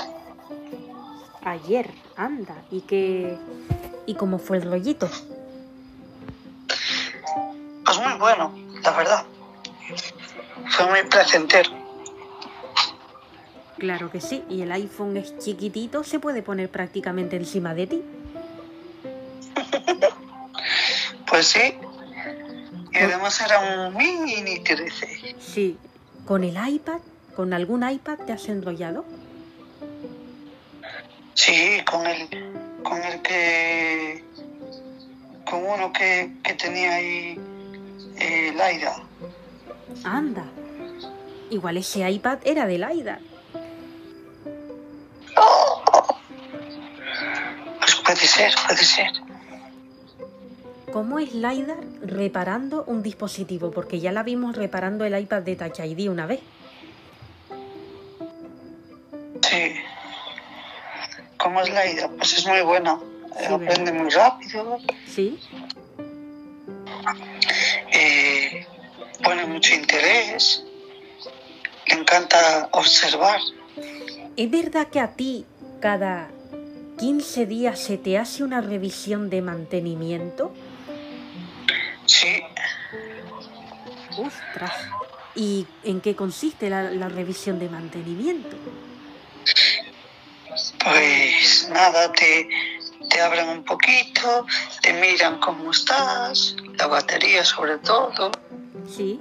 Ayer, 1.44 1.90
anda. 2.16 2.56
¿Y 2.70 2.82
qué? 2.82 3.38
¿Y 4.06 4.14
cómo 4.14 4.38
fue 4.38 4.58
el 4.58 4.64
rollito? 4.64 5.10
Pues 7.94 8.08
muy 8.08 8.18
bueno, 8.20 8.56
la 8.84 8.92
verdad. 8.92 9.26
Fue 10.70 10.90
muy 10.90 11.04
placentero. 11.10 11.72
Claro 13.78 14.10
que 14.10 14.22
sí. 14.22 14.46
Y 14.48 14.62
el 14.62 14.72
iPhone 14.72 15.18
es 15.18 15.38
chiquitito, 15.40 16.06
se 16.06 16.18
puede 16.18 16.42
poner 16.42 16.72
prácticamente 16.72 17.36
encima 17.36 17.74
de 17.74 17.88
ti. 17.88 18.04
Pues 21.28 21.48
sí. 21.48 21.76
Y 22.92 22.98
además 22.98 23.42
era 23.42 23.88
un 23.88 23.96
mini 23.96 24.60
13. 24.60 25.36
Sí. 25.40 25.78
¿Con 26.26 26.46
el 26.46 26.58
iPad? 26.66 27.00
¿Con 27.36 27.54
algún 27.54 27.90
iPad 27.90 28.20
te 28.20 28.32
has 28.34 28.48
enrollado? 28.48 29.04
Sí, 31.34 31.82
con 31.90 32.06
el, 32.06 32.30
con 32.84 33.04
el 33.04 33.22
que. 33.22 34.24
Con 35.46 35.66
uno 35.66 35.92
que, 35.92 36.34
que 36.44 36.54
tenía 36.54 36.96
ahí 36.96 37.38
eh, 38.22 38.54
Laida. 38.56 39.04
Anda. 40.04 40.46
Igual 41.50 41.78
ese 41.78 42.10
iPad 42.10 42.40
era 42.44 42.66
de 42.66 42.78
Laida. 42.78 43.20
Pues 47.80 47.96
puede 48.06 48.28
ser, 48.28 48.54
puede 48.68 48.84
ser. 48.84 49.12
¿Cómo 50.92 51.20
es 51.20 51.34
Laida 51.34 51.78
reparando 52.02 52.84
un 52.86 53.02
dispositivo? 53.02 53.72
Porque 53.72 54.00
ya 54.00 54.12
la 54.12 54.24
vimos 54.24 54.56
reparando 54.56 55.06
el 55.06 55.18
iPad 55.18 55.42
de 55.42 55.56
Touch 55.56 55.80
ID 55.80 56.10
una 56.10 56.26
vez. 56.26 56.42
Sí. 59.42 59.74
¿Cómo 61.38 61.62
es 61.62 61.70
Laida? 61.70 62.10
Pues 62.10 62.34
es 62.34 62.46
muy 62.46 62.62
buena. 62.62 63.00
Sí, 63.40 63.46
Aprende 63.46 63.92
muy 63.94 64.10
rápido. 64.10 64.78
¿Sí? 65.08 65.40
Pone 69.22 69.46
mucho 69.46 69.74
interés. 69.74 70.64
Le 71.88 71.96
encanta 71.96 72.70
observar. 72.72 73.40
¿Es 74.36 74.50
verdad 74.50 74.88
que 74.88 75.00
a 75.00 75.14
ti 75.14 75.46
cada 75.82 76.30
15 77.00 77.46
días 77.46 77.80
se 77.80 77.98
te 77.98 78.18
hace 78.18 78.44
una 78.44 78.62
revisión 78.62 79.30
de 79.30 79.42
mantenimiento? 79.42 80.54
Sí, 82.06 82.44
Ostras. 84.18 84.74
¿Y 85.36 85.66
en 85.84 86.02
qué 86.02 86.16
consiste 86.16 86.70
la, 86.70 86.84
la 86.84 87.08
revisión 87.08 87.60
de 87.60 87.70
mantenimiento? 87.70 88.58
pues 90.84 91.70
nada, 91.70 92.12
te, 92.12 92.50
te 93.10 93.22
abren 93.22 93.50
un 93.50 93.64
poquito, 93.64 94.46
te 94.82 94.94
miran 94.94 95.40
cómo 95.40 95.72
estás, 95.72 96.56
la 96.78 96.88
batería 96.88 97.46
sobre 97.46 97.78
todo, 97.78 98.32
Sí, 98.96 99.20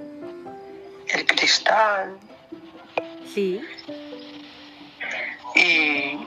el 1.13 1.25
cristal 1.25 2.17
sí. 3.33 3.61
y, 5.55 6.17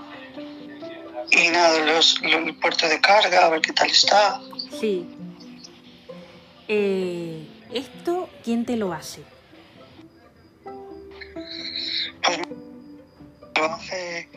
y 1.30 1.48
nada, 1.52 1.78
los, 1.84 2.20
lo- 2.22 2.38
el 2.38 2.56
puerto 2.56 2.88
de 2.88 3.00
carga, 3.00 3.44
a 3.46 3.48
ver 3.50 3.60
qué 3.60 3.72
tal 3.72 3.90
está. 3.90 4.40
Sí. 4.80 5.06
Eh, 6.68 7.46
¿Esto 7.72 8.30
quién 8.42 8.64
te 8.64 8.76
lo 8.76 8.92
hace? 8.92 9.22
Pues 12.22 12.38
me 12.38 13.60
lo 13.60 13.64
hace. 13.74 14.28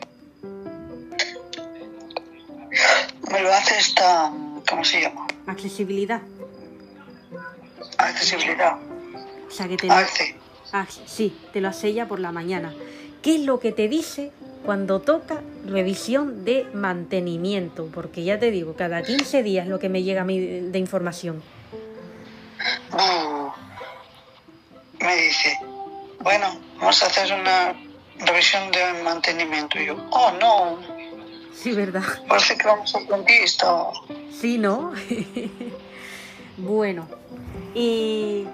Me 3.30 3.40
lo 3.40 3.52
hace 3.54 3.78
esta. 3.78 4.30
¿Cómo 4.68 4.84
se 4.84 5.00
llama? 5.00 5.26
Accesibilidad. 5.46 6.20
Accesibilidad. 7.96 8.76
O 9.48 9.50
sea, 9.50 9.66
que 9.68 9.76
te 9.76 9.86
lo, 9.86 9.94
Hace. 9.94 10.36
ah, 10.72 10.86
sí, 11.06 11.36
te 11.52 11.60
lo 11.60 11.68
hace 11.68 11.88
ella 11.88 12.06
por 12.06 12.20
la 12.20 12.32
mañana. 12.32 12.74
¿Qué 13.22 13.36
es 13.36 13.40
lo 13.42 13.58
que 13.58 13.72
te 13.72 13.88
dice 13.88 14.30
cuando 14.64 15.00
toca 15.00 15.40
revisión 15.66 16.44
de 16.44 16.66
mantenimiento? 16.74 17.88
Porque 17.92 18.24
ya 18.24 18.38
te 18.38 18.50
digo, 18.50 18.74
cada 18.74 19.02
15 19.02 19.42
días 19.42 19.66
lo 19.66 19.78
que 19.78 19.88
me 19.88 20.02
llega 20.02 20.22
a 20.22 20.24
mí 20.24 20.38
de, 20.38 20.78
información. 20.78 21.42
Uh, 22.92 23.48
me 25.04 25.16
dice, 25.16 25.58
bueno, 26.20 26.58
vamos 26.78 27.02
a 27.02 27.06
hacer 27.06 27.32
una 27.32 27.74
revisión 28.26 28.70
de 28.70 29.02
mantenimiento. 29.02 29.80
Y 29.80 29.86
yo, 29.86 29.96
oh 30.10 30.32
no, 30.40 30.78
Sí, 31.54 31.72
¿verdad? 31.72 32.04
parece 32.28 32.56
que 32.56 32.66
vamos 32.68 32.94
al 32.94 33.06
dentista. 33.06 33.66
Sí, 34.30 34.58
¿no? 34.58 34.92
bueno, 36.56 37.08
y 37.74 38.46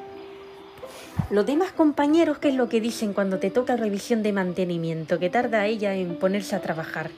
los 1.31 1.47
demás 1.47 1.73
compañeros, 1.73 2.39
¿qué 2.39 2.49
es 2.49 2.55
lo 2.55 2.69
que 2.69 2.81
dicen 2.81 3.13
cuando 3.13 3.39
te 3.39 3.51
toca 3.51 3.77
revisión 3.77 4.23
de 4.23 4.33
mantenimiento? 4.33 5.19
Que 5.19 5.31
tarda 5.31 5.67
ella 5.67 5.95
en 5.95 6.17
ponerse 6.19 6.57
a 6.57 6.61
trabajar. 6.61 7.11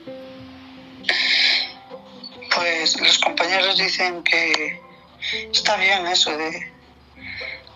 Pues 2.55 2.99
los 2.99 3.19
compañeros 3.19 3.77
dicen 3.77 4.23
que 4.23 4.79
está 5.51 5.77
bien 5.77 6.07
eso 6.07 6.35
de, 6.35 6.51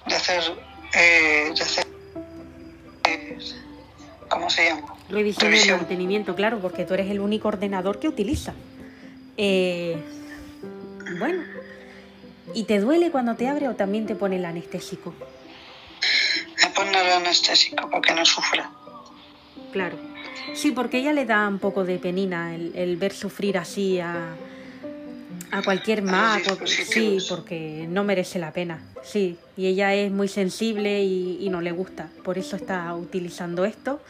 de 0.07 0.15
hacer, 0.15 0.41
eh, 0.93 1.51
de 1.55 1.61
hacer, 1.61 1.87
eh, 3.07 3.37
¿cómo 4.27 4.49
se 4.49 4.65
llama? 4.65 4.95
Revisión, 5.09 5.51
de 5.51 5.57
Revisión. 5.57 5.77
mantenimiento, 5.77 6.35
claro, 6.35 6.59
porque 6.59 6.85
tú 6.85 6.93
eres 6.93 7.09
el 7.11 7.19
único 7.19 7.49
ordenador 7.49 7.99
que 7.99 8.07
utiliza. 8.07 8.53
Eh, 9.37 9.97
bueno, 11.19 11.43
¿y 12.53 12.63
te 12.63 12.79
duele 12.79 13.11
cuando 13.11 13.35
te 13.35 13.47
abre 13.47 13.67
o 13.67 13.75
también 13.75 14.05
te 14.05 14.15
pone 14.15 14.37
el 14.37 14.45
anestésico? 14.45 15.13
El 16.89 16.95
anestésico 16.95 17.89
para 17.89 18.01
que 18.01 18.13
no 18.13 18.25
sufra. 18.25 18.69
Claro. 19.71 19.97
Sí, 20.53 20.71
porque 20.71 20.97
ella 20.97 21.13
le 21.13 21.25
da 21.25 21.47
un 21.47 21.59
poco 21.59 21.83
de 21.83 21.97
penina 21.97 22.55
el, 22.55 22.75
el 22.75 22.97
ver 22.97 23.13
sufrir 23.13 23.57
así 23.57 23.99
a, 23.99 24.35
a 25.51 25.61
cualquier 25.61 26.01
mago. 26.01 26.43
Sí, 26.43 26.49
dispositivos. 26.49 27.27
porque 27.29 27.85
no 27.89 28.03
merece 28.03 28.39
la 28.39 28.51
pena. 28.51 28.81
Sí, 29.03 29.37
y 29.55 29.67
ella 29.67 29.93
es 29.93 30.11
muy 30.11 30.27
sensible 30.27 31.03
y, 31.03 31.37
y 31.39 31.49
no 31.49 31.61
le 31.61 31.71
gusta. 31.71 32.09
Por 32.23 32.37
eso 32.37 32.55
está 32.55 32.93
utilizando 32.95 33.65
esto, 33.65 34.01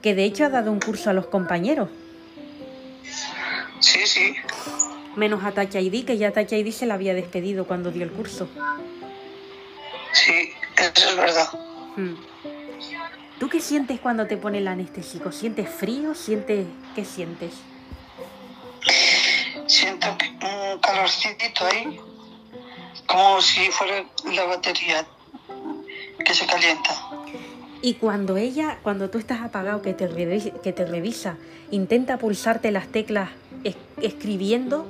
que 0.00 0.14
de 0.14 0.24
hecho 0.24 0.44
ha 0.44 0.48
dado 0.48 0.72
un 0.72 0.80
curso 0.80 1.10
a 1.10 1.12
los 1.12 1.26
compañeros. 1.26 1.90
Sí, 3.80 4.00
sí. 4.06 4.34
Menos 5.16 5.44
a 5.44 5.52
Touch 5.52 5.74
ID, 5.74 6.04
que 6.06 6.16
ya 6.16 6.32
Touch 6.32 6.52
ID 6.52 6.70
se 6.70 6.86
la 6.86 6.94
había 6.94 7.12
despedido 7.14 7.66
cuando 7.66 7.90
dio 7.90 8.04
el 8.04 8.10
curso. 8.12 8.48
Sí, 10.12 10.50
eso 10.78 11.08
es 11.10 11.16
verdad. 11.16 11.48
Hmm. 11.96 12.14
¿Tú 13.38 13.48
qué 13.48 13.60
sientes 13.60 14.00
cuando 14.00 14.26
te 14.26 14.36
pone 14.36 14.58
el 14.58 14.68
anestésico? 14.68 15.32
¿Sientes 15.32 15.68
frío? 15.68 16.14
¿Sientes 16.14 16.66
qué 16.94 17.04
sientes? 17.04 17.52
Siento 19.66 20.06
un 20.10 20.78
calorcito 20.80 21.64
ahí, 21.66 22.00
como 23.06 23.40
si 23.40 23.66
fuera 23.70 24.04
la 24.32 24.44
batería 24.44 25.06
que 26.24 26.34
se 26.34 26.46
calienta. 26.46 26.90
Y 27.80 27.94
cuando 27.94 28.36
ella, 28.36 28.78
cuando 28.82 29.10
tú 29.10 29.18
estás 29.18 29.40
apagado, 29.40 29.82
que 29.82 29.92
te, 29.92 30.08
revi- 30.08 30.52
que 30.60 30.72
te 30.72 30.84
revisa, 30.86 31.36
intenta 31.70 32.16
pulsarte 32.18 32.70
las 32.70 32.86
teclas 32.88 33.30
es- 33.64 33.76
escribiendo, 34.00 34.86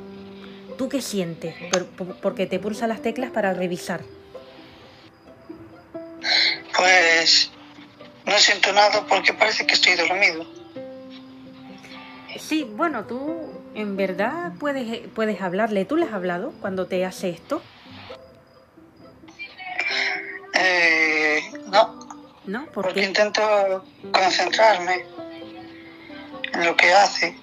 ¿tú 0.77 0.89
qué 0.91 1.01
sientes? 1.01 1.55
Por- 1.71 1.87
por- 1.87 2.17
porque 2.21 2.47
te 2.47 2.59
pulsa 2.59 2.87
las 2.87 3.01
teclas 3.01 3.31
para 3.31 3.55
revisar. 3.55 4.03
Pues 6.77 7.51
no 8.25 8.39
siento 8.39 8.73
nada 8.73 9.05
porque 9.07 9.33
parece 9.35 9.67
que 9.67 9.75
estoy 9.75 9.95
dormido. 9.95 10.47
Sí, 12.39 12.65
bueno, 12.65 13.05
tú 13.05 13.53
en 13.75 13.97
verdad 13.97 14.53
puedes, 14.59 15.09
puedes 15.15 15.41
hablarle. 15.41 15.85
¿Tú 15.85 15.97
le 15.97 16.07
has 16.07 16.13
hablado 16.13 16.53
cuando 16.61 16.87
te 16.87 17.05
hace 17.05 17.31
esto? 17.31 17.63
Eh, 20.55 21.41
no, 21.71 21.99
¿No? 22.47 22.67
porque 22.67 22.89
Porque 22.89 23.05
intento 23.05 23.85
concentrarme 24.13 25.05
en 26.53 26.65
lo 26.67 26.77
que 26.77 26.93
hace, 26.93 27.37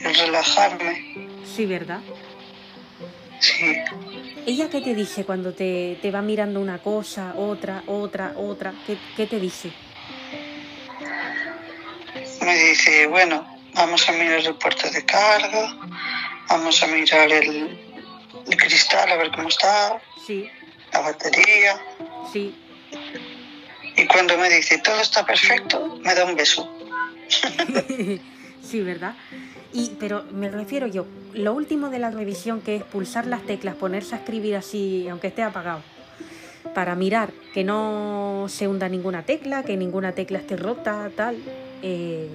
en 0.00 0.14
relajarme. 0.14 1.28
sí, 1.44 1.66
¿verdad? 1.66 2.00
Sí, 3.40 3.74
¿Ella 4.46 4.68
qué 4.70 4.80
te 4.80 4.94
dice 4.94 5.24
cuando 5.24 5.52
te, 5.52 5.98
te 6.00 6.10
va 6.10 6.22
mirando 6.22 6.60
una 6.60 6.78
cosa, 6.78 7.34
otra, 7.36 7.82
otra, 7.86 8.32
otra? 8.36 8.72
¿Qué, 8.86 8.96
qué 9.16 9.26
te 9.26 9.38
dice? 9.38 9.70
me 12.42 12.56
dice, 12.56 13.06
bueno, 13.06 13.46
vamos 13.74 14.08
a 14.08 14.12
mirar 14.12 14.40
el 14.40 14.54
puerto 14.54 14.90
de 14.90 15.04
carga, 15.04 15.76
vamos 16.48 16.82
a 16.82 16.86
mirar 16.86 17.30
el, 17.30 17.78
el 18.48 18.56
cristal 18.56 19.10
a 19.12 19.16
ver 19.16 19.30
cómo 19.30 19.48
está, 19.48 20.00
Sí, 20.26 20.48
la 20.92 21.00
batería. 21.00 21.80
sí. 22.32 22.54
Y 23.96 24.06
cuando 24.06 24.38
me 24.38 24.48
dice 24.48 24.78
todo 24.78 24.98
está 25.00 25.24
perfecto, 25.26 25.98
me 26.02 26.14
da 26.14 26.24
un 26.24 26.34
beso. 26.34 26.68
sí, 28.62 28.80
¿verdad? 28.80 29.14
Y, 29.72 29.90
pero 30.00 30.24
me 30.32 30.50
refiero 30.50 30.86
yo, 30.88 31.06
lo 31.32 31.52
último 31.52 31.90
de 31.90 31.98
la 32.00 32.10
revisión 32.10 32.60
que 32.60 32.76
es 32.76 32.82
pulsar 32.82 33.26
las 33.26 33.42
teclas, 33.42 33.76
ponerse 33.76 34.14
a 34.14 34.18
escribir 34.18 34.56
así, 34.56 35.06
aunque 35.08 35.28
esté 35.28 35.42
apagado, 35.44 35.80
para 36.74 36.94
mirar 36.96 37.30
que 37.54 37.62
no 37.62 38.46
se 38.48 38.66
hunda 38.66 38.88
ninguna 38.88 39.22
tecla, 39.22 39.62
que 39.62 39.76
ninguna 39.76 40.12
tecla 40.12 40.38
esté 40.38 40.56
rota, 40.56 41.08
tal. 41.16 41.36
eh, 41.82 42.28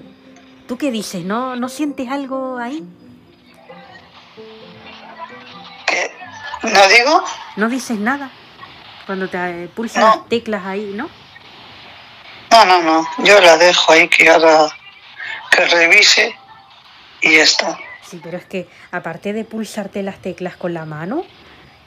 ¿Tú 0.67 0.77
qué 0.77 0.91
dices? 0.91 1.23
¿No, 1.25 1.55
¿No 1.57 1.69
sientes 1.69 2.09
algo 2.09 2.57
ahí? 2.57 2.83
¿Qué? 5.85 6.11
¿No 6.63 6.87
digo? 6.87 7.23
¿No 7.57 7.69
dices 7.69 7.99
nada? 7.99 8.31
Cuando 9.05 9.29
te 9.29 9.37
eh, 9.65 9.67
pulsas 9.67 10.03
No. 10.03 10.15
las 10.15 10.29
teclas 10.29 10.65
ahí, 10.65 10.91
¿no? 10.95 11.09
No, 12.51 12.65
no, 12.65 12.81
no. 12.81 13.07
Yo 13.23 13.39
la 13.41 13.57
dejo 13.57 13.91
ahí 13.91 14.07
que 14.07 14.29
haga, 14.29 14.67
que 15.51 15.65
revise 15.65 16.35
y 17.25 17.37
ya 17.37 17.43
está. 17.43 17.77
Sí, 18.07 18.21
pero 18.23 18.37
es 18.37 18.45
que 18.45 18.67
aparte 18.91 19.33
de 19.33 19.43
pulsarte 19.43 20.03
las 20.03 20.21
teclas 20.21 20.55
con 20.55 20.73
la 20.75 20.85
mano, 20.85 21.25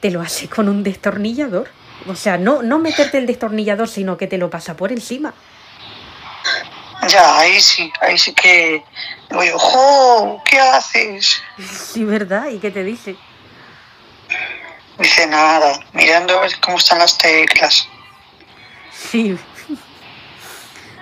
te 0.00 0.10
lo 0.10 0.20
hace 0.20 0.48
con 0.48 0.68
un 0.68 0.82
destornillador. 0.82 1.70
O 2.08 2.16
sea, 2.16 2.38
no, 2.38 2.62
no 2.62 2.78
meterte 2.78 3.18
el 3.18 3.26
destornillador, 3.26 3.88
sino 3.88 4.16
que 4.16 4.26
te 4.26 4.36
lo 4.36 4.50
pasa 4.50 4.76
por 4.76 4.90
encima. 4.90 5.32
Ya, 7.06 7.38
ahí 7.38 7.60
sí, 7.60 7.90
ahí 8.00 8.18
sí 8.18 8.32
que 8.32 8.82
yo, 9.30 9.58
¡jo! 9.58 10.42
¿Qué 10.44 10.58
haces? 10.58 11.40
Sí, 11.58 12.04
¿verdad? 12.04 12.48
¿Y 12.50 12.58
qué 12.58 12.72
te 12.72 12.82
dice? 12.82 13.16
Dice 14.98 15.26
nada, 15.28 15.78
mirando 15.92 16.36
a 16.36 16.40
ver 16.40 16.58
cómo 16.60 16.78
están 16.78 16.98
las 16.98 17.16
teclas. 17.16 17.88
Sí. 18.92 19.38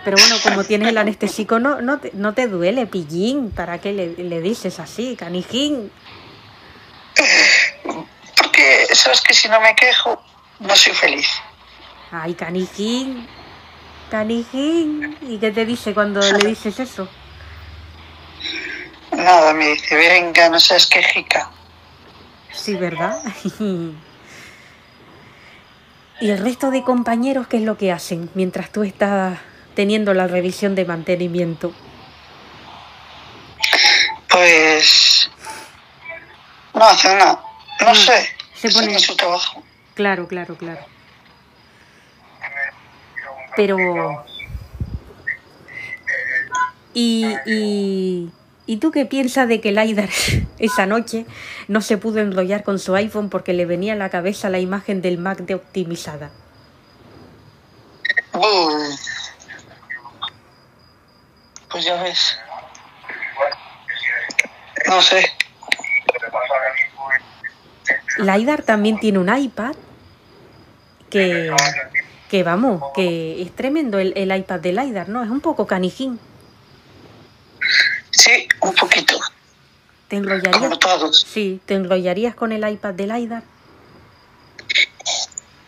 Pero 0.07 0.19
bueno, 0.19 0.37
como 0.41 0.63
tienes 0.63 0.91
el 0.91 0.99
anestésico, 0.99 1.59
no, 1.59 1.83
no, 1.83 1.99
te, 1.99 2.13
no 2.15 2.33
te 2.33 2.47
duele, 2.47 2.87
pillín. 2.87 3.51
¿Para 3.51 3.81
qué 3.81 3.93
le, 3.93 4.15
le 4.15 4.41
dices 4.41 4.79
así, 4.79 5.17
canijín? 5.17 5.91
Porque 8.37 8.87
sabes 8.93 9.21
que 9.23 9.35
si 9.35 9.49
no 9.49 9.61
me 9.61 9.75
quejo, 9.75 10.23
no 10.61 10.77
soy 10.77 10.93
feliz. 10.93 11.29
Ay, 12.13 12.35
canijín. 12.35 13.27
Canijín. 14.09 15.19
¿Y 15.23 15.39
qué 15.39 15.51
te 15.51 15.67
dice 15.67 15.93
cuando 15.93 16.21
le 16.21 16.39
dices 16.51 16.79
eso? 16.79 17.09
Nada, 19.11 19.53
me 19.55 19.71
dice, 19.71 19.97
venga, 19.97 20.49
no 20.51 20.61
seas 20.61 20.87
quejica. 20.87 21.51
Sí, 22.53 22.77
¿verdad? 22.77 23.21
¿Y 26.21 26.31
el 26.31 26.39
resto 26.39 26.71
de 26.71 26.85
compañeros 26.85 27.49
qué 27.49 27.57
es 27.57 27.65
lo 27.65 27.77
que 27.77 27.91
hacen 27.91 28.31
mientras 28.35 28.71
tú 28.71 28.85
estás 28.85 29.41
teniendo 29.77 30.13
la 30.15 30.27
revisión 30.27 30.75
de 30.75 30.85
mantenimiento? 30.85 31.73
Pues 34.29 35.31
no 36.75 36.85
hacen 36.85 37.19
nada. 37.19 37.41
No 37.81 37.93
Mm, 37.93 37.95
sé. 37.95 38.29
se 38.55 38.71
pone- 38.71 38.95
es 38.97 39.03
su 39.03 39.15
trabajo. 39.17 39.63
Claro, 39.95 40.27
claro, 40.27 40.57
claro. 40.57 40.81
Pero... 43.55 44.25
¿Y, 46.93 47.27
y, 47.47 48.31
¿y 48.67 48.77
tú 48.79 48.91
qué 48.91 49.05
piensas 49.07 49.49
de 49.49 49.61
que 49.61 49.73
Laidar 49.73 50.09
esa 50.59 50.87
noche 50.87 51.27
no 51.69 51.81
se 51.83 51.99
pudo 51.99 52.21
enrollar 52.21 52.65
con 52.65 52.79
su 52.79 52.95
iPhone 52.95 53.29
porque 53.29 53.53
le 53.53 53.67
venía 53.67 53.93
a 53.93 53.97
la 53.97 54.09
cabeza 54.11 54.49
la 54.51 54.59
imagen 54.59 55.03
del 55.03 55.19
Mac 55.19 55.39
de 55.39 55.55
optimizada? 55.55 56.31
Uy. 58.35 58.97
Pues 61.77 61.85
ya 61.85 62.03
ves. 62.03 62.39
No 64.87 65.03
sé. 65.03 65.31
Laidar 68.17 68.63
también 68.63 68.99
tiene 68.99 69.19
un 69.19 69.29
iPad 69.29 69.75
que, 71.11 71.55
que 72.31 72.43
vamos, 72.43 72.83
que 72.95 73.43
es 73.43 73.55
tremendo 73.55 73.99
el, 73.99 74.15
el 74.17 74.35
iPad 74.35 74.61
de 74.61 74.73
Laidar, 74.73 75.11
¿no? 75.11 75.23
Es 75.23 75.29
un 75.29 75.43
poco 75.43 75.67
canijín. 75.67 76.19
Sí, 78.11 78.49
un 78.63 78.75
poquito. 78.75 79.21
¿Te 80.09 80.17
enrollarías? 80.17 80.63
Como 80.63 80.79
todos. 80.79 81.27
Sí, 81.31 81.61
¿te 81.67 81.75
enrollarías 81.75 82.35
con 82.35 82.53
el 82.53 82.67
iPad 82.67 82.95
de 82.95 83.07
Laidar? 83.07 83.43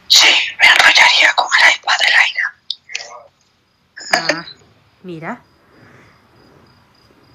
Sí, 0.07 0.35
me 0.59 0.67
enrollaría 0.69 1.35
con 1.35 1.49
el 1.53 1.77
iPad 1.77 1.99
del 1.99 2.15
aire. 2.25 2.41
Ah, 4.15 4.47
mira. 5.03 5.43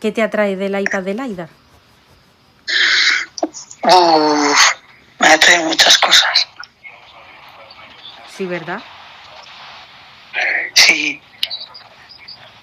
¿Qué 0.03 0.11
te 0.11 0.21
atrae 0.21 0.57
del 0.57 0.77
iPad 0.77 1.03
de 1.03 1.13
Laidar? 1.13 1.47
Uf, 3.83 4.73
me 5.17 5.27
atraen 5.29 5.65
muchas 5.67 5.97
cosas. 5.97 6.45
Sí, 8.35 8.45
¿verdad? 8.45 8.81
Sí, 10.73 11.21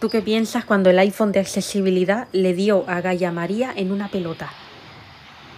¿Tú 0.00 0.10
qué 0.10 0.20
piensas 0.20 0.66
cuando 0.66 0.90
el 0.90 0.98
iPhone 0.98 1.32
de 1.32 1.40
accesibilidad 1.40 2.28
le 2.32 2.52
dio 2.52 2.84
a 2.86 3.00
Gaia 3.00 3.32
María 3.32 3.72
en 3.74 3.90
una 3.90 4.08
pelota? 4.08 4.52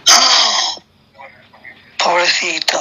pobrecito. 2.01 2.79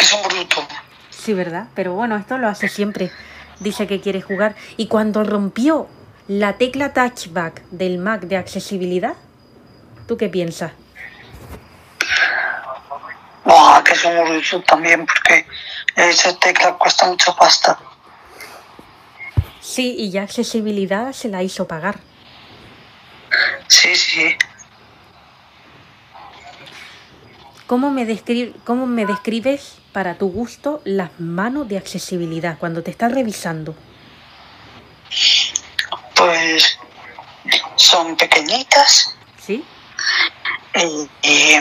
Es 0.00 0.10
un 0.14 0.22
bruto. 0.30 0.66
Sí, 1.10 1.34
¿verdad? 1.34 1.68
Pero 1.74 1.92
bueno, 1.92 2.16
esto 2.16 2.38
lo 2.38 2.48
hace 2.48 2.70
siempre. 2.70 3.12
Dice 3.60 3.86
que 3.86 4.00
quiere 4.00 4.22
jugar. 4.22 4.56
Y 4.78 4.86
cuando 4.86 5.24
rompió 5.24 5.90
la 6.38 6.56
tecla 6.56 6.94
touchback 6.94 7.62
del 7.70 7.98
Mac 7.98 8.22
de 8.22 8.38
accesibilidad, 8.38 9.16
¿tú 10.08 10.16
qué 10.16 10.30
piensas? 10.30 10.72
Buah, 13.44 13.82
que 13.84 13.92
es 13.92 14.52
un 14.54 14.62
también, 14.62 15.04
porque 15.04 15.46
esa 15.94 16.34
tecla 16.38 16.72
cuesta 16.78 17.06
mucha 17.06 17.36
pasta. 17.36 17.78
Sí, 19.60 19.94
y 19.98 20.10
ya 20.10 20.22
accesibilidad 20.22 21.12
se 21.12 21.28
la 21.28 21.42
hizo 21.42 21.68
pagar. 21.68 21.98
Sí, 23.68 23.94
sí. 23.94 24.34
¿Cómo 27.66 27.90
me, 27.90 28.06
descri- 28.06 28.54
¿Cómo 28.64 28.86
me 28.86 29.04
describes, 29.04 29.76
para 29.92 30.16
tu 30.16 30.30
gusto, 30.30 30.80
las 30.84 31.10
manos 31.20 31.68
de 31.68 31.76
accesibilidad 31.76 32.58
cuando 32.58 32.82
te 32.82 32.90
estás 32.90 33.12
revisando? 33.12 33.74
Pues 36.22 36.78
son 37.74 38.14
pequeñitas 38.16 39.12
¿Sí? 39.44 39.64
y, 40.76 41.08
y 41.28 41.60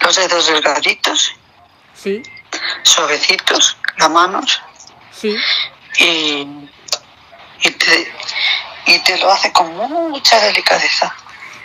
los 0.00 0.16
dedos 0.16 0.46
delgaditos, 0.46 1.34
¿Sí? 1.94 2.22
suavecitos, 2.84 3.76
las 3.98 4.10
manos 4.10 4.62
¿Sí? 5.14 5.36
y, 5.98 6.46
y, 7.60 7.70
te, 7.70 8.12
y 8.86 8.98
te 9.00 9.18
lo 9.18 9.30
hace 9.30 9.52
con 9.52 9.76
mucha 9.76 10.40
delicadeza. 10.40 11.14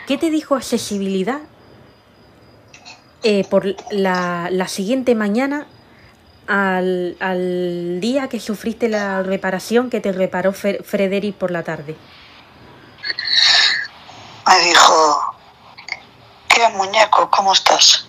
¿Qué 0.06 0.18
te 0.18 0.30
dijo 0.30 0.56
accesibilidad 0.56 1.40
eh, 3.24 3.46
por 3.50 3.74
la, 3.90 4.50
la 4.52 4.68
siguiente 4.68 5.16
mañana 5.16 5.66
al, 6.48 7.18
al 7.20 8.00
día 8.00 8.28
que 8.30 8.40
sufriste 8.40 8.90
la 8.90 9.22
reparación 9.24 9.90
que 9.90 10.00
te 10.00 10.12
reparó 10.12 10.54
Fer- 10.54 10.84
Frederick 10.84 11.36
por 11.36 11.52
la 11.52 11.64
tarde? 11.64 11.96
Me 14.48 14.64
dijo, 14.70 15.36
¿qué 16.48 16.70
muñeco? 16.76 17.30
¿Cómo 17.30 17.54
estás? 17.54 18.08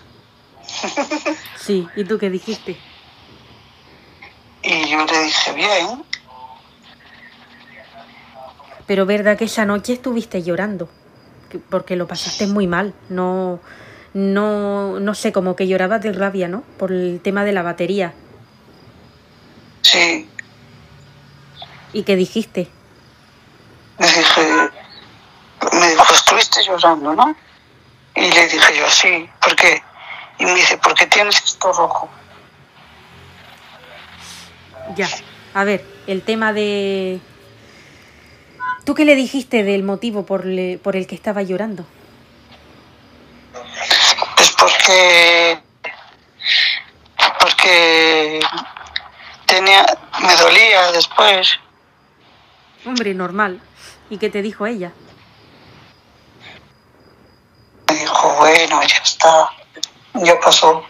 Sí, 1.57 1.87
¿y 1.95 2.03
tú 2.03 2.17
qué 2.17 2.29
dijiste? 2.31 2.75
Y 4.63 4.89
yo 4.89 5.05
le 5.05 5.19
dije, 5.23 5.53
bien. 5.53 6.03
Pero 8.87 9.05
verdad 9.05 9.37
que 9.37 9.45
esa 9.45 9.65
noche 9.65 9.93
estuviste 9.93 10.41
llorando, 10.41 10.89
que- 11.49 11.59
porque 11.59 11.95
lo 11.95 12.07
pasaste 12.07 12.47
muy 12.47 12.65
mal, 12.65 12.93
no, 13.09 13.59
no, 14.15 14.99
no 14.99 15.13
sé, 15.13 15.31
como 15.31 15.55
que 15.55 15.67
llorabas 15.67 16.01
de 16.01 16.11
rabia, 16.11 16.47
¿no? 16.47 16.63
Por 16.79 16.91
el 16.91 17.19
tema 17.21 17.43
de 17.43 17.51
la 17.51 17.61
batería. 17.61 18.13
Sí, 19.91 20.29
¿Y 21.93 22.03
qué 22.03 22.15
dijiste? 22.15 22.69
me 23.97 24.05
dije, 24.07 24.69
me 25.73 25.89
dijo, 25.89 26.13
estuviste 26.13 26.63
llorando, 26.63 27.15
¿no? 27.15 27.35
Y 28.15 28.31
le 28.31 28.47
dije 28.47 28.77
yo, 28.77 28.89
sí, 28.89 29.27
¿por 29.41 29.55
qué? 29.55 29.81
Y 30.37 30.45
me 30.45 30.53
dice, 30.53 30.77
¿por 30.77 30.93
qué 30.93 31.07
tienes 31.07 31.35
esto 31.43 31.73
rojo? 31.73 32.07
Ya, 34.95 35.09
a 35.53 35.63
ver, 35.63 35.83
el 36.07 36.21
tema 36.21 36.53
de... 36.53 37.19
¿Tú 38.85 38.93
qué 38.95 39.05
le 39.05 39.15
dijiste 39.15 39.63
del 39.63 39.83
motivo 39.83 40.25
por, 40.25 40.45
le- 40.45 40.77
por 40.77 40.95
el 40.95 41.07
que 41.07 41.15
estaba 41.15 41.41
llorando? 41.41 41.85
Pues 44.35 44.51
porque, 44.51 45.59
porque 47.39 48.39
tenía, 49.49 49.85
me 50.21 50.35
dolía 50.35 50.91
después. 50.91 51.59
Hombre, 52.85 53.13
normal. 53.13 53.61
¿Y 54.09 54.17
qué 54.17 54.29
te 54.29 54.41
dijo 54.41 54.65
ella? 54.65 54.91
Me 57.87 57.95
dijo, 57.95 58.35
bueno, 58.37 58.81
ya 58.83 58.97
está, 59.03 59.49
ya 60.13 60.39
pasó. 60.39 60.83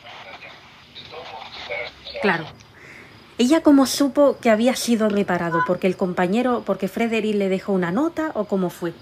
Claro. 2.22 2.46
¿Ella 3.38 3.62
cómo 3.64 3.86
supo 3.88 4.38
que 4.42 4.50
había 4.50 4.76
sido 4.76 5.08
reparado? 5.08 5.64
¿Porque 5.66 5.88
el 5.88 5.96
compañero, 5.96 6.64
porque 6.66 6.90
Frederick 6.90 7.36
le 7.36 7.48
dejó 7.48 7.72
una 7.72 7.92
nota 7.92 8.32
o 8.34 8.46
cómo 8.46 8.70
fue? 8.70 8.94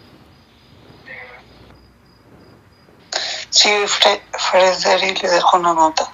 Sí, 3.50 3.70
Fre- 3.70 4.22
Frederick 4.38 5.24
le 5.24 5.30
dejó 5.30 5.58
una 5.58 5.74
nota. 5.74 6.08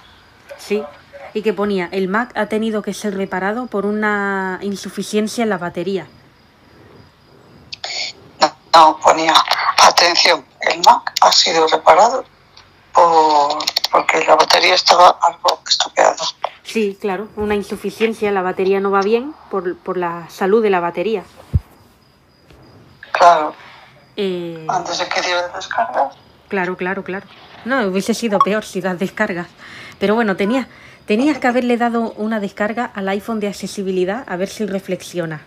Sí. 0.56 0.82
Y 1.34 1.42
que 1.42 1.52
ponía, 1.52 1.88
el 1.90 2.08
Mac 2.08 2.30
ha 2.36 2.46
tenido 2.46 2.80
que 2.82 2.94
ser 2.94 3.16
reparado 3.16 3.66
por 3.66 3.86
una 3.86 4.60
insuficiencia 4.62 5.42
en 5.42 5.50
la 5.50 5.58
batería. 5.58 6.06
No, 8.40 8.54
no, 8.72 8.98
ponía, 8.98 9.34
atención, 9.82 10.44
el 10.60 10.78
Mac 10.86 11.12
ha 11.20 11.32
sido 11.32 11.66
reparado 11.66 12.24
por, 12.92 13.58
porque 13.90 14.24
la 14.24 14.36
batería 14.36 14.74
estaba 14.74 15.18
algo 15.22 15.60
estropeada. 15.68 16.14
Sí, 16.62 16.96
claro, 17.00 17.28
una 17.36 17.54
insuficiencia, 17.56 18.30
la 18.30 18.42
batería 18.42 18.78
no 18.80 18.90
va 18.92 19.02
bien 19.02 19.34
por, 19.50 19.76
por 19.76 19.96
la 19.96 20.28
salud 20.30 20.62
de 20.62 20.70
la 20.70 20.80
batería. 20.80 21.24
Claro, 23.12 23.54
Eh, 24.16 24.64
antes 24.68 24.98
de 24.98 25.08
que 25.08 25.20
diera 25.20 25.48
descarga. 25.48 26.10
Claro, 26.48 26.76
claro, 26.76 27.02
claro. 27.02 27.26
No, 27.64 27.82
hubiese 27.88 28.14
sido 28.14 28.38
peor 28.38 28.64
si 28.64 28.80
das 28.80 28.98
descargas. 28.98 29.48
Pero 29.98 30.14
bueno, 30.14 30.36
tenías, 30.36 30.68
tenías 31.06 31.38
que 31.38 31.46
haberle 31.46 31.76
dado 31.76 32.12
una 32.12 32.40
descarga 32.40 32.84
al 32.94 33.08
iPhone 33.08 33.40
de 33.40 33.48
accesibilidad 33.48 34.24
a 34.26 34.36
ver 34.36 34.48
si 34.48 34.66
reflexiona. 34.66 35.42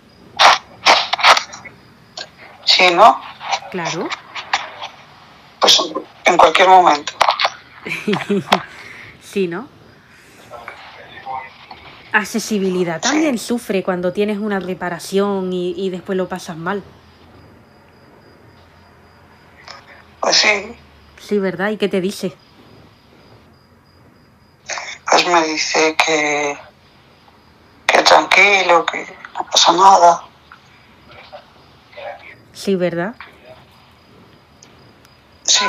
Sí, 2.66 2.93
¿no? 2.93 3.20
Claro. 3.72 4.08
Pues 5.60 5.80
en 6.26 6.38
cualquier 6.38 6.68
momento. 6.70 7.14
Sí, 9.22 9.45
¿no? 9.47 9.68
Accesibilidad 12.14 13.01
también 13.01 13.38
sufre 13.38 13.84
cuando 13.84 14.14
tienes 14.14 14.38
una 14.38 14.60
reparación 14.62 15.51
y, 15.51 15.74
y 15.76 15.89
después 15.89 16.18
lo 16.18 16.30
pasas 16.30 16.55
mal. 16.55 16.82
Pues 20.22 20.38
sí, 20.38 20.76
Sí, 21.20 21.39
¿verdad? 21.39 21.72
¿Y 21.72 21.78
qué 21.78 21.89
te 21.89 21.99
dice? 21.99 22.34
Me 25.26 25.43
dice 25.47 25.95
que, 25.95 26.57
que 27.88 28.03
tranquilo, 28.03 28.86
que 28.86 29.05
no 29.34 29.45
pasa 29.51 29.72
nada. 29.74 30.22
Sí, 32.53 32.76
¿verdad? 32.76 33.15
Sí, 35.43 35.65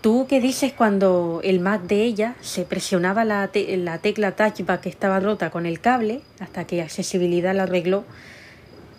¿Tú 0.00 0.26
qué 0.28 0.38
dices 0.40 0.72
cuando 0.74 1.40
el 1.42 1.60
Mac 1.60 1.80
de 1.82 2.02
ella 2.04 2.34
se 2.42 2.64
presionaba 2.64 3.24
la, 3.24 3.48
te- 3.48 3.74
la 3.78 3.98
tecla 3.98 4.32
touchback 4.36 4.82
que 4.82 4.88
estaba 4.90 5.18
rota 5.18 5.50
con 5.50 5.64
el 5.64 5.80
cable 5.80 6.20
hasta 6.40 6.66
que 6.66 6.82
accesibilidad 6.82 7.54
la 7.54 7.62
arregló? 7.62 8.04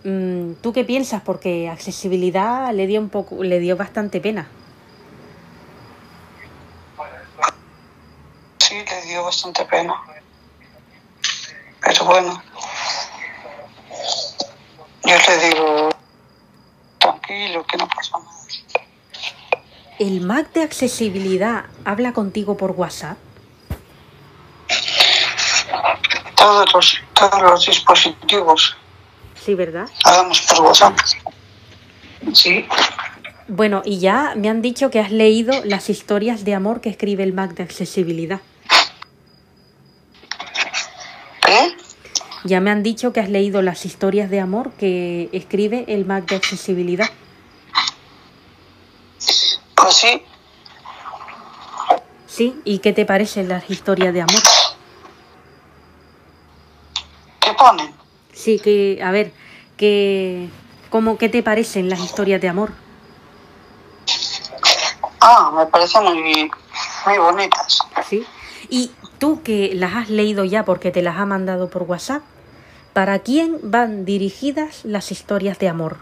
Mm, 0.03 0.53
¿Tú 0.61 0.73
qué 0.73 0.83
piensas? 0.83 1.21
Porque 1.21 1.69
accesibilidad 1.69 2.73
le 2.73 2.87
dio 2.87 2.99
un 2.99 3.09
poco, 3.09 3.43
le 3.43 3.59
dio 3.59 3.77
bastante 3.77 4.19
pena. 4.19 4.47
Sí, 8.65 8.75
le 8.83 9.01
dio 9.07 9.23
bastante 9.23 9.63
pena. 9.65 9.93
Pero 11.81 12.05
bueno, 12.05 12.41
yo 15.03 15.15
le 15.27 15.49
digo, 15.49 15.89
tranquilo, 16.99 17.65
que 17.65 17.77
no 17.77 17.87
pasa 17.87 18.17
nada. 18.17 18.31
¿El 19.99 20.21
Mac 20.21 20.51
de 20.53 20.63
accesibilidad 20.63 21.65
habla 21.85 22.11
contigo 22.13 22.57
por 22.57 22.71
WhatsApp? 22.71 23.17
Todos 26.35 26.73
los, 26.73 26.97
todos 27.13 27.41
los 27.41 27.65
dispositivos 27.65 28.75
Sí, 29.45 29.53
¿verdad? 29.53 29.87
hagamos 30.03 30.41
por 30.41 30.61
WhatsApp. 30.61 30.97
Sí, 32.33 32.65
Bueno, 33.47 33.83
y 33.85 33.99
ya 33.99 34.33
me 34.35 34.49
han 34.49 34.63
dicho 34.63 34.89
que 34.89 34.99
has 34.99 35.11
leído 35.11 35.63
las 35.63 35.89
historias 35.91 36.43
de 36.43 36.55
amor 36.55 36.81
que 36.81 36.89
escribe 36.89 37.23
el 37.23 37.33
Mac 37.33 37.53
de 37.53 37.61
accesibilidad. 37.61 38.41
¿Qué? 41.45 41.75
Ya 42.43 42.59
me 42.61 42.71
han 42.71 42.83
dicho 42.83 43.13
que 43.13 43.19
has 43.19 43.29
leído 43.29 43.61
las 43.61 43.85
historias 43.85 44.29
de 44.29 44.39
amor 44.39 44.71
que 44.73 45.29
escribe 45.31 45.85
el 45.87 46.05
Mac 46.05 46.25
de 46.27 46.35
accesibilidad. 46.35 47.09
Pues 49.75 49.95
sí, 49.95 50.21
Sí, 52.35 52.59
¿y 52.65 52.79
qué 52.79 52.91
te 52.91 53.05
parecen 53.05 53.47
las 53.47 53.69
historias 53.69 54.13
de 54.13 54.19
amor? 54.19 54.41
¿qué 57.39 57.53
ponen? 57.53 57.95
Sí, 58.33 58.59
que, 58.59 58.99
a 59.01 59.09
ver, 59.11 59.31
que, 59.77 60.49
¿cómo, 60.89 61.17
¿qué 61.17 61.29
te 61.29 61.43
parecen 61.43 61.89
las 61.89 62.01
historias 62.01 62.41
de 62.41 62.49
amor? 62.49 62.73
Ah, 65.21 65.49
me 65.55 65.65
parecen 65.67 66.03
muy, 66.03 66.51
muy 67.05 67.17
bonitas. 67.17 67.79
Sí. 68.05 68.27
Y 68.69 68.91
tú 69.25 69.41
que 69.41 69.71
las 69.73 69.95
has 69.95 70.09
leído 70.09 70.43
ya 70.45 70.63
porque 70.65 70.91
te 70.91 71.01
las 71.01 71.17
ha 71.17 71.25
mandado 71.25 71.67
por 71.69 71.81
WhatsApp, 71.83 72.21
¿para 72.93 73.17
quién 73.19 73.57
van 73.63 74.05
dirigidas 74.05 74.85
las 74.85 75.11
historias 75.11 75.57
de 75.57 75.67
amor? 75.67 75.97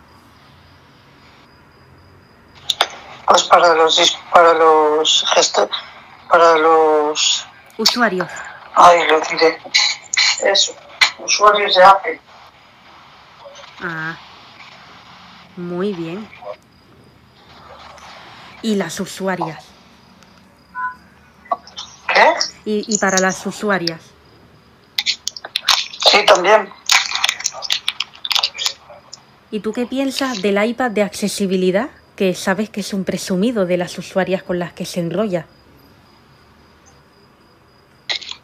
Pues 3.25 3.43
para 3.43 3.73
los 3.75 4.17
para 4.31 4.53
los 4.53 5.23
gesto- 5.33 5.69
para 6.29 6.57
los 6.57 7.45
Usuarios. 7.77 8.27
ay 8.75 9.07
lo 9.09 9.19
diré 9.21 9.57
eso 10.43 10.75
usuarios 11.19 11.73
de 11.75 11.83
Apple 11.83 12.19
Ah, 13.85 14.15
muy 15.57 15.91
bien. 15.93 16.29
Y 18.61 18.75
las 18.75 18.97
usuarias. 19.01 19.65
¿Qué? 22.13 22.33
Y, 22.65 22.85
y 22.87 22.97
para 22.97 23.17
las 23.19 23.45
usuarias. 23.45 24.01
Sí 26.11 26.25
también 26.25 26.69
¿Y 29.53 29.59
tú 29.59 29.71
qué 29.71 29.85
piensas 29.85 30.41
del 30.41 30.63
iPad 30.63 30.89
de 30.89 31.03
accesibilidad? 31.03 31.91
Que 32.15 32.33
sabes 32.33 32.71
que 32.71 32.79
es 32.79 32.91
un 32.91 33.03
presumido 33.03 33.67
de 33.67 33.77
las 33.77 33.99
usuarias 33.99 34.41
con 34.41 34.57
las 34.57 34.73
que 34.73 34.83
se 34.83 34.99
enrolla. 34.99 35.45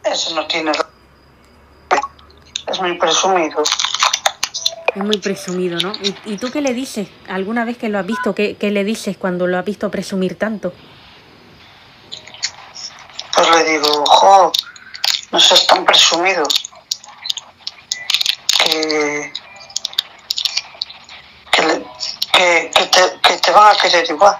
eso 0.04 0.34
no 0.36 0.46
tiene 0.46 0.70
es 2.70 2.80
muy 2.80 2.96
presumido 2.96 3.62
Es 4.94 5.02
muy 5.02 5.18
presumido, 5.18 5.78
¿no? 5.80 5.92
¿Y, 6.00 6.34
y 6.34 6.38
tú 6.38 6.52
qué 6.52 6.60
le 6.60 6.74
dices? 6.74 7.08
¿Alguna 7.28 7.64
vez 7.64 7.76
que 7.76 7.88
lo 7.88 7.98
has 7.98 8.06
visto? 8.06 8.32
¿Qué, 8.32 8.54
qué 8.54 8.70
le 8.70 8.84
dices 8.84 9.16
cuando 9.16 9.48
lo 9.48 9.58
has 9.58 9.64
visto 9.64 9.90
presumir 9.90 10.36
tanto? 10.36 10.72
Pues 13.40 13.56
le 13.56 13.70
digo 13.70 14.04
jo 14.06 14.52
no 15.30 15.40
seas 15.40 15.66
tan 15.66 15.84
presumido 15.84 16.44
que 18.58 19.32
que, 21.50 21.84
que, 22.32 22.70
que 22.74 22.86
te, 22.86 23.20
que 23.22 23.36
te 23.38 23.50
van 23.50 23.74
a 23.74 23.78
querer 23.80 24.10
igual 24.10 24.36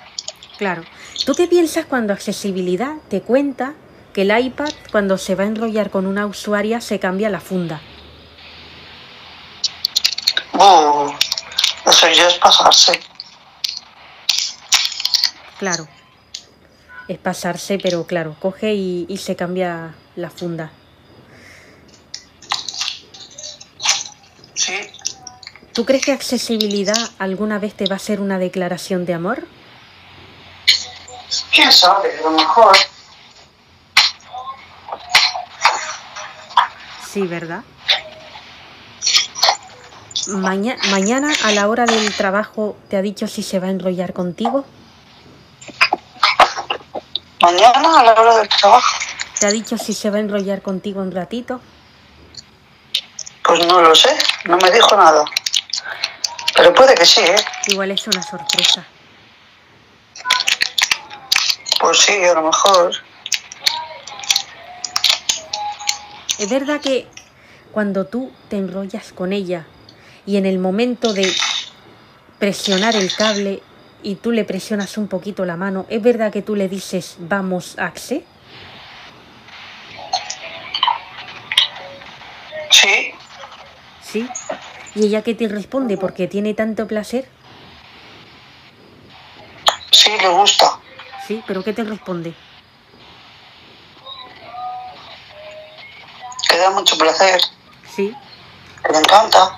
Claro. 0.59 0.85
¿Tú 1.25 1.35
qué 1.35 1.47
piensas 1.47 1.87
cuando 1.87 2.13
accesibilidad 2.13 2.97
te 3.09 3.23
cuenta 3.23 3.73
que 4.13 4.23
el 4.23 4.39
iPad, 4.39 4.69
cuando 4.93 5.17
se 5.17 5.35
va 5.35 5.45
a 5.45 5.47
enrollar 5.47 5.89
con 5.91 6.07
una 6.07 6.27
usuaria, 6.27 6.83
se 6.83 7.01
cambia 7.01 7.31
la 7.31 7.41
funda? 7.41 7.81
Buh, 10.53 11.15
eso 11.87 12.09
ya 12.09 12.27
es 12.27 12.35
pasarse 12.35 13.01
Claro. 15.59 15.89
Es 17.11 17.19
pasarse, 17.19 17.77
pero 17.83 18.07
claro, 18.07 18.37
coge 18.39 18.73
y, 18.75 19.05
y 19.09 19.17
se 19.17 19.35
cambia 19.35 19.95
la 20.15 20.31
funda. 20.31 20.71
sí 24.55 24.75
¿Tú 25.73 25.85
crees 25.85 26.05
que 26.05 26.13
accesibilidad 26.13 26.97
alguna 27.19 27.59
vez 27.59 27.75
te 27.75 27.87
va 27.87 27.97
a 27.97 27.99
ser 27.99 28.21
una 28.21 28.39
declaración 28.39 29.07
de 29.07 29.15
amor? 29.15 29.45
quién 31.53 31.73
sabe 31.73 32.17
a 32.19 32.23
lo 32.23 32.31
mejor 32.31 32.77
Sí, 37.13 37.23
¿verdad? 37.27 37.63
Maña- 40.29 40.77
mañana 40.93 41.33
a 41.43 41.51
la 41.51 41.67
hora 41.69 41.85
del 41.87 42.15
trabajo 42.15 42.77
te 42.89 42.97
ha 42.97 43.03
dicho 43.03 43.27
si 43.27 43.43
se 43.43 43.59
va 43.59 43.67
a 43.67 43.71
enrollar 43.71 44.13
contigo. 44.13 44.65
Mañana 47.41 48.01
a 48.01 48.05
la 48.05 48.13
hora 48.15 48.39
del 48.39 48.49
trabajo 48.49 48.99
Te 49.39 49.47
ha 49.47 49.51
dicho 49.51 49.79
si 49.79 49.95
se 49.95 50.11
va 50.11 50.19
a 50.19 50.21
enrollar 50.21 50.63
contigo 50.63 51.01
un 51.01 51.11
ratito. 51.11 51.61
Pues 53.43 53.67
no 53.67 53.81
lo 53.81 53.95
sé, 53.95 54.17
no 54.45 54.57
me 54.59 54.71
dijo 54.71 54.97
nada. 54.97 55.25
Pero 56.55 56.75
puede 56.75 56.95
que 56.95 57.07
sí, 57.07 57.21
¿eh? 57.21 57.37
Igual 57.69 57.91
es 57.91 58.07
una 58.07 58.23
sorpresa. 58.23 58.87
Pues 61.81 61.99
sí, 61.99 62.23
a 62.25 62.35
lo 62.35 62.43
mejor. 62.43 62.93
Es 66.39 66.51
verdad 66.51 66.81
que 66.81 67.09
cuando 67.73 68.07
tú 68.07 68.31
te 68.49 68.59
enrollas 68.59 69.13
con 69.13 69.33
ella 69.33 69.67
y 70.27 70.37
en 70.37 70.45
el 70.45 70.59
momento 70.59 71.13
de 71.13 71.35
presionar 72.39 72.95
el 72.97 73.15
cable 73.15 73.63
y 74.03 74.17
tú 74.17 74.33
le 74.33 74.45
presionas 74.45 74.97
un 74.99 75.09
poquito 75.09 75.45
la 75.45 75.57
mano, 75.57 75.87
¿es 75.89 76.03
verdad 76.03 76.33
que 76.33 76.43
tú 76.43 76.55
le 76.57 76.69
dices 76.69 77.17
vamos, 77.19 77.79
Axe? 77.79 78.25
Sí, 82.71 83.13
¿Sí? 84.03 84.29
¿Y 84.95 85.07
ella 85.07 85.23
qué 85.23 85.35
te 85.35 85.47
responde? 85.49 85.97
Porque 85.97 86.27
tiene 86.27 86.55
tanto 86.55 86.87
placer. 86.87 87.29
sí, 89.91 90.11
le 90.21 90.29
gusta. 90.29 90.79
¿Sí? 91.27 91.43
¿Pero 91.47 91.63
qué 91.63 91.73
te 91.73 91.85
responde? 91.85 92.35
Que 96.49 96.57
da 96.57 96.71
mucho 96.71 96.97
placer, 96.99 97.41
Sí, 97.95 98.15
que 98.85 98.93
le 98.93 98.99
encanta. 98.99 99.57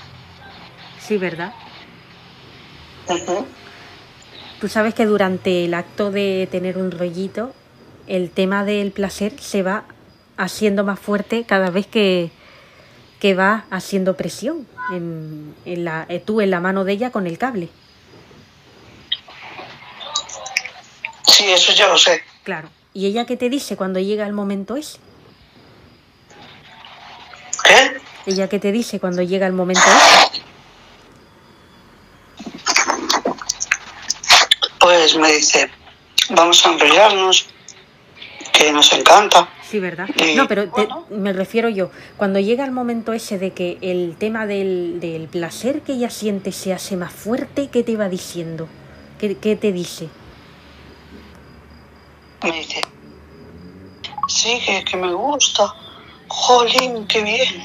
sí, 1.01 1.17
¿verdad? 1.17 1.53
Ujú. 3.09 3.47
Tú 4.63 4.69
sabes 4.69 4.95
que 4.95 5.07
durante 5.07 5.65
el 5.65 5.75
acto 5.75 6.13
de 6.13 6.47
tener 6.49 6.79
un 6.79 6.93
rollito, 6.93 7.53
el 8.07 8.31
tema 8.31 8.65
del 8.65 8.93
placer 8.93 9.33
se 9.41 9.65
va 9.65 9.83
haciendo 10.37 10.85
más 10.85 11.01
fuerte 11.01 11.43
cada 11.43 11.71
vez 11.71 11.89
que, 11.89 12.31
que 13.19 13.35
va 13.35 13.65
haciendo 13.73 14.17
presión 14.17 14.69
en, 14.93 15.53
en 15.65 15.85
la, 15.85 16.07
eh, 16.09 16.23
tú 16.25 16.41
en 16.41 16.53
la 16.53 16.61
mano 16.61 16.85
de 16.85 16.93
ella 16.93 17.11
con 17.11 17.27
el 17.27 17.39
cable. 17.39 17.71
Sí, 21.27 21.51
eso 21.51 21.73
ya 21.73 21.89
lo 21.89 21.99
sé. 21.99 22.23
Claro. 22.45 22.69
¿Y 22.95 23.07
ella 23.07 23.27
qué 23.27 23.37
te 23.37 23.51
dice 23.51 23.77
cuando 23.77 23.99
llega 23.99 24.25
el 24.29 24.33
momento 24.33 24.77
ese? 24.77 24.99
¿Qué? 27.65 28.01
¿Ella 28.27 28.49
qué 28.49 28.61
te 28.61 28.71
dice 28.71 29.01
cuando 29.01 29.23
llega 29.23 29.49
el 29.49 29.55
momento 29.55 29.83
ese? 29.83 30.43
Me 35.19 35.33
dice, 35.33 35.69
vamos 36.31 36.65
a 36.65 36.73
enrollarnos, 36.73 37.47
que 38.53 38.71
nos 38.73 38.93
encanta. 38.93 39.49
Sí, 39.69 39.81
¿verdad? 39.81 40.09
Y, 40.17 40.37
No, 40.37 40.47
pero 40.47 40.71
te- 40.71 40.87
bueno. 40.87 41.07
me 41.11 41.33
refiero 41.33 41.69
yo, 41.69 41.91
cuando 42.17 42.39
llega 42.39 42.65
el 42.65 42.71
momento 42.71 43.13
ese 43.13 43.37
de 43.39 43.51
que 43.53 43.79
el 43.83 44.15
tema 44.19 44.47
del, 44.47 45.01
del 45.01 45.27
placer 45.29 45.81
que 45.83 45.95
ella 45.95 46.09
siente 46.11 46.53
se 46.53 46.73
hace 46.73 46.97
más 46.97 47.13
fuerte, 47.13 47.69
¿qué 47.69 47.83
te 47.83 47.97
va 47.97 48.09
diciendo? 48.09 48.69
¿Qué, 49.19 49.37
qué 49.37 49.57
te 49.57 49.73
dice? 49.73 50.09
Me 52.45 52.53
dice, 52.53 52.81
sigue, 54.29 54.85
que 54.85 54.97
me 54.97 55.13
gusta. 55.13 55.75
Jolín, 56.29 57.07
qué 57.09 57.23
bien. 57.23 57.63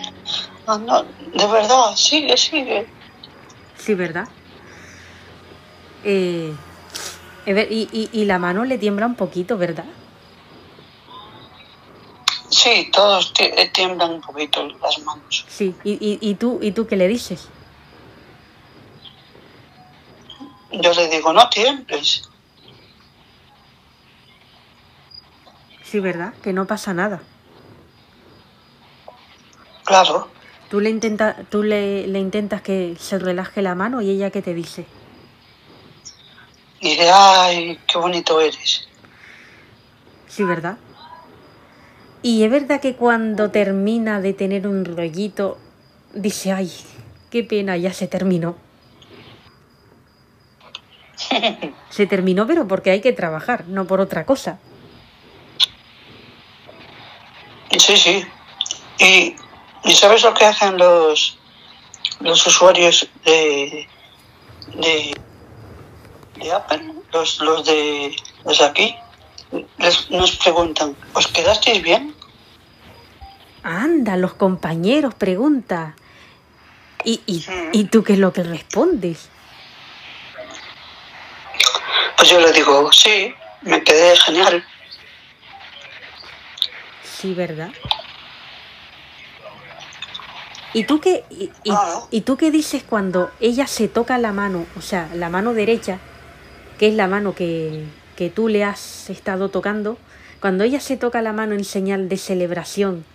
Ah, 0.66 0.78
no, 0.78 1.04
de 1.04 1.48
verdad, 1.48 1.96
sigue, 1.96 2.36
sigue. 2.36 2.88
Sí, 3.78 3.94
¿verdad? 3.94 4.28
Eh, 6.04 6.54
y, 7.48 7.88
y- 7.92 8.10
y 8.12 8.26
la 8.26 8.40
mano 8.40 8.66
le 8.66 8.78
tiembla 8.78 9.06
un 9.06 9.16
poquito, 9.16 9.58
¿verdad? 9.58 9.86
Sí, 12.50 12.90
todos 12.94 13.34
eh, 13.40 13.70
tiemblan 13.74 14.12
un 14.16 14.22
poquito 14.22 14.68
las 14.82 15.00
manos. 15.00 15.46
Sí. 15.48 15.76
¿Y, 15.84 15.94
y, 15.94 16.18
y 16.22 16.36
tú, 16.36 16.60
¿Y 16.62 16.72
tú 16.72 16.88
qué 16.88 16.96
le 16.96 17.08
dices? 17.08 17.48
Yo 20.72 20.94
le 20.94 21.08
digo, 21.10 21.34
no 21.34 21.50
tiembles. 21.50 22.30
Sí, 25.84 26.00
¿verdad? 26.00 26.34
Que 26.44 26.52
no 26.54 26.66
pasa 26.68 26.94
nada. 26.94 27.22
Claro, 29.86 30.30
Tú 30.70 30.82
le, 30.82 30.90
intenta, 30.90 31.38
tú 31.50 31.64
le, 31.64 32.08
le 32.08 32.20
intentas 32.20 32.62
que 32.62 32.98
se 33.00 33.18
relaje 33.20 33.62
la 33.62 33.74
mano 33.74 34.02
y 34.02 34.10
ella 34.10 34.32
qué 34.32 34.42
te 34.42 34.54
dice. 34.54 34.86
Y 36.80 36.96
de, 36.96 37.10
ay, 37.10 37.80
qué 37.88 37.98
bonito 37.98 38.40
eres. 38.40 38.88
Sí, 40.28 40.44
¿verdad? 40.44 40.78
Y 42.22 42.44
es 42.44 42.52
verdad 42.52 42.82
que 42.82 42.96
cuando 42.96 43.52
termina 43.52 44.22
de 44.22 44.34
tener 44.34 44.68
un 44.68 44.86
rollito, 44.86 45.58
dice, 46.14 46.52
ay, 46.52 46.72
qué 47.30 47.44
pena, 47.44 47.78
ya 47.78 47.94
se 47.94 48.08
terminó. 48.08 48.56
Se 51.90 52.06
terminó, 52.06 52.46
pero 52.46 52.68
porque 52.68 52.92
hay 52.92 53.02
que 53.02 53.12
trabajar, 53.12 53.66
no 53.68 53.88
por 53.88 54.00
otra 54.00 54.26
cosa. 54.26 54.60
Sí, 57.72 57.98
sí. 57.98 58.26
Y, 59.00 59.36
¿y 59.84 59.96
sabes 59.96 60.24
lo 60.24 60.34
que 60.34 60.46
hacen 60.46 60.78
los, 60.78 61.38
los 62.20 62.46
usuarios 62.46 63.10
de, 63.26 63.88
de, 64.76 65.16
de 66.40 66.52
Apple? 66.52 66.94
Los, 67.12 67.40
los, 67.40 67.66
de, 67.66 68.16
los 68.46 68.58
de 68.60 68.66
aquí. 68.66 68.96
Les, 69.78 70.10
nos 70.12 70.36
preguntan, 70.38 70.96
¿os 71.14 71.28
quedasteis 71.28 71.82
bien? 71.82 72.14
Anda, 73.64 74.18
los 74.18 74.34
compañeros 74.34 75.14
pregunta. 75.16 75.96
¿Y, 77.04 77.22
y, 77.26 77.40
Sí. 77.42 77.52
¿y 77.74 77.84
tú 77.86 78.04
qué 78.04 78.14
es 78.14 78.20
lo 78.20 78.34
que 78.34 78.44
respondes? 78.44 79.30
Pues 82.18 82.30
yo 82.30 82.40
le 82.40 82.52
digo, 82.52 82.92
sí, 82.92 83.34
me 83.62 83.84
quedé 83.84 84.16
genial. 84.18 84.66
Sí, 87.04 87.34
¿verdad? 87.34 87.70
¿Y 90.74 90.84
tú 90.84 91.00
qué, 91.00 91.24
y, 91.30 91.50
y- 91.64 91.72
Ah. 91.72 92.02
y 92.12 92.22
tú 92.22 92.38
qué 92.38 92.52
dices 92.52 92.84
cuando 92.84 93.32
ella 93.40 93.66
se 93.68 93.88
toca 93.88 94.18
la 94.18 94.32
mano, 94.34 94.66
o 94.78 94.82
sea, 94.82 95.10
la 95.14 95.30
mano 95.30 95.54
derecha, 95.54 96.00
que 96.78 96.88
es 96.88 96.94
la 96.94 97.08
mano 97.08 97.34
que, 97.34 97.86
que 98.16 98.30
tú 98.30 98.48
le 98.48 98.64
has 98.64 99.10
estado 99.10 99.50
tocando, 99.50 99.98
cuando 100.40 100.64
ella 100.64 100.80
se 100.80 100.98
toca 100.98 101.22
la 101.22 101.34
mano 101.34 101.56
en 101.56 101.66
señal 101.66 102.10
de 102.10 102.18
celebración, 102.18 103.06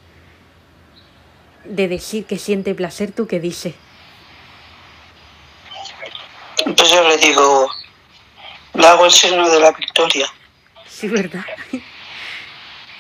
de 1.65 1.89
decir 1.89 2.25
que 2.27 2.39
siente 2.39 2.75
placer, 2.75 3.13
¿tú 3.13 3.27
qué 3.27 3.41
dices? 3.41 3.75
Pues 6.65 6.91
yo 6.91 7.09
le 7.09 7.17
digo, 7.19 7.69
le 8.75 8.87
hago 8.87 9.05
el 9.05 9.11
signo 9.11 9.49
de 9.49 9.61
la 9.61 9.73
victoria. 9.73 10.27
Sí, 10.87 11.09
¿verdad? 11.09 11.45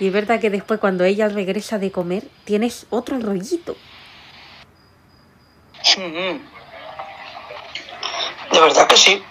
Y 0.01 0.07
es 0.09 0.13
verdad 0.13 0.41
que 0.41 0.51
después 0.51 0.81
cuando 0.81 1.05
ella 1.05 1.29
regresa 1.29 1.79
de 1.79 1.93
comer, 1.93 2.25
tienes 2.45 2.87
otro 2.91 3.21
rollito. 3.21 3.77
De 8.53 8.61
verdad 8.61 8.89
que 8.89 8.97
sí. 8.97 9.23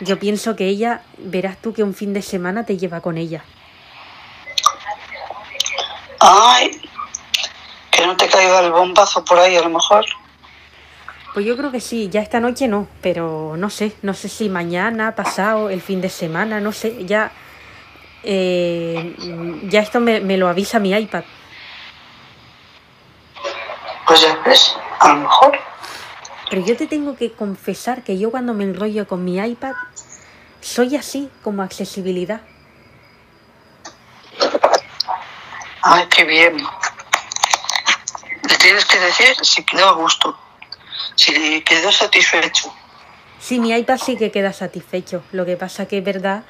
Yo 0.00 0.18
pienso 0.18 0.56
que 0.56 0.66
ella, 0.66 1.02
verás 1.18 1.58
tú 1.58 1.72
que 1.72 1.82
un 1.82 1.94
fin 1.94 2.14
de 2.14 2.22
semana 2.22 2.64
te 2.64 2.78
lleva 2.78 3.00
con 3.00 3.18
ella. 3.18 3.44
Ay, 6.18 6.80
que 7.90 8.06
no 8.06 8.16
te 8.16 8.28
caiga 8.28 8.60
el 8.60 8.72
bombazo 8.72 9.24
por 9.24 9.38
ahí 9.38 9.56
a 9.56 9.62
lo 9.62 9.70
mejor. 9.70 10.04
Pues 11.34 11.46
yo 11.46 11.56
creo 11.56 11.70
que 11.70 11.80
sí, 11.80 12.08
ya 12.08 12.20
esta 12.20 12.40
noche 12.40 12.66
no, 12.66 12.88
pero 13.02 13.54
no 13.56 13.70
sé, 13.70 13.92
no 14.02 14.14
sé 14.14 14.28
si 14.28 14.48
mañana, 14.48 15.14
pasado, 15.14 15.70
el 15.70 15.80
fin 15.80 16.00
de 16.00 16.08
semana, 16.08 16.60
no 16.60 16.72
sé, 16.72 17.04
ya, 17.04 17.30
eh, 18.24 19.14
ya 19.64 19.80
esto 19.80 20.00
me, 20.00 20.20
me 20.20 20.36
lo 20.36 20.48
avisa 20.48 20.80
mi 20.80 20.92
iPad. 20.92 21.24
Pues 24.06 24.22
ya 24.22 24.34
ves, 24.44 24.76
a 24.98 25.08
lo 25.08 25.16
mejor. 25.20 25.69
Pero 26.50 26.66
yo 26.66 26.76
te 26.76 26.88
tengo 26.88 27.14
que 27.14 27.30
confesar 27.30 28.02
que 28.02 28.18
yo 28.18 28.32
cuando 28.32 28.54
me 28.54 28.64
enrollo 28.64 29.06
con 29.06 29.24
mi 29.24 29.38
iPad 29.38 29.74
soy 30.60 30.96
así 30.96 31.30
como 31.42 31.62
accesibilidad. 31.62 32.40
Ay, 35.82 36.06
qué 36.14 36.24
bien. 36.24 36.56
Le 38.48 38.56
tienes 38.56 38.84
que 38.84 38.98
decir 38.98 39.36
si 39.42 39.64
quedó 39.64 39.88
a 39.88 39.92
gusto, 39.92 40.36
si 41.14 41.62
quedó 41.62 41.92
satisfecho. 41.92 42.74
Sí, 43.38 43.60
mi 43.60 43.72
iPad 43.72 43.98
sí 43.98 44.16
que 44.16 44.32
queda 44.32 44.52
satisfecho. 44.52 45.22
Lo 45.30 45.46
que 45.46 45.56
pasa 45.56 45.86
que 45.86 45.98
es 45.98 46.04
verdad 46.04 46.42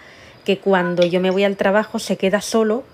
que 0.45 0.59
cuando 0.59 1.05
yo 1.05 1.21
me 1.21 1.31
voy 1.31 1.45
al 1.45 1.57
trabajo 1.57 1.99
se 1.99 2.17
queda 2.17 2.41
solo 2.41 2.85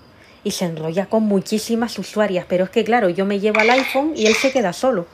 y 0.43 0.51
se 0.51 0.65
enrolla 0.65 1.05
con 1.05 1.23
muchísimas 1.23 1.97
usuarias. 1.97 2.45
Pero 2.47 2.65
es 2.65 2.69
que 2.69 2.83
claro, 2.83 3.09
yo 3.09 3.25
me 3.25 3.39
llevo 3.39 3.61
al 3.61 3.69
iPhone 3.69 4.11
y 4.15 4.27
él 4.27 4.35
se 4.35 4.51
queda 4.51 4.73
solo. 4.73 5.07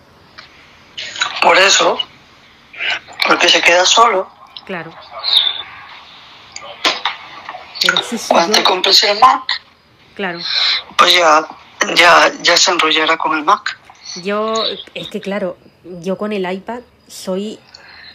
Por 1.44 1.58
eso, 1.58 2.00
porque 3.28 3.50
se 3.50 3.62
queda 3.62 3.86
solo. 3.86 4.30
Claro. 4.66 4.92
Cuando 8.30 8.58
te 8.58 8.64
compres 8.64 9.04
el 9.04 9.20
Mac, 9.20 9.44
claro. 10.16 10.40
pues 10.98 11.14
ya, 11.14 11.46
ya, 11.96 12.32
ya 12.42 12.56
se 12.56 12.72
enrollará 12.72 13.18
con 13.18 13.38
el 13.38 13.44
Mac. 13.44 13.78
Yo, 14.24 14.54
es 14.94 15.10
que 15.10 15.20
claro, 15.20 15.58
yo 15.84 16.18
con 16.18 16.32
el 16.32 16.50
iPad 16.50 16.80
soy 17.08 17.60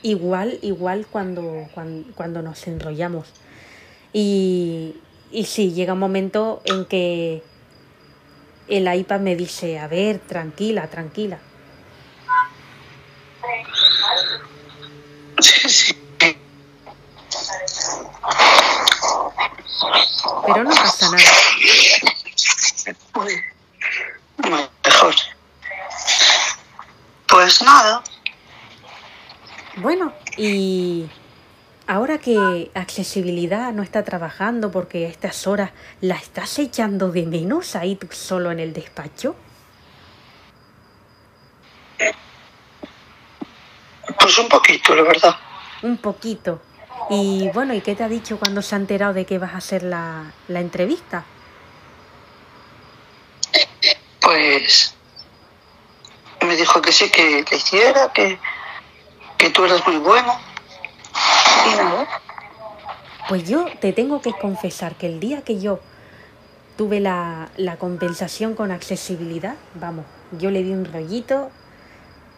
igual, 0.03 0.59
igual 0.63 1.07
cuando, 1.11 1.69
cuando, 1.75 2.11
cuando 2.15 2.41
nos 2.41 2.67
enrollamos. 2.67 3.29
Y, 4.15 4.97
y 5.31 5.45
sí, 5.45 5.73
llega 5.73 5.93
un 5.93 5.99
momento 5.99 6.63
en 6.65 6.87
que 6.87 7.43
el 8.69 8.95
iPad 8.95 9.21
me 9.21 9.37
dice, 9.37 9.79
a 9.79 9.87
ver, 9.87 10.19
tranquila, 10.19 10.89
tranquila. 10.89 11.41
Sí, 15.41 15.69
sí. 15.69 15.95
Pero 20.47 20.65
no 20.65 20.71
pasa 20.71 21.11
nada. 21.11 21.25
Mejor. 24.85 25.15
Pues 27.29 27.63
nada, 27.63 28.03
Bueno, 29.77 30.13
y 30.37 31.09
ahora 31.87 32.19
que 32.19 32.71
accesibilidad 32.75 33.73
no 33.73 33.83
está 33.83 34.03
trabajando 34.03 34.71
porque 34.71 35.07
a 35.07 35.09
estas 35.09 35.47
horas 35.47 35.71
la 36.01 36.17
estás 36.17 36.59
echando 36.59 37.11
de 37.11 37.27
menos 37.27 37.77
ahí 37.77 37.95
tú 37.95 38.09
solo 38.11 38.51
en 38.51 38.61
el 38.61 38.73
despacho. 38.73 39.37
pues 44.19 44.39
un 44.39 44.49
poquito, 44.49 44.95
la 44.95 45.03
verdad. 45.03 45.37
Un 45.83 45.97
poquito. 45.99 46.61
Y 47.11 47.49
bueno, 47.55 47.75
¿y 47.75 47.81
qué 47.81 47.95
te 47.95 48.05
ha 48.05 48.09
dicho 48.09 48.39
cuando 48.39 48.63
se 48.63 48.75
ha 48.75 48.79
enterado 48.79 49.15
de 49.15 49.25
que 49.25 49.39
vas 49.39 49.55
a 49.55 49.59
hacer 49.59 49.83
la, 49.83 50.33
la 50.49 50.61
entrevista? 50.61 51.25
Pues 54.21 54.95
me 56.47 56.57
dijo 56.57 56.83
que 56.83 56.93
sí, 56.93 57.11
que 57.11 57.45
le 57.51 57.57
hiciera, 57.57 58.13
que, 58.13 58.39
que 59.37 59.51
tú 59.51 59.65
eras 59.65 59.87
muy 59.87 59.97
bueno. 59.99 60.39
Y 61.67 61.77
nada. 61.77 62.07
Pues 63.29 63.49
yo 63.49 63.67
te 63.81 63.93
tengo 63.93 64.21
que 64.23 64.33
confesar 64.33 64.95
que 64.95 65.07
el 65.07 65.21
día 65.21 65.43
que 65.43 65.61
yo 65.61 65.81
tuve 66.77 67.01
la, 67.01 67.49
la 67.57 67.77
compensación 67.77 68.55
con 68.55 68.71
accesibilidad, 68.71 69.57
vamos, 69.75 70.07
yo 70.39 70.51
le 70.51 70.63
di 70.63 70.73
un 70.73 70.85
rollito 70.85 71.51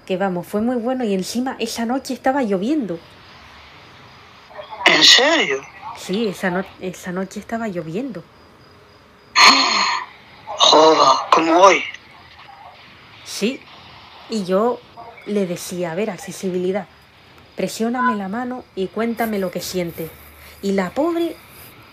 que 0.07 0.17
vamos, 0.17 0.47
fue 0.47 0.61
muy 0.63 0.77
bueno 0.77 1.05
y 1.05 1.15
encima 1.15 1.57
esa 1.59 1.85
noche 1.85 2.15
estaba 2.15 2.43
lloviendo. 2.43 2.99
¿En 4.95 5.05
serio? 5.05 5.62
Sí, 5.97 6.28
esa, 6.28 6.51
no- 6.51 6.64
esa 6.80 7.12
noche 7.12 7.41
estaba 7.41 7.68
lloviendo. 7.68 8.22
Oh, 10.72 11.20
como 11.30 11.59
hoy. 11.59 11.82
Sí. 13.24 13.61
Y 14.28 14.45
yo 14.45 14.80
le 15.26 15.47
decía, 15.47 15.93
a 15.93 15.95
ver, 15.95 16.11
accesibilidad, 16.11 16.86
presióname 17.57 18.16
la 18.16 18.28
mano 18.28 18.64
y 18.74 18.86
cuéntame 18.88 19.38
lo 19.38 19.51
que 19.51 19.61
siente. 19.61 20.11
Y 20.62 20.72
la 20.72 20.91
pobre 20.91 21.36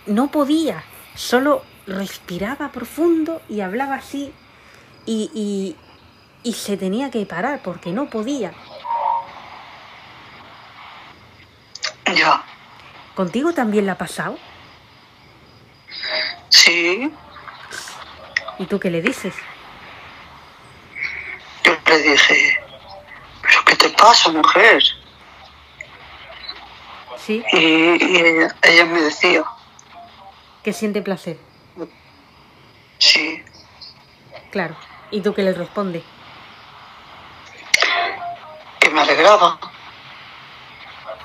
no 0.05 0.29
podía, 0.31 0.83
solo 1.15 1.63
respiraba 1.87 2.71
profundo 2.71 3.41
y 3.49 3.61
hablaba 3.61 3.95
así 3.95 4.33
y, 5.05 5.31
y, 5.33 5.75
y 6.47 6.53
se 6.53 6.77
tenía 6.77 7.09
que 7.11 7.25
parar 7.25 7.61
porque 7.63 7.91
no 7.91 8.09
podía. 8.09 8.53
Ya. 12.15 12.43
¿Contigo 13.17 13.51
también 13.51 13.87
la 13.87 13.93
ha 13.93 13.97
pasado? 13.97 14.37
Sí. 16.49 17.11
¿Y 18.59 18.65
tú 18.67 18.79
qué 18.79 18.91
le 18.91 19.01
dices? 19.01 19.33
Yo 21.63 21.75
le 21.87 21.97
dije, 21.97 22.59
¿pero 23.41 23.65
qué 23.65 23.75
te 23.75 23.89
pasa, 23.89 24.29
mujer? 24.31 24.83
Sí, 27.17 27.43
Y, 27.53 27.57
y 27.57 28.17
ella, 28.17 28.55
ella 28.61 28.85
me 28.85 29.01
decía, 29.01 29.43
que 30.63 30.71
siente 30.71 31.01
placer. 31.01 31.39
sí, 32.99 33.43
Claro. 34.51 34.75
¿Y 35.09 35.21
tú 35.21 35.33
qué 35.33 35.41
le 35.41 35.53
respondes? 35.53 36.03
que 38.79 38.89
me 38.91 39.01
alegraba. 39.01 39.59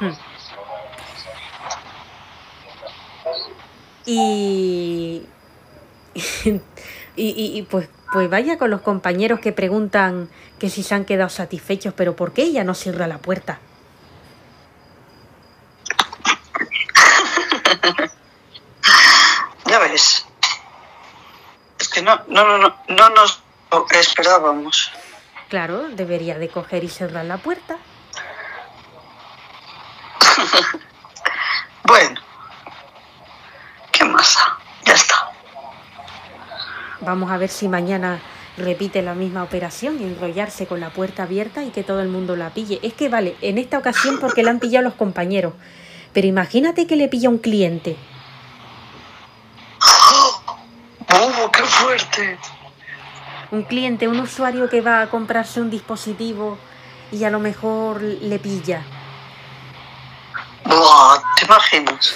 Hmm. 0.00 0.31
Y, 4.06 5.26
y, 6.44 6.50
y- 7.16 7.58
y, 7.58 7.62
pues, 7.62 7.88
pues 8.12 8.28
vaya 8.28 8.58
con 8.58 8.70
los 8.70 8.80
compañeros 8.82 9.40
que 9.40 9.52
preguntan 9.52 10.28
que 10.58 10.68
si 10.70 10.82
se 10.82 10.94
han 10.94 11.04
quedado 11.04 11.30
satisfechos, 11.30 11.94
pero 11.96 12.14
¿por 12.16 12.32
qué 12.32 12.42
ella 12.42 12.64
no 12.64 12.74
cierra 12.74 13.06
la 13.06 13.18
puerta? 13.18 13.58
Ya 19.66 19.78
ves. 19.78 20.26
Es 21.78 21.88
que 21.88 22.02
no, 22.02 22.20
no, 22.28 22.44
no, 22.44 22.58
no, 22.58 22.76
no 22.88 23.08
nos 23.10 23.42
esperábamos. 23.90 24.90
Claro, 25.48 25.88
debería 25.88 26.38
de 26.38 26.48
coger 26.48 26.84
y 26.84 26.88
cerrar 26.88 27.24
la 27.24 27.38
puerta. 27.38 27.78
Bueno, 31.84 32.20
¿qué 33.90 34.04
más? 34.04 34.34
da? 34.36 34.58
Ya 34.86 34.94
está. 34.94 35.30
Vamos 37.02 37.32
a 37.32 37.36
ver 37.36 37.48
si 37.48 37.66
mañana 37.66 38.20
repite 38.56 39.02
la 39.02 39.14
misma 39.14 39.42
operación 39.42 40.00
y 40.00 40.04
enrollarse 40.04 40.66
con 40.66 40.78
la 40.78 40.90
puerta 40.90 41.24
abierta 41.24 41.64
y 41.64 41.70
que 41.70 41.82
todo 41.82 42.00
el 42.00 42.08
mundo 42.08 42.36
la 42.36 42.50
pille. 42.50 42.78
Es 42.82 42.94
que 42.94 43.08
vale, 43.08 43.36
en 43.40 43.58
esta 43.58 43.78
ocasión 43.78 44.18
porque 44.20 44.44
la 44.44 44.52
han 44.52 44.60
pillado 44.60 44.84
los 44.84 44.94
compañeros. 44.94 45.54
Pero 46.12 46.28
imagínate 46.28 46.86
que 46.86 46.94
le 46.94 47.08
pilla 47.08 47.28
un 47.28 47.38
cliente. 47.38 47.96
¡Oh, 51.08 51.50
qué 51.50 51.62
fuerte! 51.62 52.38
Un 53.50 53.64
cliente, 53.64 54.06
un 54.06 54.20
usuario 54.20 54.68
que 54.68 54.80
va 54.80 55.02
a 55.02 55.10
comprarse 55.10 55.60
un 55.60 55.70
dispositivo 55.70 56.56
y 57.10 57.24
a 57.24 57.30
lo 57.30 57.40
mejor 57.40 58.00
le 58.00 58.38
pilla. 58.38 58.82
Buah, 60.64 61.20
¿te 61.36 61.44
imaginas? 61.46 62.14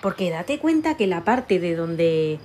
Porque 0.00 0.30
date 0.30 0.58
cuenta 0.58 0.96
que 0.96 1.06
la 1.06 1.24
parte 1.24 1.58
de 1.58 1.76
donde 1.76 2.40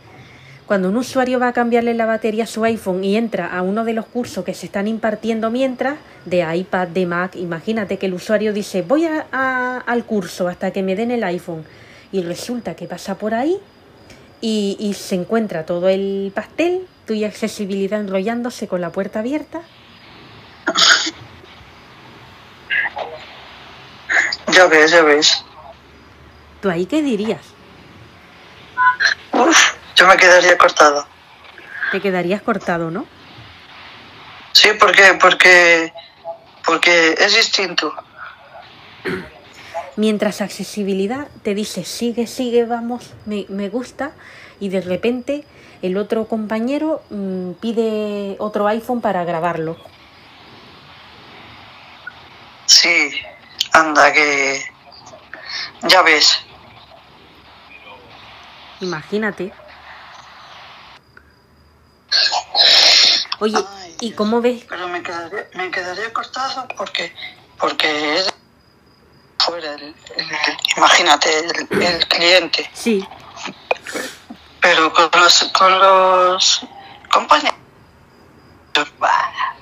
cuando 0.73 0.89
un 0.89 0.97
usuario 0.97 1.39
va 1.39 1.49
a 1.49 1.53
cambiarle 1.53 1.93
la 1.93 2.07
batería 2.07 2.45
a 2.45 2.47
su 2.47 2.63
iPhone 2.63 3.03
y 3.03 3.15
entra 3.15 3.45
a 3.55 3.61
uno 3.61 3.85
de 3.85 3.93
los 3.93 4.07
cursos 4.07 4.43
que 4.43 4.55
se 4.55 4.65
están 4.65 4.87
impartiendo 4.87 5.51
mientras, 5.51 5.99
de 6.25 6.39
iPad, 6.57 6.87
de 6.87 7.05
Mac, 7.05 7.35
imagínate 7.35 7.99
que 7.99 8.07
el 8.07 8.15
usuario 8.15 8.53
dice 8.53 8.81
voy 8.81 9.05
a- 9.05 9.27
a- 9.31 9.77
al 9.85 10.03
curso 10.03 10.47
hasta 10.47 10.71
que 10.71 10.81
me 10.81 10.95
den 10.95 11.11
el 11.11 11.23
iPhone 11.25 11.63
y 12.11 12.23
resulta 12.23 12.75
que 12.75 12.87
pasa 12.87 13.19
por 13.19 13.35
ahí 13.35 13.59
y, 14.41 14.75
y 14.79 14.95
se 14.95 15.13
encuentra 15.13 15.63
todo 15.63 15.89
el 15.89 16.31
pastel, 16.33 16.87
tu 17.05 17.13
y 17.13 17.23
accesibilidad 17.23 17.99
enrollándose 17.99 18.67
con 18.67 18.81
la 18.81 18.89
puerta 18.89 19.19
abierta. 19.19 19.61
Ya 24.51 24.65
ves, 24.65 24.89
ya 24.89 25.03
ves. 25.03 25.45
¿Tú 26.63 26.69
ahí 26.71 26.87
qué 26.87 27.03
dirías? 27.03 27.41
Uf, 29.33 29.82
me 30.05 30.17
quedaría 30.17 30.57
cortada. 30.57 31.07
Te 31.91 32.01
quedarías 32.01 32.41
cortado, 32.41 32.89
¿no? 32.91 33.05
Sí, 34.53 34.69
¿por 34.79 34.95
qué? 34.95 35.17
Porque, 35.19 35.93
porque 36.65 37.15
es 37.17 37.35
distinto. 37.35 37.93
Mientras 39.95 40.41
accesibilidad 40.41 41.27
te 41.43 41.53
dice 41.53 41.83
sigue, 41.83 42.25
sigue, 42.25 42.65
vamos, 42.65 43.13
me, 43.25 43.45
me 43.49 43.69
gusta, 43.69 44.13
y 44.59 44.69
de 44.69 44.81
repente 44.81 45.45
el 45.81 45.97
otro 45.97 46.25
compañero 46.27 47.03
mm, 47.09 47.51
pide 47.53 48.35
otro 48.39 48.67
iPhone 48.67 49.01
para 49.01 49.23
grabarlo. 49.25 49.77
Sí, 52.65 53.11
anda 53.73 54.11
que... 54.13 54.63
Ya 55.83 56.01
ves. 56.01 56.39
Imagínate. 58.79 59.51
Oye, 63.39 63.57
Ay, 63.81 63.95
¿y 63.99 64.11
cómo 64.11 64.41
ves? 64.41 64.63
Pero 64.69 64.87
me 64.87 65.01
quedaría, 65.01 65.47
me 65.55 65.71
quedaría 65.71 66.11
cortado 66.13 66.67
porque, 66.77 67.11
porque 67.59 68.15
es 68.17 68.33
fuera 69.39 69.73
el, 69.73 69.83
el- 69.83 69.95
imagínate, 70.77 71.29
el, 71.39 71.83
el 71.83 72.07
cliente. 72.07 72.69
Sí, 72.73 73.05
Pero 74.61 74.93
con 74.93 75.09
los, 75.21 75.43
con 75.57 75.79
los 75.79 76.61
compañeros, 77.11 77.55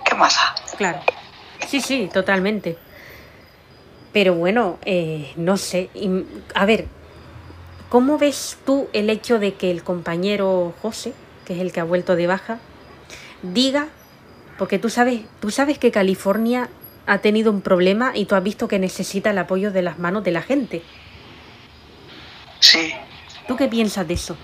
¿qué 0.05 0.15
más? 0.15 0.37
claro. 0.77 1.01
Sí, 1.67 1.79
sí, 1.81 2.09
totalmente. 2.13 2.77
Pero 4.13 4.33
bueno, 4.35 4.77
eh, 4.83 5.31
no 5.37 5.55
sé. 5.57 5.89
A 6.53 6.65
ver, 6.65 6.85
¿cómo 7.89 8.17
ves 8.17 8.57
tú 8.65 8.89
el 8.93 9.09
hecho 9.09 9.39
de 9.39 9.53
que 9.55 9.71
el 9.71 9.83
compañero 9.83 10.73
José, 10.81 11.13
que 11.45 11.53
es 11.53 11.59
el 11.61 11.71
que 11.71 11.79
ha 11.79 11.83
vuelto 11.85 12.15
de 12.15 12.27
baja, 12.27 12.59
diga, 13.41 13.87
porque 14.57 14.79
tú 14.79 14.89
sabes, 14.89 15.21
tú 15.39 15.51
sabes 15.51 15.77
que 15.77 15.91
California 15.91 16.69
ha 17.07 17.17
tenido 17.19 17.51
un 17.51 17.61
problema 17.61 18.11
y 18.15 18.25
tú 18.25 18.35
has 18.35 18.43
visto 18.43 18.67
que 18.67 18.79
necesita 18.79 19.31
el 19.31 19.37
apoyo 19.37 19.71
de 19.71 19.81
las 19.81 19.97
manos 19.99 20.23
de 20.23 20.31
la 20.31 20.41
gente. 20.41 20.83
Sí. 22.59 22.93
¿Tú 23.47 23.55
qué 23.55 23.67
piensas 23.67 24.07
de 24.07 24.13
eso? 24.13 24.37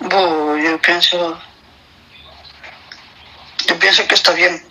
Bu, 0.00 0.56
yo 0.56 0.80
pienso... 0.80 1.38
Yo 3.66 3.78
pienso 3.78 4.06
que 4.08 4.14
está 4.14 4.32
bien. 4.32 4.62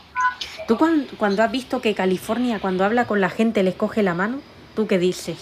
¿Tú 0.68 0.78
cuan- 0.78 1.08
cuando 1.18 1.44
has 1.44 1.52
visto 1.52 1.80
que 1.82 1.94
California 1.94 2.60
cuando 2.60 2.84
habla 2.84 3.06
con 3.06 3.22
la 3.22 3.30
gente 3.30 3.62
les 3.62 3.76
coge 3.76 4.02
la 4.02 4.16
mano, 4.16 4.42
tú 4.76 4.88
qué 4.88 4.98
dices? 4.98 5.38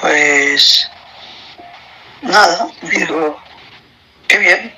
Pues... 0.00 0.88
Nada, 2.22 2.68
digo... 2.82 3.40
Qué 4.30 4.38
bien. 4.38 4.72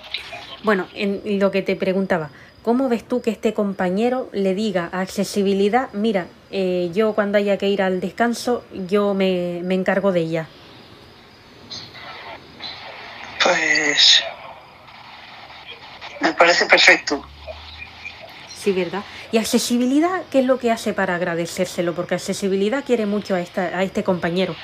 Bueno, 0.63 0.89
en 0.95 1.39
lo 1.39 1.51
que 1.51 1.61
te 1.61 1.77
preguntaba, 1.77 2.31
¿cómo 2.63 2.89
ves 2.89 3.07
tú 3.07 3.21
que 3.21 3.31
este 3.31 3.53
compañero 3.53 4.31
le 4.33 4.55
diga 4.55 4.89
a 4.93 5.01
accesibilidad, 5.01 5.91
mira, 5.93 6.27
eh, 6.51 6.91
yo 6.95 7.15
cuando 7.15 7.37
haya 7.37 7.59
que 7.59 7.69
ir 7.69 7.83
al 7.83 8.01
descanso, 8.01 8.65
yo 8.89 9.13
me, 9.13 9.61
me 9.63 9.75
encargo 9.75 10.11
de 10.11 10.21
ella? 10.21 10.49
Pues... 13.43 14.23
Me 16.21 16.33
parece 16.33 16.65
perfecto. 16.65 17.23
Sí, 18.57 18.73
¿verdad? 18.73 19.03
¿Y 19.33 19.39
accesibilidad 19.39 20.23
qué 20.31 20.39
es 20.39 20.47
lo 20.47 20.59
que 20.59 20.71
hace 20.71 20.93
para 20.95 21.17
agradecérselo? 21.17 21.95
Porque 21.95 22.15
accesibilidad 22.15 22.85
quiere 22.85 23.07
mucho 23.07 23.35
a, 23.35 23.41
esta, 23.41 23.63
a 23.77 23.83
este 23.83 24.05
compañero. 24.05 24.55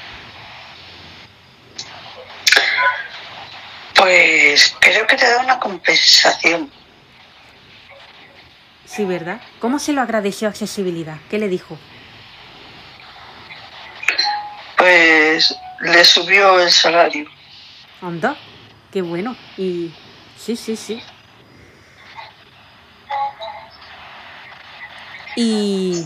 Pues 3.98 4.76
creo 4.78 5.06
que 5.08 5.16
te 5.16 5.28
da 5.28 5.40
una 5.42 5.58
compensación. 5.58 6.70
Sí, 8.84 9.04
¿verdad? 9.04 9.40
¿Cómo 9.60 9.80
se 9.80 9.92
lo 9.92 10.00
agradeció 10.00 10.48
accesibilidad? 10.48 11.16
¿Qué 11.28 11.38
le 11.38 11.48
dijo? 11.48 11.76
Pues 14.76 15.54
le 15.80 16.04
subió 16.04 16.60
el 16.60 16.70
salario. 16.70 17.28
Anda, 18.00 18.36
qué 18.92 19.02
bueno. 19.02 19.36
Y 19.56 19.92
sí, 20.36 20.54
sí, 20.54 20.76
sí. 20.76 21.02
Y 25.34 26.04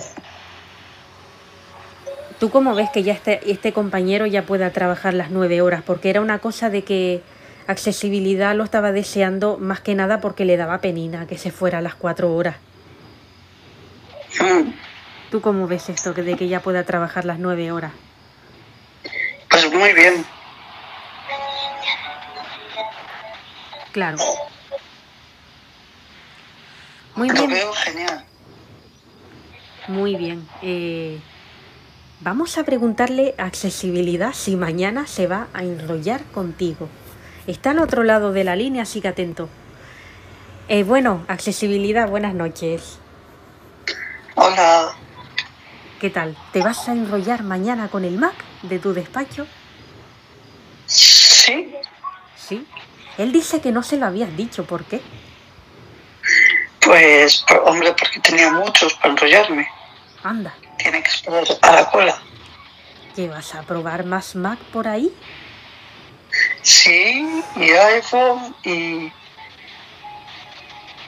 tú 2.40 2.50
cómo 2.50 2.74
ves 2.74 2.88
que 2.90 3.02
ya 3.02 3.12
este, 3.12 3.50
este 3.50 3.74
compañero 3.74 4.26
ya 4.26 4.42
pueda 4.42 4.70
trabajar 4.70 5.12
las 5.12 5.30
nueve 5.30 5.60
horas, 5.60 5.82
porque 5.86 6.08
era 6.08 6.22
una 6.22 6.38
cosa 6.38 6.70
de 6.70 6.84
que 6.84 7.22
accesibilidad 7.66 8.54
lo 8.54 8.64
estaba 8.64 8.92
deseando 8.92 9.58
más 9.58 9.80
que 9.80 9.94
nada 9.94 10.20
porque 10.20 10.44
le 10.44 10.56
daba 10.56 10.78
penina 10.80 11.26
que 11.26 11.38
se 11.38 11.50
fuera 11.50 11.78
a 11.78 11.82
las 11.82 11.94
cuatro 11.94 12.34
horas. 12.34 12.56
Mm, 14.40 14.70
¿Tú 15.30 15.40
cómo 15.40 15.66
ves 15.66 15.88
esto 15.88 16.12
que- 16.14 16.22
de 16.22 16.36
que 16.36 16.48
ya 16.48 16.60
pueda 16.60 16.84
trabajar 16.84 17.24
las 17.24 17.38
nueve 17.38 17.72
horas? 17.72 17.92
Pues 19.50 19.72
muy 19.72 19.92
bien. 19.92 20.24
Claro. 23.92 24.16
Muy 27.14 27.28
Lo 27.28 27.34
bien, 27.34 27.50
veo 27.50 27.72
genial. 27.74 28.24
muy 29.88 30.16
bien. 30.16 30.48
Eh, 30.62 31.18
vamos 32.20 32.56
a 32.56 32.64
preguntarle 32.64 33.34
a 33.36 33.44
accesibilidad 33.44 34.32
si 34.32 34.56
mañana 34.56 35.06
se 35.06 35.26
va 35.26 35.48
a 35.52 35.62
enrollar 35.62 36.22
contigo. 36.32 36.88
Está 37.46 37.70
al 37.72 37.80
otro 37.80 38.04
lado 38.04 38.32
de 38.32 38.44
la 38.44 38.56
línea, 38.56 38.82
así 38.82 39.00
que 39.00 39.08
atento. 39.08 39.48
Eh, 40.68 40.84
bueno, 40.84 41.24
accesibilidad, 41.28 42.08
buenas 42.08 42.34
noches. 42.34 42.98
Hola. 44.36 44.92
¿Qué 46.00 46.10
tal? 46.10 46.36
¿Te 46.52 46.60
vas 46.62 46.88
a 46.88 46.92
enrollar 46.92 47.42
mañana 47.42 47.88
con 47.88 48.04
el 48.04 48.16
Mac 48.18 48.34
de 48.62 48.78
tu 48.78 48.92
despacho? 48.92 49.46
Sí, 50.86 51.74
Sí. 52.36 52.66
Él 53.18 53.30
dice 53.32 53.60
que 53.60 53.72
no 53.72 53.82
se 53.82 53.96
lo 53.98 54.06
habías 54.06 54.36
dicho, 54.36 54.64
¿por 54.64 54.84
qué? 54.84 55.00
pues, 56.80 57.44
hombre, 57.64 57.94
porque 57.96 58.18
tenía 58.20 58.50
muchos 58.50 58.94
para 58.94 59.10
enrollarme. 59.10 59.68
Anda, 60.24 60.52
Tiene 60.78 61.02
que 61.02 61.10
esperar 61.10 61.44
a 61.62 61.72
la 61.72 61.90
cola. 61.90 62.20
¿que 63.14 63.28
vas 63.28 63.54
a 63.54 63.62
probar 63.62 64.04
más 64.06 64.34
Mac 64.34 64.58
por 64.72 64.88
ahí? 64.88 65.12
Sí, 66.62 67.42
y 67.56 67.70
iPhone 67.70 68.54
y. 68.64 69.12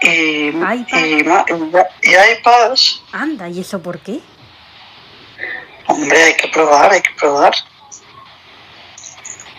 Y, 0.02 0.48
iPad. 0.48 0.84
y, 0.92 2.08
y 2.08 2.14
iPads. 2.38 3.02
Anda, 3.12 3.48
¿y 3.48 3.60
eso 3.60 3.80
por 3.80 4.00
qué? 4.00 4.20
Hombre, 5.86 6.22
hay 6.22 6.34
que 6.34 6.48
probar, 6.48 6.92
hay 6.92 7.00
que 7.00 7.14
probar. 7.18 7.54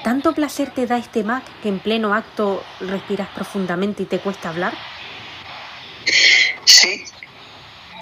¿Tanto 0.04 0.34
placer 0.34 0.70
te 0.70 0.86
da 0.86 0.98
este 0.98 1.24
Mac 1.24 1.44
que 1.64 1.70
en 1.70 1.80
pleno 1.80 2.14
acto 2.14 2.64
respiras 2.80 3.28
profundamente 3.30 4.04
y 4.04 4.06
te 4.06 4.20
cuesta 4.20 4.50
hablar? 4.50 4.74
Sí, 6.66 7.06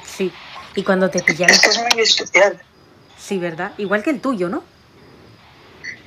Sí. 0.03 0.31
Y 0.75 0.83
cuando 0.83 1.09
te 1.09 1.23
pillan... 1.23 1.49
es 1.49 1.59
que 1.59 1.69
es 1.69 1.79
muy 1.79 2.01
especial. 2.01 2.61
Sí, 3.17 3.37
¿verdad? 3.37 3.71
Igual 3.77 4.03
que 4.03 4.09
el 4.09 4.19
tuyo, 4.19 4.49
¿no? 4.49 4.63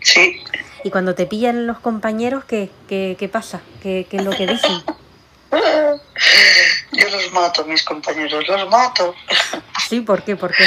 Sí, 0.02 0.40
Y 0.86 0.90
cuando 0.90 1.16
te 1.16 1.26
pillan 1.26 1.66
los 1.66 1.80
compañeros, 1.80 2.44
¿qué, 2.44 2.70
qué, 2.88 3.16
qué 3.18 3.28
pasa? 3.28 3.60
¿Qué, 3.82 4.06
¿Qué 4.08 4.18
es 4.18 4.24
lo 4.24 4.30
que 4.30 4.46
dicen? 4.46 4.84
yo 6.92 7.10
los 7.10 7.32
mato, 7.32 7.64
mis 7.64 7.82
compañeros, 7.82 8.46
los 8.46 8.70
mato. 8.70 9.12
Sí, 9.88 10.02
¿por 10.02 10.22
qué? 10.22 10.36
¿Por 10.36 10.54
qué? 10.54 10.64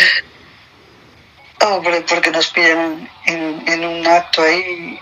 Hombre, 1.66 2.02
porque 2.02 2.32
nos 2.32 2.50
pillan 2.50 3.10
en, 3.28 3.64
en 3.66 3.86
un 3.86 4.06
acto 4.06 4.41
ahí. 4.41 5.00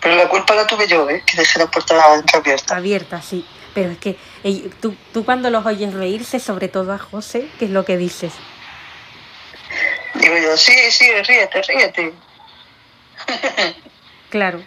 Pero 0.00 0.16
la 0.16 0.26
culpa 0.30 0.54
la 0.54 0.66
tuve 0.66 0.88
yo, 0.88 1.06
¿eh? 1.10 1.22
Que 1.26 1.36
dejé 1.36 1.58
la 1.58 1.66
puerta 1.66 2.14
entreabierta. 2.14 2.76
Abierta, 2.76 3.20
sí. 3.20 3.44
Pero 3.74 3.90
es 3.90 3.98
que 3.98 4.16
ey, 4.42 4.70
tú, 4.80 4.96
tú 5.12 5.26
cuando 5.26 5.50
los 5.50 5.66
oyes 5.66 5.92
reírse, 5.92 6.40
sobre 6.40 6.68
todo 6.68 6.94
a 6.94 6.98
José, 6.98 7.50
¿qué 7.58 7.66
es 7.66 7.70
lo 7.70 7.84
que 7.84 7.98
dices? 7.98 8.32
Digo 10.14 10.38
yo, 10.38 10.56
sí, 10.56 10.72
sí, 10.90 11.12
ríete, 11.12 11.60
ríete. 11.60 12.14
Claro. 14.34 14.60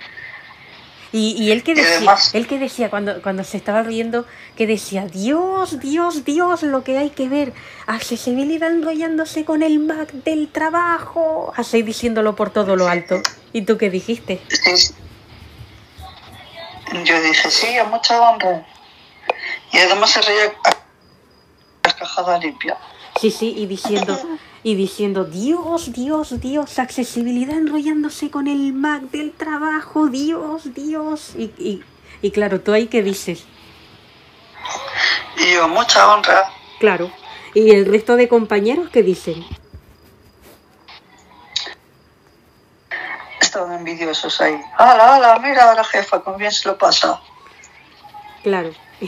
Y, 1.12 1.36
y 1.44 1.52
él 1.52 1.62
que 1.62 1.76
decía, 1.76 1.98
además- 1.98 2.34
él 2.34 2.48
que 2.48 2.58
decía 2.58 2.90
cuando, 2.90 3.22
cuando 3.22 3.44
se 3.44 3.58
estaba 3.58 3.84
riendo, 3.84 4.26
que 4.56 4.66
decía, 4.66 5.06
Dios, 5.08 5.82
Dios, 5.82 6.24
Dios, 6.24 6.64
lo 6.64 6.86
que 6.86 6.98
hay 6.98 7.10
que 7.10 7.28
ver. 7.28 7.52
Accesibilidad 7.86 8.72
enrollándose 8.72 9.44
con 9.44 9.62
el 9.62 9.80
Mac 9.80 10.10
del 10.14 10.48
trabajo. 10.48 11.52
Así 11.58 11.82
diciéndolo 11.82 12.34
por 12.38 12.50
todo 12.52 12.78
lo 12.78 12.88
alto. 12.88 13.22
¿Y 13.52 13.64
tú 13.64 13.78
qué 13.78 13.90
dijiste? 13.90 14.40
Sí. 14.48 14.94
Yo 17.04 17.22
dije, 17.22 17.52
sí, 17.52 17.78
a 17.78 17.84
mucha 17.84 18.22
honra. 18.22 18.66
Y 19.74 19.80
además 19.80 20.12
se 20.12 20.22
reía 20.22 20.54
a 20.64 20.78
carcajada 21.82 22.38
limpia. 22.38 22.78
Sí, 23.20 23.32
sí, 23.32 23.54
y 23.58 23.66
diciendo, 23.66 24.18
y 24.64 24.76
diciendo, 24.76 25.24
Dios, 25.24 25.94
Dios, 25.94 26.40
Dios, 26.42 26.80
accesibilidad 26.80 27.58
enrollándose 27.58 28.30
con 28.30 28.48
el 28.48 28.74
Mac 28.74 29.04
del 29.12 29.32
trabajo, 29.32 30.08
Dios, 30.08 30.74
Dios. 30.74 31.34
Y, 31.38 31.54
y, 31.58 31.84
y 32.22 32.32
claro, 32.32 32.62
tú 32.62 32.74
ahí 32.74 32.88
qué 32.88 33.04
dices. 33.04 33.46
Y 35.38 35.54
yo, 35.54 35.68
mucha 35.68 36.14
honra. 36.14 36.50
Claro. 36.80 37.12
¿Y 37.54 37.72
el 37.72 37.86
resto 37.86 38.16
de 38.16 38.28
compañeros 38.28 38.90
qué 38.90 39.04
dicen? 39.04 39.46
Estaban 43.40 43.74
envidiosos 43.74 44.42
ahí. 44.42 44.60
¡Hala, 44.78 45.16
hala! 45.16 45.40
Mira 45.40 45.72
a 45.72 45.76
la 45.76 45.84
jefa, 45.84 46.22
cómo 46.22 46.38
bien 46.38 46.52
se 46.52 46.68
lo 46.68 46.78
pasa. 46.78 47.22
Claro. 48.44 48.72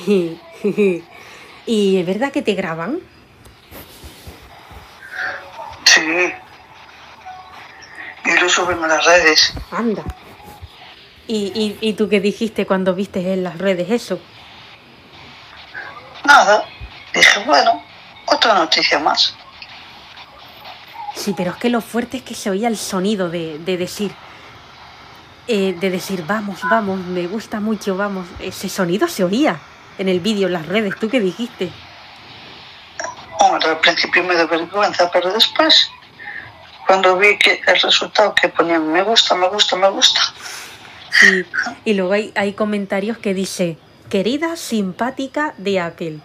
¿Y 1.65 1.97
es 1.97 2.05
verdad 2.05 2.31
que 2.31 2.41
te 2.41 2.53
graban? 2.53 2.99
Sí. 5.85 6.33
Y 8.25 8.39
lo 8.39 8.49
suben 8.49 8.83
a 8.83 8.87
las 8.87 9.05
redes. 9.05 9.53
Anda. 9.71 10.03
¿Y, 11.27 11.51
y, 11.55 11.77
y 11.81 11.93
tú 11.93 12.09
qué 12.09 12.19
dijiste 12.19 12.65
cuando 12.65 12.93
viste 12.93 13.33
en 13.33 13.43
las 13.43 13.57
redes 13.57 13.89
eso? 13.89 14.19
Nada. 16.25 16.65
Dije, 17.13 17.43
bueno, 17.45 17.83
otra 18.27 18.53
noticia 18.55 18.99
más. 18.99 19.35
Sí, 21.15 21.33
pero 21.35 21.51
es 21.51 21.57
que 21.57 21.69
lo 21.69 21.81
fuerte 21.81 22.17
es 22.17 22.23
que 22.23 22.35
se 22.35 22.49
oía 22.49 22.67
el 22.67 22.77
sonido 22.77 23.29
de, 23.29 23.59
de 23.59 23.77
decir, 23.77 24.11
eh, 25.47 25.73
de 25.73 25.89
decir, 25.89 26.23
vamos, 26.25 26.59
vamos, 26.63 26.99
me 26.99 27.27
gusta 27.27 27.59
mucho, 27.59 27.97
vamos. 27.97 28.27
Ese 28.39 28.69
sonido 28.69 29.07
se 29.07 29.23
oía 29.23 29.59
en 29.97 30.07
el 30.07 30.19
vídeo, 30.19 30.47
en 30.47 30.53
las 30.53 30.65
redes. 30.65 30.95
¿Tú 30.99 31.09
qué 31.09 31.19
dijiste? 31.19 31.71
Al 33.55 33.79
principio 33.79 34.23
me 34.23 34.35
dio 34.35 34.47
vergüenza, 34.47 35.09
pero 35.11 35.31
después, 35.33 35.89
cuando 36.85 37.17
vi 37.17 37.37
que 37.37 37.61
el 37.65 37.79
resultado 37.79 38.33
que 38.35 38.49
ponían 38.49 38.91
me 38.91 39.01
gusta, 39.03 39.35
me 39.35 39.47
gusta, 39.47 39.75
me 39.75 39.89
gusta, 39.89 40.21
Y, 41.85 41.91
y 41.91 41.93
luego 41.93 42.13
hay, 42.13 42.31
hay 42.35 42.53
comentarios 42.53 43.17
que 43.17 43.33
dice, 43.33 43.77
querida 44.09 44.55
simpática 44.55 45.53
de 45.57 45.79
Apple, 45.79 46.19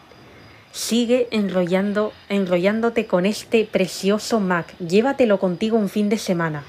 sigue 0.72 1.28
enrollando, 1.30 2.12
enrollándote 2.28 3.06
con 3.06 3.26
este 3.26 3.64
precioso 3.64 4.40
Mac. 4.40 4.74
Llévatelo 4.78 5.38
contigo 5.38 5.78
un 5.78 5.88
fin 5.88 6.08
de 6.08 6.18
semana. 6.18 6.64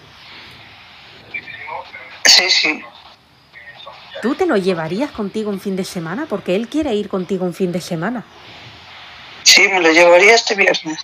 sí, 2.26 2.50
sí, 2.50 2.84
¿Tú 4.22 4.36
te 4.36 4.46
lo 4.46 4.58
llevarías 4.58 5.12
contigo 5.12 5.50
un 5.50 5.60
fin 5.60 5.76
de 5.76 5.84
semana? 5.84 6.26
Porque 6.28 6.56
él 6.56 6.68
quiere 6.68 6.94
ir 6.96 7.10
contigo 7.10 7.46
un 7.46 7.54
fin 7.54 7.72
de 7.72 7.82
semana. 7.82 8.24
Sí, 9.46 9.68
me 9.70 9.80
lo 9.80 9.92
llevaría 9.92 10.36
este 10.36 10.56
viernes. 10.56 11.00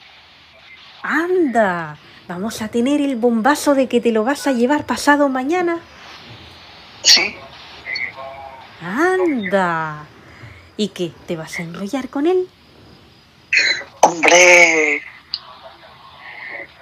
¡Anda! 1.01 1.97
Vamos 2.27 2.61
a 2.61 2.67
tener 2.67 2.99
el 3.01 3.15
bombazo 3.15 3.73
de 3.73 3.87
que 3.87 4.01
te 4.01 4.11
lo 4.11 4.23
vas 4.23 4.45
a 4.47 4.51
llevar 4.51 4.85
pasado 4.85 5.29
mañana. 5.29 5.79
Sí, 7.03 7.35
¡Anda! 8.81 10.05
¿Y 10.75 10.89
qué? 10.89 11.11
¿Te 11.27 11.35
vas 11.35 11.59
a 11.59 11.61
enrollar 11.61 12.09
con 12.09 12.25
él? 12.25 12.47
hombre. 14.01 15.01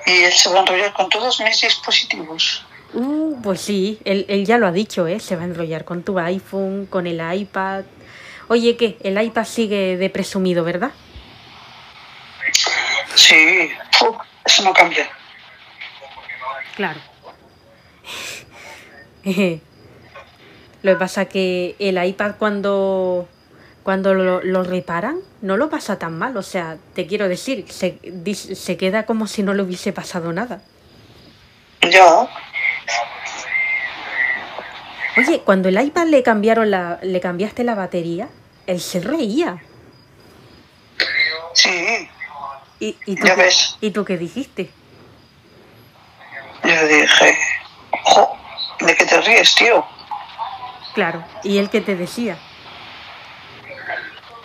Y 0.05 0.11
él 0.11 0.31
se 0.31 0.49
va 0.49 0.59
a 0.59 0.61
enrollar 0.61 0.93
con 0.93 1.09
todos 1.09 1.39
mis 1.41 1.61
dispositivos. 1.61 2.65
Uh, 2.93 3.39
pues 3.41 3.61
sí, 3.61 3.99
él, 4.05 4.25
él 4.29 4.45
ya 4.45 4.57
lo 4.57 4.65
ha 4.65 4.71
dicho, 4.71 5.05
¿eh? 5.07 5.19
Se 5.19 5.35
va 5.35 5.43
a 5.43 5.45
enrollar 5.45 5.85
con 5.85 6.03
tu 6.03 6.17
iPhone, 6.17 6.87
con 6.87 7.05
el 7.05 7.21
iPad. 7.33 7.83
Oye, 8.47 8.77
¿qué? 8.77 8.97
El 9.03 9.21
iPad 9.21 9.45
sigue 9.45 9.97
de 9.97 10.09
presumido, 10.09 10.63
¿verdad? 10.63 10.91
Sí, 13.15 13.69
uf, 14.01 14.17
eso 14.45 14.63
no 14.63 14.73
cambia. 14.73 15.09
Claro. 16.75 16.99
lo 20.81 20.93
que 20.93 20.97
pasa 20.97 21.25
que 21.25 21.75
el 21.79 22.03
iPad 22.03 22.35
cuando, 22.39 23.27
cuando 23.83 24.13
lo, 24.13 24.41
lo 24.41 24.63
reparan 24.63 25.19
no 25.41 25.57
lo 25.57 25.69
pasa 25.69 25.99
tan 25.99 26.17
mal. 26.17 26.37
O 26.37 26.43
sea, 26.43 26.77
te 26.93 27.05
quiero 27.07 27.27
decir, 27.27 27.65
se, 27.69 27.99
se 28.33 28.77
queda 28.77 29.05
como 29.05 29.27
si 29.27 29.43
no 29.43 29.53
le 29.53 29.63
hubiese 29.63 29.91
pasado 29.91 30.31
nada. 30.31 30.61
Ya, 31.81 32.27
Oye, 35.19 35.41
cuando 35.41 35.67
el 35.67 35.81
iPad 35.81 36.07
le 36.07 36.23
cambiaron 36.23 36.71
la, 36.71 36.99
le 37.01 37.19
cambiaste 37.19 37.63
la 37.65 37.75
batería, 37.75 38.29
él 38.67 38.79
se 38.79 39.01
reía. 39.01 39.61
sí, 41.53 42.07
¿Y, 42.79 42.95
y, 43.05 43.15
tú, 43.15 43.27
Ya 43.27 43.35
qué, 43.35 43.41
ves. 43.41 43.77
¿Y 43.81 43.91
tú 43.91 44.05
qué 44.05 44.17
dijiste? 44.17 44.71
yo 46.63 46.87
dije, 46.87 47.37
jo, 48.03 48.37
¿de 48.81 48.95
qué 48.95 49.05
te 49.05 49.21
ríes, 49.21 49.55
tío? 49.55 49.85
Claro. 50.93 51.23
¿Y 51.43 51.57
él 51.57 51.69
qué 51.69 51.81
te 51.81 51.95
decía? 51.95 52.37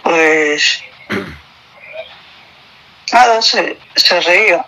Pues 0.03 0.83
nada, 3.13 3.43
se, 3.43 3.79
se 3.97 4.21
reía. 4.21 4.65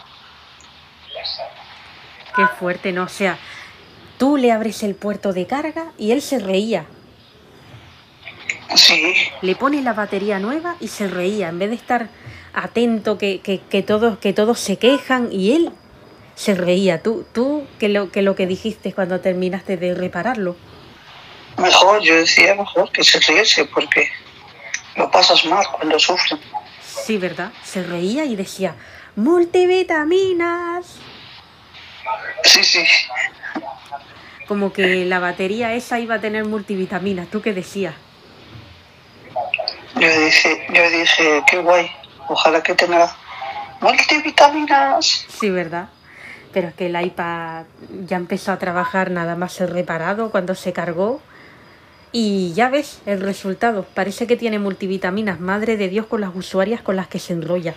Qué 2.34 2.46
fuerte, 2.58 2.92
¿no? 2.92 3.04
O 3.04 3.08
sea, 3.08 3.38
tú 4.18 4.36
le 4.36 4.52
abres 4.52 4.82
el 4.82 4.94
puerto 4.94 5.32
de 5.32 5.46
carga 5.46 5.92
y 5.98 6.12
él 6.12 6.22
se 6.22 6.38
reía. 6.38 6.86
Sí, 8.74 9.14
Le 9.42 9.54
pones 9.54 9.84
la 9.84 9.92
batería 9.92 10.38
nueva 10.38 10.76
y 10.80 10.88
se 10.88 11.08
reía. 11.08 11.48
En 11.48 11.58
vez 11.58 11.70
de 11.70 11.76
estar 11.76 12.08
atento 12.56 13.18
que, 13.18 13.40
que, 13.40 13.60
que 13.60 13.82
todos, 13.82 14.18
que 14.18 14.32
todos 14.32 14.58
se 14.58 14.78
quejan 14.78 15.28
y 15.30 15.52
él 15.52 15.72
se 16.34 16.54
reía. 16.54 17.02
Tú, 17.02 17.24
tú 17.32 17.66
que 17.78 17.88
lo, 17.88 18.10
que 18.10 18.22
lo 18.22 18.34
que 18.34 18.46
dijiste 18.46 18.92
cuando 18.92 19.20
terminaste 19.20 19.76
de 19.76 19.94
repararlo. 19.94 20.56
mejor, 21.58 22.02
yo 22.02 22.16
decía 22.16 22.54
mejor 22.54 22.90
que 22.90 23.04
se 23.04 23.20
riese 23.20 23.66
porque 23.66 24.08
lo 24.96 25.10
pasas 25.10 25.44
mal 25.44 25.64
cuando 25.76 25.98
sufren. 25.98 26.40
Sí, 26.82 27.18
¿verdad? 27.18 27.52
Se 27.62 27.82
reía 27.82 28.24
y 28.24 28.34
decía, 28.36 28.74
multivitaminas. 29.16 30.96
Sí, 32.42 32.64
sí. 32.64 32.84
Como 34.48 34.72
que 34.72 35.04
la 35.04 35.18
batería 35.18 35.74
esa 35.74 36.00
iba 36.00 36.16
a 36.16 36.20
tener 36.20 36.44
multivitaminas. 36.44 37.28
¿Tú 37.28 37.42
qué 37.42 37.52
decías? 37.52 37.94
Yo 39.96 40.20
dije, 40.20 40.66
yo 40.72 40.90
dije, 40.90 41.42
qué 41.50 41.58
guay. 41.58 41.90
Ojalá 42.28 42.62
que 42.62 42.74
tenga 42.74 43.14
multivitaminas. 43.80 45.26
Sí, 45.28 45.50
¿verdad? 45.50 45.88
Pero 46.52 46.68
es 46.68 46.74
que 46.74 46.86
el 46.86 47.00
iPad 47.00 47.64
ya 48.06 48.16
empezó 48.16 48.52
a 48.52 48.58
trabajar 48.58 49.10
nada 49.10 49.36
más 49.36 49.52
ser 49.52 49.72
reparado 49.72 50.30
cuando 50.30 50.54
se 50.54 50.72
cargó. 50.72 51.20
Y 52.12 52.54
ya 52.54 52.70
ves 52.70 53.02
el 53.04 53.20
resultado. 53.20 53.84
Parece 53.94 54.26
que 54.26 54.36
tiene 54.36 54.58
multivitaminas. 54.58 55.38
Madre 55.38 55.76
de 55.76 55.88
Dios 55.88 56.06
con 56.06 56.22
las 56.22 56.34
usuarias 56.34 56.80
con 56.80 56.96
las 56.96 57.08
que 57.08 57.18
se 57.18 57.34
enrolla. 57.34 57.74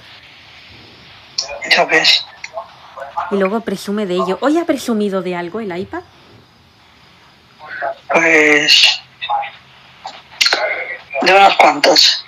Ya 1.70 1.86
ves. 1.86 2.26
Y 3.32 3.36
luego 3.36 3.60
presume 3.62 4.06
de 4.06 4.16
ello. 4.16 4.38
¿Hoy 4.42 4.58
ha 4.58 4.66
presumido 4.66 5.22
de 5.22 5.36
algo 5.36 5.60
el 5.60 5.78
iPad? 5.78 6.04
Pues 8.12 9.02
de 11.22 11.34
unas 11.34 11.56
cuantas. 11.58 12.26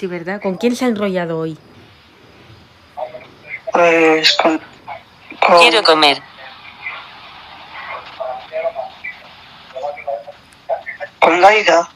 Sí, 0.00 0.06
¿verdad? 0.06 0.40
¿Con 0.40 0.54
quién 0.54 0.74
se 0.74 0.86
ha 0.86 0.88
enrollado 0.88 1.38
hoy? 1.38 1.58
Pues 3.70 4.32
con 4.32 4.58
con, 5.46 5.58
Quiero 5.58 5.82
comer. 5.82 6.22
con 11.20 11.38
Laida. 11.42 11.90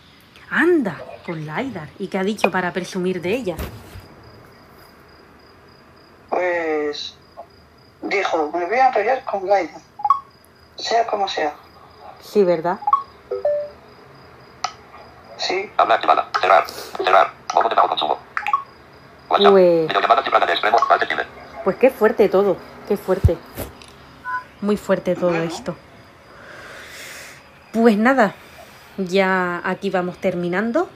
Anda, 0.51 1.01
con 1.25 1.47
Laidar. 1.47 1.89
¿Y 1.99 2.09
qué 2.09 2.19
ha 2.19 2.23
dicho 2.23 2.51
para 2.51 2.75
presumir 2.75 3.23
de 3.23 3.31
ella? 3.37 3.57
Pues 6.29 7.17
dijo, 8.03 8.51
me 8.53 8.67
voy 8.67 8.77
a 8.81 8.89
enrollar 8.89 9.25
con 9.25 9.47
Laida. 9.47 9.81
Sea 10.77 11.07
como 11.07 11.27
sea. 11.27 11.55
Sí, 12.21 12.45
¿verdad? 12.45 12.79
Sí. 15.37 15.71
Habla 15.77 15.95
activada. 15.97 16.29
Cerrar. 16.41 16.67
Cerrar. 16.69 17.33
Modo 17.55 17.69
de 17.69 17.75
bajo 17.75 17.89
consumo. 17.89 18.19
WhatsApp. 19.29 19.51
Pues- 19.53 19.89
Videollamada 19.89 20.47
de 20.47 20.53
extremo. 20.53 20.79
Pues 21.65 21.77
qué 21.77 21.91
fuerte 21.91 22.29
todo, 22.29 22.59
qué 22.87 22.97
fuerte. 22.97 23.39
Muy 24.61 24.77
fuerte 24.77 25.15
todo 25.17 25.35
esto. 25.37 25.75
Pues 27.73 27.97
nada, 27.97 28.35
ya 28.99 29.63
aquí 29.65 29.91
vamos 29.91 30.19
terminando, 30.19 30.89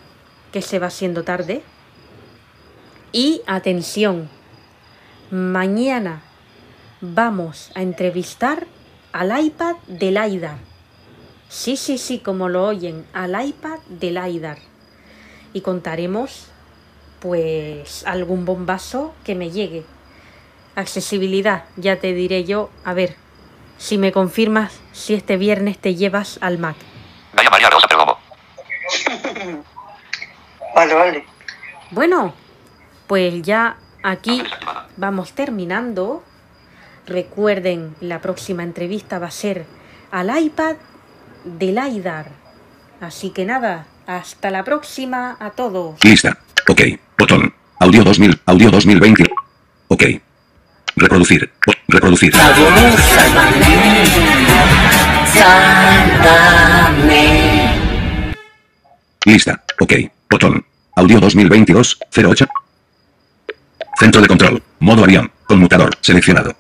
que 0.53 0.61
se 0.63 0.79
va 0.79 0.89
haciendo 0.89 1.25
tarde. 1.25 1.63
Y 3.13 3.43
atención, 3.47 4.29
mañana 5.31 6.21
vamos 7.01 7.71
a 7.75 7.81
entrevistar 7.81 8.67
al 9.13 9.43
iPad 9.43 9.77
del 9.87 10.19
Aidar. 10.19 10.68
Sí, 11.49 11.77
sí, 11.77 11.97
sí, 11.97 12.19
como 12.19 12.49
lo 12.49 12.67
oyen, 12.67 13.07
al 13.13 13.43
iPad 13.43 13.79
del 13.89 14.19
Aidar. 14.19 14.59
Y 15.55 15.63
contaremos, 15.63 16.47
pues, 17.21 18.05
algún 18.07 18.45
bombazo 18.45 19.15
que 19.25 19.35
me 19.35 19.51
llegue. 19.51 19.85
Accesibilidad, 20.75 21.65
ya 21.77 21.97
te 21.97 22.13
diré 22.13 22.45
yo, 22.45 22.69
a 22.85 22.93
ver, 22.93 23.17
si 23.79 23.97
me 23.97 24.13
confirmas 24.13 24.79
si 24.93 25.15
este 25.15 25.37
viernes 25.37 25.79
te 25.79 25.95
llevas 25.95 26.39
al 26.43 26.59
Mac. 26.59 26.77
Gaya 27.33 27.51
María 27.51 27.71
Rosa 27.71 27.89
Perdomo. 27.89 28.19
Vale, 30.75 30.95
vale. 30.95 31.25
Bueno, 31.91 32.35
pues 33.09 33.43
ya 33.43 33.79
aquí 34.05 34.45
vamos 34.97 35.33
terminando. 35.33 36.23
Recuerden, 37.07 37.97
la 38.01 38.21
próxima 38.21 38.63
entrevista 38.63 39.19
va 39.19 39.27
a 39.27 39.33
ser 39.33 39.67
al 40.13 40.41
iPad 40.41 40.77
del 41.59 41.79
Aidar. 41.79 42.31
Así 43.01 43.31
que 43.31 43.45
nada, 43.45 43.87
hasta 44.07 44.51
la 44.51 44.65
próxima 44.65 45.37
a 45.39 45.51
todos. 45.51 46.03
Lista. 46.05 46.39
Ok. 46.69 46.83
Botón. 47.19 47.55
Audio 47.81 48.05
2000. 48.05 48.41
Audio 48.47 48.71
2020. 48.71 49.25
Ok. 49.89 50.05
Reproducir. 50.97 51.51
Reproducir. 51.87 52.33
Lista. 59.25 59.65
Ok. 59.81 59.93
Botón. 60.29 60.65
Audio 60.97 61.21
2022. 61.21 61.99
08. 62.15 62.47
Centro 63.99 64.21
de 64.21 64.29
control. 64.29 64.63
Modo 64.81 65.05
avión. 65.05 65.31
Conmutador. 65.47 65.97
Seleccionado. 66.01 66.58